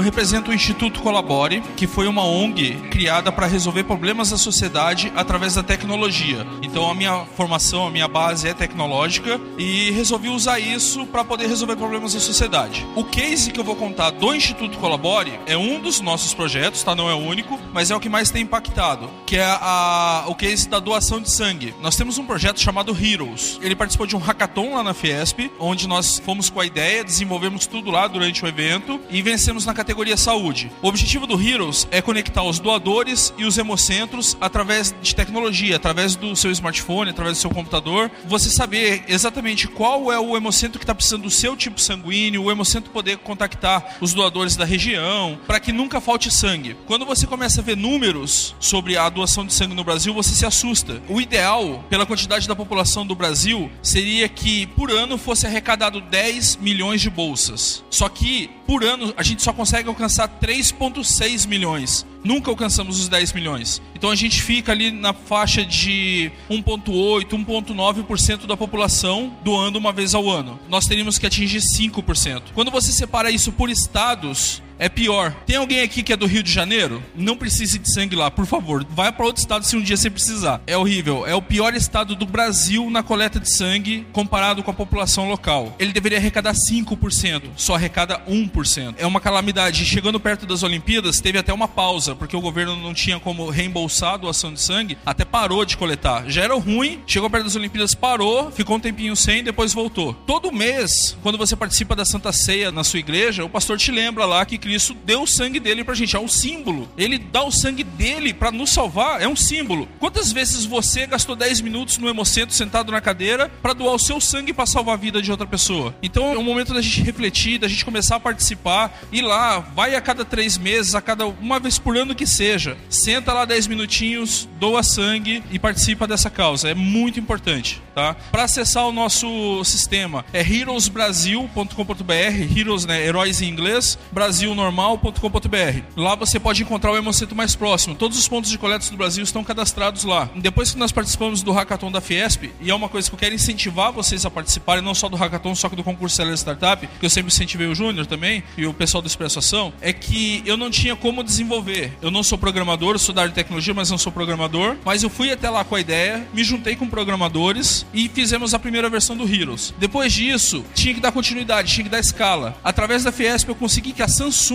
Eu 0.00 0.04
represento 0.04 0.50
o 0.50 0.54
Instituto 0.54 1.02
Colabore, 1.02 1.60
que 1.76 1.86
foi 1.86 2.06
uma 2.06 2.24
ONG 2.24 2.88
criada 2.90 3.30
para 3.30 3.46
resolver 3.46 3.84
problemas 3.84 4.30
da 4.30 4.38
sociedade 4.38 5.12
através 5.14 5.56
da 5.56 5.62
tecnologia. 5.62 6.46
Então 6.62 6.90
a 6.90 6.94
minha 6.94 7.26
formação, 7.36 7.86
a 7.86 7.90
minha 7.90 8.08
base 8.08 8.48
é 8.48 8.54
tecnológica 8.54 9.38
e 9.58 9.90
resolvi 9.90 10.30
usar 10.30 10.58
isso 10.58 11.04
para 11.04 11.22
poder 11.22 11.48
resolver 11.48 11.76
problemas 11.76 12.14
da 12.14 12.20
sociedade. 12.20 12.86
O 12.96 13.04
case 13.04 13.50
que 13.50 13.60
eu 13.60 13.64
vou 13.64 13.76
contar 13.76 14.08
do 14.08 14.34
Instituto 14.34 14.78
Colabore 14.78 15.38
é 15.44 15.54
um 15.54 15.78
dos 15.78 16.00
nossos 16.00 16.32
projetos, 16.32 16.82
tá? 16.82 16.94
Não 16.94 17.10
é 17.10 17.12
o 17.12 17.18
único, 17.18 17.60
mas 17.70 17.90
é 17.90 17.94
o 17.94 18.00
que 18.00 18.08
mais 18.08 18.30
tem 18.30 18.44
impactado, 18.44 19.10
que 19.26 19.36
é 19.36 19.44
a, 19.44 20.24
o 20.28 20.34
case 20.34 20.66
da 20.66 20.78
doação 20.78 21.20
de 21.20 21.30
sangue. 21.30 21.74
Nós 21.82 21.94
temos 21.94 22.16
um 22.16 22.24
projeto 22.24 22.58
chamado 22.58 22.96
Heroes. 22.98 23.58
Ele 23.60 23.76
participou 23.76 24.06
de 24.06 24.16
um 24.16 24.18
hackathon 24.18 24.76
lá 24.76 24.82
na 24.82 24.94
Fiesp, 24.94 25.52
onde 25.58 25.86
nós 25.86 26.18
fomos 26.24 26.48
com 26.48 26.58
a 26.58 26.64
ideia, 26.64 27.04
desenvolvemos 27.04 27.66
tudo 27.66 27.90
lá 27.90 28.06
durante 28.06 28.42
o 28.42 28.48
evento 28.48 28.98
e 29.10 29.20
vencemos 29.20 29.66
na 29.66 29.74
categoria 29.74 29.89
saúde. 30.16 30.70
O 30.82 30.88
objetivo 30.88 31.26
do 31.26 31.40
Heroes 31.40 31.88
é 31.90 32.02
conectar 32.02 32.42
os 32.42 32.58
doadores 32.58 33.32
e 33.36 33.44
os 33.44 33.58
hemocentros 33.58 34.36
através 34.40 34.94
de 35.02 35.14
tecnologia, 35.14 35.76
através 35.76 36.14
do 36.16 36.34
seu 36.36 36.50
smartphone, 36.50 37.10
através 37.10 37.36
do 37.36 37.40
seu 37.40 37.50
computador. 37.50 38.10
Você 38.26 38.50
saber 38.50 39.04
exatamente 39.08 39.66
qual 39.66 40.12
é 40.12 40.18
o 40.18 40.36
hemocentro 40.36 40.78
que 40.78 40.84
está 40.84 40.94
precisando 40.94 41.22
do 41.22 41.30
seu 41.30 41.56
tipo 41.56 41.80
sanguíneo, 41.80 42.44
o 42.44 42.50
hemocentro 42.50 42.90
poder 42.90 43.18
contactar 43.18 43.96
os 44.00 44.12
doadores 44.12 44.56
da 44.56 44.64
região, 44.64 45.38
para 45.46 45.60
que 45.60 45.72
nunca 45.72 46.00
falte 46.00 46.30
sangue. 46.30 46.76
Quando 46.86 47.04
você 47.06 47.26
começa 47.26 47.60
a 47.60 47.64
ver 47.64 47.76
números 47.76 48.54
sobre 48.60 48.96
a 48.96 49.08
doação 49.08 49.44
de 49.46 49.52
sangue 49.52 49.74
no 49.74 49.84
Brasil, 49.84 50.14
você 50.14 50.34
se 50.34 50.46
assusta. 50.46 51.02
O 51.08 51.20
ideal, 51.20 51.84
pela 51.88 52.06
quantidade 52.06 52.46
da 52.46 52.56
população 52.56 53.06
do 53.06 53.14
Brasil, 53.14 53.70
seria 53.82 54.28
que 54.28 54.66
por 54.68 54.90
ano 54.90 55.18
fosse 55.18 55.46
arrecadado 55.46 56.00
10 56.00 56.56
milhões 56.56 57.00
de 57.00 57.10
bolsas. 57.10 57.84
Só 57.90 58.08
que 58.08 58.50
por 58.70 58.84
ano 58.84 59.12
a 59.16 59.22
gente 59.24 59.42
só 59.42 59.52
consegue 59.52 59.88
alcançar 59.88 60.28
3,6 60.40 61.48
milhões. 61.48 62.06
Nunca 62.22 62.52
alcançamos 62.52 63.00
os 63.00 63.08
10 63.08 63.32
milhões. 63.32 63.82
Então 63.96 64.10
a 64.10 64.14
gente 64.14 64.40
fica 64.40 64.70
ali 64.70 64.92
na 64.92 65.12
faixa 65.12 65.64
de 65.64 66.30
1,8, 66.48 67.30
1,9% 67.30 68.46
da 68.46 68.56
população 68.56 69.36
doando 69.42 69.76
uma 69.76 69.92
vez 69.92 70.14
ao 70.14 70.30
ano. 70.30 70.56
Nós 70.68 70.86
teríamos 70.86 71.18
que 71.18 71.26
atingir 71.26 71.58
5%. 71.58 72.42
Quando 72.54 72.70
você 72.70 72.92
separa 72.92 73.28
isso 73.28 73.50
por 73.50 73.68
estados, 73.68 74.62
é 74.80 74.88
pior. 74.88 75.32
Tem 75.46 75.56
alguém 75.56 75.82
aqui 75.82 76.02
que 76.02 76.12
é 76.12 76.16
do 76.16 76.26
Rio 76.26 76.42
de 76.42 76.50
Janeiro? 76.50 77.02
Não 77.14 77.36
precise 77.36 77.78
de 77.78 77.92
sangue 77.92 78.16
lá, 78.16 78.30
por 78.30 78.46
favor. 78.46 78.84
Vai 78.88 79.12
para 79.12 79.26
outro 79.26 79.40
estado 79.40 79.64
se 79.64 79.76
um 79.76 79.82
dia 79.82 79.96
você 79.96 80.08
precisar. 80.08 80.62
É 80.66 80.76
horrível. 80.76 81.26
É 81.26 81.34
o 81.34 81.42
pior 81.42 81.74
estado 81.74 82.16
do 82.16 82.24
Brasil 82.24 82.88
na 82.90 83.02
coleta 83.02 83.38
de 83.38 83.50
sangue 83.50 84.06
comparado 84.10 84.62
com 84.62 84.70
a 84.70 84.74
população 84.74 85.28
local. 85.28 85.76
Ele 85.78 85.92
deveria 85.92 86.16
arrecadar 86.16 86.54
5%, 86.54 87.42
só 87.56 87.74
arrecada 87.74 88.20
1%. 88.26 88.94
É 88.96 89.06
uma 89.06 89.20
calamidade. 89.20 89.84
Chegando 89.84 90.18
perto 90.18 90.46
das 90.46 90.62
Olimpíadas, 90.62 91.20
teve 91.20 91.36
até 91.36 91.52
uma 91.52 91.68
pausa, 91.68 92.14
porque 92.14 92.34
o 92.34 92.40
governo 92.40 92.74
não 92.76 92.94
tinha 92.94 93.20
como 93.20 93.50
reembolsar 93.50 94.14
a 94.14 94.16
doação 94.16 94.52
de 94.52 94.60
sangue, 94.60 94.96
até 95.04 95.26
parou 95.26 95.64
de 95.66 95.76
coletar. 95.76 96.24
Já 96.28 96.44
era 96.44 96.54
ruim, 96.54 97.02
chegou 97.06 97.28
perto 97.28 97.44
das 97.44 97.56
Olimpíadas, 97.56 97.94
parou, 97.94 98.50
ficou 98.50 98.76
um 98.76 98.80
tempinho 98.80 99.14
sem, 99.14 99.44
depois 99.44 99.74
voltou. 99.74 100.14
Todo 100.26 100.50
mês, 100.50 101.18
quando 101.22 101.36
você 101.36 101.54
participa 101.54 101.94
da 101.94 102.06
Santa 102.06 102.32
Ceia 102.32 102.72
na 102.72 102.82
sua 102.82 102.98
igreja, 102.98 103.44
o 103.44 103.50
pastor 103.50 103.76
te 103.76 103.90
lembra 103.90 104.24
lá 104.24 104.46
que 104.46 104.56
Cristo 104.70 104.94
deu 105.04 105.22
o 105.22 105.26
sangue 105.26 105.58
dele 105.58 105.82
pra 105.82 105.96
gente. 105.96 106.14
É 106.14 106.20
um 106.20 106.28
símbolo. 106.28 106.88
Ele 106.96 107.18
dá 107.18 107.42
o 107.42 107.50
sangue 107.50 107.82
dele 107.82 108.32
para 108.32 108.52
nos 108.52 108.70
salvar. 108.70 109.20
É 109.20 109.26
um 109.26 109.34
símbolo. 109.34 109.88
Quantas 109.98 110.30
vezes 110.30 110.64
você 110.64 111.08
gastou 111.08 111.34
10 111.34 111.60
minutos 111.60 111.98
no 111.98 112.08
hemocentro 112.08 112.54
sentado 112.54 112.92
na 112.92 113.00
cadeira 113.00 113.50
para 113.60 113.72
doar 113.72 113.96
o 113.96 113.98
seu 113.98 114.20
sangue 114.20 114.52
para 114.52 114.66
salvar 114.66 114.94
a 114.94 114.96
vida 114.96 115.20
de 115.20 115.28
outra 115.28 115.44
pessoa? 115.44 115.92
Então 116.00 116.32
é 116.32 116.38
um 116.38 116.44
momento 116.44 116.72
da 116.72 116.80
gente 116.80 117.02
refletir, 117.02 117.58
da 117.58 117.66
gente 117.66 117.84
começar 117.84 118.14
a 118.14 118.20
participar. 118.20 118.96
Ir 119.10 119.22
lá, 119.22 119.58
vai 119.58 119.96
a 119.96 120.00
cada 120.00 120.24
três 120.24 120.56
meses, 120.56 120.94
a 120.94 121.00
cada 121.00 121.26
uma 121.26 121.58
vez 121.58 121.76
por 121.76 121.96
ano 121.96 122.14
que 122.14 122.24
seja. 122.24 122.78
Senta 122.88 123.32
lá 123.32 123.44
10 123.44 123.66
minutinhos, 123.66 124.48
doa 124.60 124.84
sangue 124.84 125.42
e 125.50 125.58
participa 125.58 126.06
dessa 126.06 126.30
causa. 126.30 126.68
É 126.68 126.76
muito 126.76 127.18
importante, 127.18 127.82
tá? 127.92 128.14
Para 128.30 128.44
acessar 128.44 128.86
o 128.86 128.92
nosso 128.92 129.64
sistema 129.64 130.24
é 130.32 130.40
heroesbrasil.com.br, 130.40 132.56
heroes, 132.56 132.86
né, 132.86 133.04
heróis 133.04 133.42
em 133.42 133.48
inglês, 133.48 133.98
Brasil 134.12 134.54
normal.com.br. 134.60 135.82
Lá 135.96 136.14
você 136.14 136.38
pode 136.38 136.62
encontrar 136.62 136.92
o 136.92 136.96
Hemocentro 136.96 137.34
mais 137.34 137.54
próximo. 137.56 137.94
Todos 137.94 138.18
os 138.18 138.28
pontos 138.28 138.50
de 138.50 138.58
coleta 138.58 138.88
do 138.90 138.96
Brasil 138.96 139.24
estão 139.24 139.42
cadastrados 139.42 140.04
lá. 140.04 140.28
Depois 140.36 140.72
que 140.72 140.78
nós 140.78 140.92
participamos 140.92 141.42
do 141.42 141.52
Hackathon 141.52 141.90
da 141.90 142.00
Fiesp, 142.00 142.50
e 142.60 142.70
é 142.70 142.74
uma 142.74 142.88
coisa 142.88 143.08
que 143.08 143.14
eu 143.14 143.18
quero 143.18 143.34
incentivar 143.34 143.92
vocês 143.92 144.26
a 144.26 144.30
participarem, 144.30 144.82
não 144.82 144.94
só 144.94 145.08
do 145.08 145.16
Hackathon, 145.16 145.54
só 145.54 145.68
que 145.68 145.76
do 145.76 145.84
concurso 145.84 146.16
Celera 146.16 146.36
Startup, 146.36 146.86
que 146.86 147.06
eu 147.06 147.10
sempre 147.10 147.32
incentivei 147.32 147.66
o 147.66 147.74
Júnior 147.74 148.06
também, 148.06 148.42
e 148.56 148.66
o 148.66 148.74
pessoal 148.74 149.00
do 149.00 149.06
Expresso 149.06 149.38
Ação, 149.38 149.72
é 149.80 149.92
que 149.92 150.42
eu 150.44 150.56
não 150.56 150.70
tinha 150.70 150.94
como 150.94 151.22
desenvolver. 151.24 151.92
Eu 152.02 152.10
não 152.10 152.22
sou 152.22 152.36
programador, 152.36 152.98
sou 152.98 153.14
da 153.14 153.22
área 153.22 153.30
de 153.30 153.34
tecnologia, 153.34 153.72
mas 153.72 153.90
não 153.90 153.98
sou 153.98 154.12
programador. 154.12 154.76
Mas 154.84 155.02
eu 155.02 155.10
fui 155.10 155.30
até 155.30 155.48
lá 155.48 155.64
com 155.64 155.74
a 155.74 155.80
ideia, 155.80 156.26
me 156.32 156.44
juntei 156.44 156.76
com 156.76 156.86
programadores 156.86 157.86
e 157.94 158.08
fizemos 158.08 158.54
a 158.54 158.58
primeira 158.58 158.88
versão 158.90 159.16
do 159.16 159.24
Heroes. 159.24 159.74
Depois 159.78 160.12
disso, 160.12 160.64
tinha 160.74 160.94
que 160.94 161.00
dar 161.00 161.12
continuidade, 161.12 161.72
tinha 161.72 161.84
que 161.84 161.90
dar 161.90 162.00
escala. 162.00 162.56
Através 162.62 163.04
da 163.04 163.12
Fiesp 163.12 163.48
eu 163.48 163.54
consegui 163.54 163.92
que 163.92 164.02
a 164.02 164.08
Samsung 164.08 164.49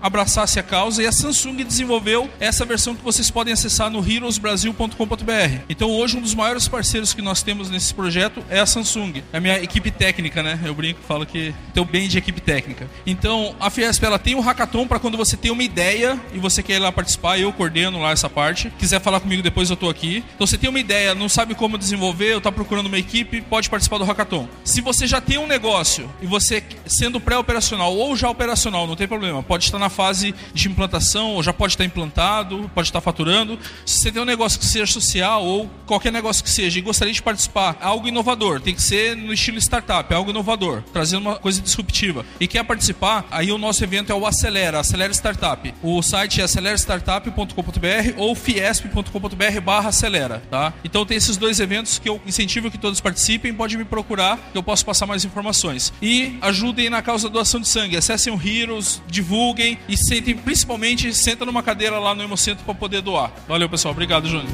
abraçasse 0.00 0.58
a 0.58 0.62
causa 0.62 1.02
e 1.02 1.06
a 1.06 1.12
Samsung 1.12 1.64
desenvolveu 1.64 2.28
essa 2.38 2.64
versão 2.64 2.94
que 2.94 3.02
vocês 3.02 3.30
podem 3.30 3.52
acessar 3.52 3.90
no 3.90 3.98
heroesbrasil.com.br. 3.98 5.62
Então 5.68 5.90
hoje 5.90 6.16
um 6.16 6.20
dos 6.20 6.34
maiores 6.34 6.68
parceiros 6.68 7.12
que 7.12 7.22
nós 7.22 7.42
temos 7.42 7.68
nesse 7.68 7.92
projeto 7.92 8.42
é 8.48 8.60
a 8.60 8.66
Samsung. 8.66 9.22
É 9.32 9.38
a 9.38 9.40
minha 9.40 9.60
equipe 9.62 9.90
técnica, 9.90 10.42
né? 10.42 10.58
Eu 10.64 10.74
brinco, 10.74 11.00
falo 11.06 11.26
que 11.26 11.54
tem 11.74 11.82
o 11.82 11.86
bem 11.86 12.08
de 12.08 12.18
equipe 12.18 12.40
técnica. 12.40 12.88
Então 13.04 13.54
a 13.58 13.70
Fiesp 13.70 14.04
ela 14.04 14.18
tem 14.18 14.34
um 14.34 14.40
hackathon 14.40 14.86
para 14.86 14.98
quando 14.98 15.16
você 15.16 15.36
tem 15.36 15.50
uma 15.50 15.62
ideia 15.62 16.18
e 16.32 16.38
você 16.38 16.62
quer 16.62 16.74
ir 16.74 16.78
lá 16.78 16.92
participar, 16.92 17.38
eu 17.38 17.52
coordeno 17.52 18.00
lá 18.00 18.12
essa 18.12 18.28
parte. 18.28 18.72
Quiser 18.78 19.00
falar 19.00 19.20
comigo 19.20 19.42
depois 19.42 19.70
eu 19.70 19.76
tô 19.76 19.88
aqui. 19.88 20.24
Então 20.34 20.46
você 20.46 20.56
tem 20.56 20.70
uma 20.70 20.80
ideia, 20.80 21.14
não 21.14 21.28
sabe 21.28 21.54
como 21.54 21.76
desenvolver, 21.76 22.34
ou 22.34 22.40
tá 22.40 22.52
procurando 22.52 22.86
uma 22.86 22.98
equipe, 22.98 23.40
pode 23.40 23.68
participar 23.68 23.98
do 23.98 24.04
hackathon. 24.04 24.48
Se 24.64 24.80
você 24.80 25.06
já 25.06 25.20
tem 25.20 25.38
um 25.38 25.46
negócio 25.46 26.10
e 26.22 26.26
você 26.26 26.62
sendo 26.86 27.20
pré-operacional 27.20 27.94
ou 27.94 28.16
já 28.16 28.28
operacional, 28.28 28.86
não 28.86 28.96
tem 28.96 29.08
problema, 29.08 29.39
pode 29.42 29.64
estar 29.64 29.78
na 29.78 29.88
fase 29.88 30.34
de 30.52 30.68
implantação, 30.68 31.34
ou 31.34 31.42
já 31.42 31.52
pode 31.52 31.74
estar 31.74 31.84
implantado, 31.84 32.70
pode 32.74 32.88
estar 32.88 33.00
faturando. 33.00 33.58
Se 33.84 34.00
você 34.00 34.12
tem 34.12 34.22
um 34.22 34.24
negócio 34.26 34.58
que 34.58 34.66
seja 34.66 34.86
social 34.86 35.44
ou 35.44 35.70
qualquer 35.86 36.12
negócio 36.12 36.42
que 36.42 36.50
seja 36.50 36.78
e 36.78 36.82
gostaria 36.82 37.12
de 37.12 37.22
participar, 37.22 37.76
algo 37.80 38.08
inovador, 38.08 38.60
tem 38.60 38.74
que 38.74 38.82
ser 38.82 39.16
no 39.16 39.32
estilo 39.32 39.58
startup, 39.58 40.12
algo 40.12 40.30
inovador, 40.30 40.82
trazendo 40.92 41.28
uma 41.28 41.36
coisa 41.36 41.60
disruptiva. 41.60 42.24
E 42.38 42.46
quer 42.46 42.64
participar, 42.64 43.26
aí 43.30 43.52
o 43.52 43.58
nosso 43.58 43.82
evento 43.82 44.10
é 44.10 44.14
o 44.14 44.26
Acelera, 44.26 44.80
Acelera 44.80 45.12
Startup. 45.12 45.74
O 45.82 46.02
site 46.02 46.40
é 46.40 46.44
acelerestartup.com.br 46.44 48.14
ou 48.16 48.34
fiesp.com.br 48.34 49.60
barra 49.62 49.88
acelera, 49.88 50.42
tá? 50.50 50.72
Então 50.84 51.04
tem 51.04 51.16
esses 51.16 51.36
dois 51.36 51.60
eventos 51.60 51.98
que 51.98 52.08
eu 52.08 52.20
incentivo 52.26 52.70
que 52.70 52.78
todos 52.78 53.00
participem, 53.00 53.52
pode 53.52 53.76
me 53.76 53.84
procurar, 53.84 54.38
que 54.52 54.58
eu 54.58 54.62
posso 54.62 54.84
passar 54.84 55.06
mais 55.06 55.24
informações. 55.24 55.92
E 56.00 56.38
ajudem 56.40 56.90
na 56.90 57.02
causa 57.02 57.28
doação 57.28 57.60
de 57.60 57.68
sangue, 57.68 57.96
acessem 57.96 58.32
o 58.32 58.40
Heroes, 58.40 59.02
divulguem 59.20 59.78
e 59.86 59.96
sentem, 59.96 60.34
principalmente, 60.34 61.12
senta 61.12 61.44
numa 61.44 61.62
cadeira 61.62 61.98
lá 61.98 62.14
no 62.14 62.22
Hemocentro 62.22 62.64
para 62.64 62.74
poder 62.74 63.02
doar. 63.02 63.30
Valeu, 63.46 63.68
pessoal. 63.68 63.92
Obrigado, 63.92 64.26
Júnior. 64.26 64.48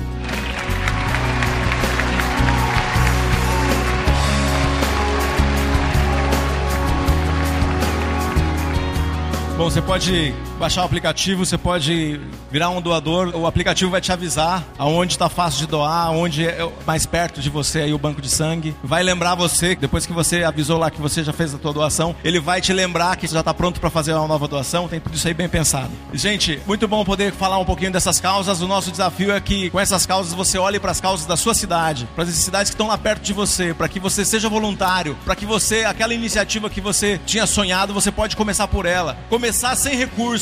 Bom, 9.57 9.71
você 9.71 9.81
pode 9.81 10.35
baixar 10.57 10.82
o 10.82 10.84
aplicativo, 10.84 11.44
você 11.44 11.59
pode 11.59 12.20
virar 12.50 12.70
um 12.70 12.80
doador. 12.80 13.34
O 13.34 13.46
aplicativo 13.46 13.90
vai 13.90 14.00
te 14.00 14.11
avisar 14.11 14.64
aonde 14.78 15.12
está 15.12 15.28
fácil 15.28 15.61
de 15.61 15.66
doar, 15.66 16.11
onde 16.11 16.46
é 16.46 16.68
mais 16.86 17.07
perto 17.07 17.40
de 17.40 17.50
você 17.50 17.80
aí 17.80 17.94
o 17.94 17.98
banco 17.98 18.20
de 18.20 18.28
sangue. 18.28 18.74
Vai 18.82 19.02
lembrar 19.02 19.34
você, 19.34 19.74
depois 19.76 20.07
que 20.07 20.12
você 20.12 20.42
avisou 20.44 20.78
lá 20.78 20.90
que 20.90 21.00
você 21.00 21.22
já 21.22 21.32
fez 21.32 21.54
a 21.54 21.59
tua 21.59 21.72
doação, 21.72 22.14
ele 22.24 22.40
vai 22.40 22.61
te 22.61 22.72
lembrar 22.72 23.16
que 23.16 23.26
já 23.26 23.40
está 23.40 23.52
pronto 23.52 23.80
para 23.80 23.90
fazer 23.90 24.12
uma 24.14 24.26
nova 24.26 24.48
doação. 24.48 24.88
Tem 24.88 25.00
tudo 25.00 25.14
isso 25.14 25.28
aí 25.28 25.34
bem 25.34 25.48
pensado. 25.48 25.90
Gente, 26.12 26.61
muito 26.66 26.88
bom 26.88 27.04
poder 27.04 27.32
falar 27.32 27.59
um 27.59 27.64
pouquinho 27.64 27.92
dessas 27.92 28.18
causas. 28.20 28.61
O 28.61 28.66
nosso 28.66 28.90
desafio 28.90 29.32
é 29.32 29.40
que 29.40 29.70
com 29.70 29.78
essas 29.78 30.07
causas 30.07 30.32
você 30.32 30.59
olhe 30.59 30.80
para 30.80 30.90
as 30.90 31.00
causas 31.00 31.26
da 31.26 31.36
sua 31.36 31.54
cidade, 31.54 32.09
para 32.14 32.24
as 32.24 32.30
cidades 32.30 32.70
que 32.70 32.74
estão 32.74 32.88
lá 32.88 32.98
perto 32.98 33.22
de 33.22 33.32
você, 33.32 33.74
para 33.74 33.88
que 33.88 34.00
você 34.00 34.24
seja 34.24 34.48
voluntário, 34.48 35.16
para 35.24 35.36
que 35.36 35.44
você, 35.44 35.84
aquela 35.84 36.14
iniciativa 36.14 36.70
que 36.70 36.80
você 36.80 37.20
tinha 37.26 37.46
sonhado, 37.46 37.92
você 37.92 38.11
pode 38.11 38.36
começar 38.36 38.68
por 38.68 38.86
ela. 38.86 39.16
Começar 39.28 39.76
sem 39.76 39.96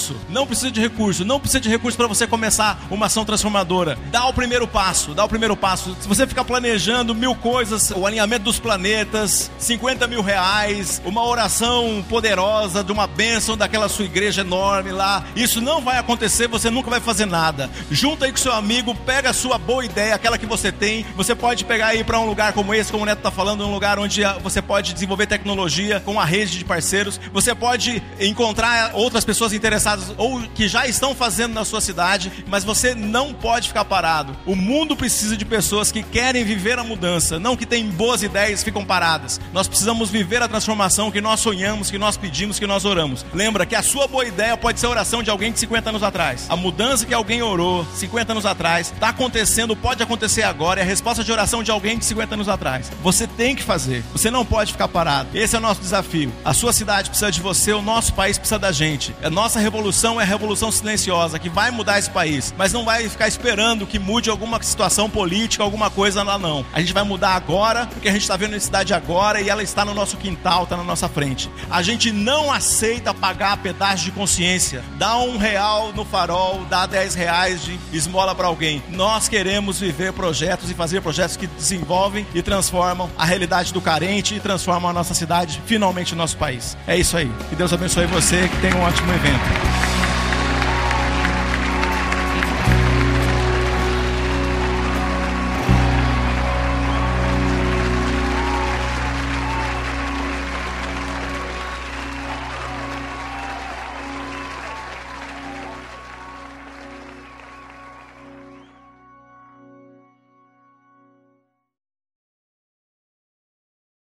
recurso. 0.05 0.17
Não 0.29 0.47
precisa 0.47 0.71
de 0.71 0.81
recurso. 0.81 1.25
Não 1.25 1.41
precisa 1.41 1.61
de 1.61 1.69
recurso 1.69 1.97
para 1.97 2.07
você 2.07 2.27
começar 2.27 2.79
uma 2.91 3.07
ação 3.07 3.25
transformadora. 3.25 3.99
Dá 4.11 4.27
o 4.27 4.33
primeiro 4.33 4.67
passo. 4.67 5.15
Dá 5.15 5.25
o 5.25 5.29
primeiro 5.29 5.57
passo. 5.57 5.97
Se 6.01 6.09
você 6.09 6.27
ficar 6.27 6.45
planejando 6.45 7.15
mil 7.15 7.35
coisas, 7.35 7.91
o 7.91 8.07
alinhamento 8.07 8.45
dos 8.45 8.59
planetas, 8.59 9.51
50 9.59 10.07
mil 10.07 10.21
reais, 10.21 11.01
uma 11.05 11.25
oração 11.25 12.05
poderosa 12.09 12.85
de 12.85 12.93
uma 12.93 13.07
bênção 13.07 13.57
daquela 13.57 13.89
sua 13.89 14.05
igreja 14.05 14.43
enorme 14.43 14.91
lá, 14.91 15.25
isso 15.35 15.61
não 15.61 15.81
vai 15.81 15.99
acontecer. 15.99 16.49
Você 16.49 16.71
nunca 16.71 16.91
vai 16.91 17.01
fazer 17.01 17.27
nada. 17.27 17.71
Junta 17.91 18.27
aí 18.27 18.33
com 18.33 18.39
seu 18.39 18.53
amigo, 18.53 18.95
pega 18.95 19.31
a 19.31 19.35
sua 19.35 19.57
boa 19.57 19.85
ideia, 19.85 20.15
aquela 20.15 20.39
que 20.39 20.47
você 20.47 20.71
tem. 20.71 21.07
Você 21.17 21.35
pode 21.35 21.65
pegar 21.65 21.89
aí 21.89 22.05
para 22.05 22.19
um 22.19 22.27
lugar 22.27 22.53
como 22.53 22.75
esse, 22.75 22.91
como 22.91 23.05
o 23.05 23.07
Neto 23.07 23.19
está 23.19 23.31
falando, 23.31 23.67
um 23.67 23.73
lugar 23.73 23.99
onde 23.99 24.23
você 24.43 24.61
pode 24.61 24.93
desenvolver 24.93 25.27
tecnologia 25.27 26.01
com 26.01 26.21
a 26.21 26.25
rede 26.25 26.59
de 26.59 26.65
parceiros. 26.65 27.21
Você 27.33 27.55
pode 27.55 28.03
encontrar 28.21 28.93
outras 28.95 29.25
pessoas 29.25 29.53
interessadas 29.53 29.94
ou 30.17 30.41
que 30.55 30.69
já 30.69 30.87
estão 30.87 31.15
fazendo 31.15 31.55
na 31.55 31.65
sua 31.65 31.81
cidade, 31.81 32.33
mas 32.47 32.65
você 32.65 32.95
não 32.95 33.33
pode 33.33 33.69
ficar 33.69 33.85
parado. 33.85 34.37
O 34.47 34.57
mundo 34.57 34.97
precisa 34.97 35.37
de 35.37 35.45
pessoas 35.45 35.93
que 35.93 36.03
querem 36.03 36.45
viver 36.45 36.79
a 36.79 36.85
mudança, 36.85 37.39
não 37.39 37.57
que 37.57 37.67
têm 37.67 37.89
boas 37.91 38.23
ideias 38.23 38.63
e 38.63 38.65
ficam 38.65 38.85
paradas. 38.85 39.41
Nós 39.53 39.69
precisamos 39.69 40.11
viver 40.11 40.43
a 40.43 40.49
transformação 40.49 41.11
que 41.11 41.21
nós 41.21 41.41
sonhamos, 41.41 41.91
que 41.91 41.99
nós 41.99 42.17
pedimos, 42.17 42.59
que 42.59 42.67
nós 42.67 42.85
oramos. 42.85 43.25
Lembra 43.33 43.67
que 43.67 43.75
a 43.75 43.83
sua 43.83 44.07
boa 44.07 44.25
ideia 44.25 44.57
pode 44.57 44.81
ser 44.81 44.87
a 44.87 44.91
oração 44.91 45.23
de 45.23 45.31
alguém 45.31 45.53
de 45.53 45.59
50 45.59 45.91
anos 45.91 46.03
atrás. 46.03 46.47
A 46.49 46.57
mudança 46.57 47.07
que 47.07 47.15
alguém 47.15 47.43
orou 47.43 47.87
50 47.95 48.33
anos 48.33 48.47
atrás 48.47 48.91
está 48.93 49.09
acontecendo, 49.09 49.77
pode 49.77 50.03
acontecer 50.03 50.43
agora, 50.43 50.81
é 50.81 50.83
a 50.83 50.87
resposta 50.87 51.23
de 51.23 51.33
oração 51.33 51.63
de 51.63 51.71
alguém 51.71 51.99
de 51.99 52.05
50 52.05 52.35
anos 52.35 52.49
atrás. 52.49 52.91
Você 53.03 53.27
tem 53.27 53.55
que 53.55 53.63
fazer, 53.63 54.03
você 54.13 54.31
não 54.31 54.45
pode 54.45 54.73
ficar 54.73 54.89
parado. 54.89 55.29
Esse 55.35 55.57
é 55.57 55.59
o 55.59 55.63
nosso 55.63 55.81
desafio. 55.81 56.33
A 56.45 56.53
sua 56.53 56.73
cidade 56.73 57.11
precisa 57.11 57.31
de 57.31 57.41
você, 57.41 57.73
o 57.73 57.83
nosso 57.83 58.13
país 58.15 58.39
precisa 58.39 58.59
da 58.59 58.73
gente. 58.73 59.15
A 59.23 59.31
nossa 59.31 59.59
revolução 59.59 59.84
é 59.85 60.23
a 60.23 60.27
revolução 60.27 60.71
silenciosa 60.71 61.39
que 61.39 61.49
vai 61.49 61.71
mudar 61.71 61.99
esse 61.99 62.11
país, 62.11 62.55
mas 62.57 62.73
não 62.73 62.85
vai 62.85 63.09
ficar 63.09 63.29
esperando 63.29 63.87
que 63.87 63.99
mude 63.99 64.31
alguma 64.31 64.63
situação 64.63 65.11
política, 65.11 65.63
alguma 65.63 65.91
coisa 65.91 66.23
lá 66.23 66.39
não. 66.39 66.65
A 66.73 66.81
gente 66.81 66.93
vai 66.93 67.03
mudar 67.03 67.35
agora, 67.35 67.87
porque 67.87 68.09
a 68.09 68.13
gente 68.13 68.23
está 68.23 68.37
vendo 68.37 68.55
a 68.55 68.61
cidade 68.61 68.95
agora 68.95 69.41
e 69.41 69.49
ela 69.51 69.63
está 69.63 69.85
no 69.85 69.93
nosso 69.93 70.17
quintal, 70.17 70.65
está 70.65 70.77
na 70.77 70.85
nossa 70.85 71.09
frente. 71.09 71.51
A 71.71 71.83
gente 71.83 72.11
não 72.13 72.53
aceita 72.53 73.13
pagar 73.13 73.59
pedaço 73.59 74.05
de 74.05 74.11
consciência. 74.11 74.83
Dá 74.97 75.19
um 75.19 75.37
real 75.37 75.93
no 75.93 76.05
farol, 76.05 76.65
dá 76.71 76.87
10 76.87 77.15
reais 77.15 77.63
de 77.63 77.79
esmola 77.93 78.35
para 78.35 78.47
alguém. 78.47 78.83
Nós 78.91 79.29
queremos 79.29 79.81
viver 79.81 80.13
projetos 80.13 80.71
e 80.71 80.75
fazer 80.75 81.03
projetos 81.03 81.37
que 81.37 81.47
desenvolvem 81.47 82.27
e 82.35 82.43
transformam 82.43 83.11
a 83.19 83.25
realidade 83.25 83.73
do 83.73 83.81
carente 83.81 84.35
e 84.35 84.41
transformam 84.41 84.91
a 84.91 84.93
nossa 84.93 85.15
cidade, 85.15 85.61
finalmente 85.67 86.15
o 86.15 86.17
nosso 86.17 86.37
país. 86.37 86.77
É 86.87 86.97
isso 86.97 87.17
aí. 87.17 87.31
Que 87.49 87.57
Deus 87.57 87.73
abençoe 87.73 88.07
você, 88.07 88.49
que 88.49 88.57
tenha 88.61 88.77
um 88.77 88.83
ótimo 88.83 89.13
evento. 89.13 89.74
Thank 89.77 90.19
you. 90.19 90.24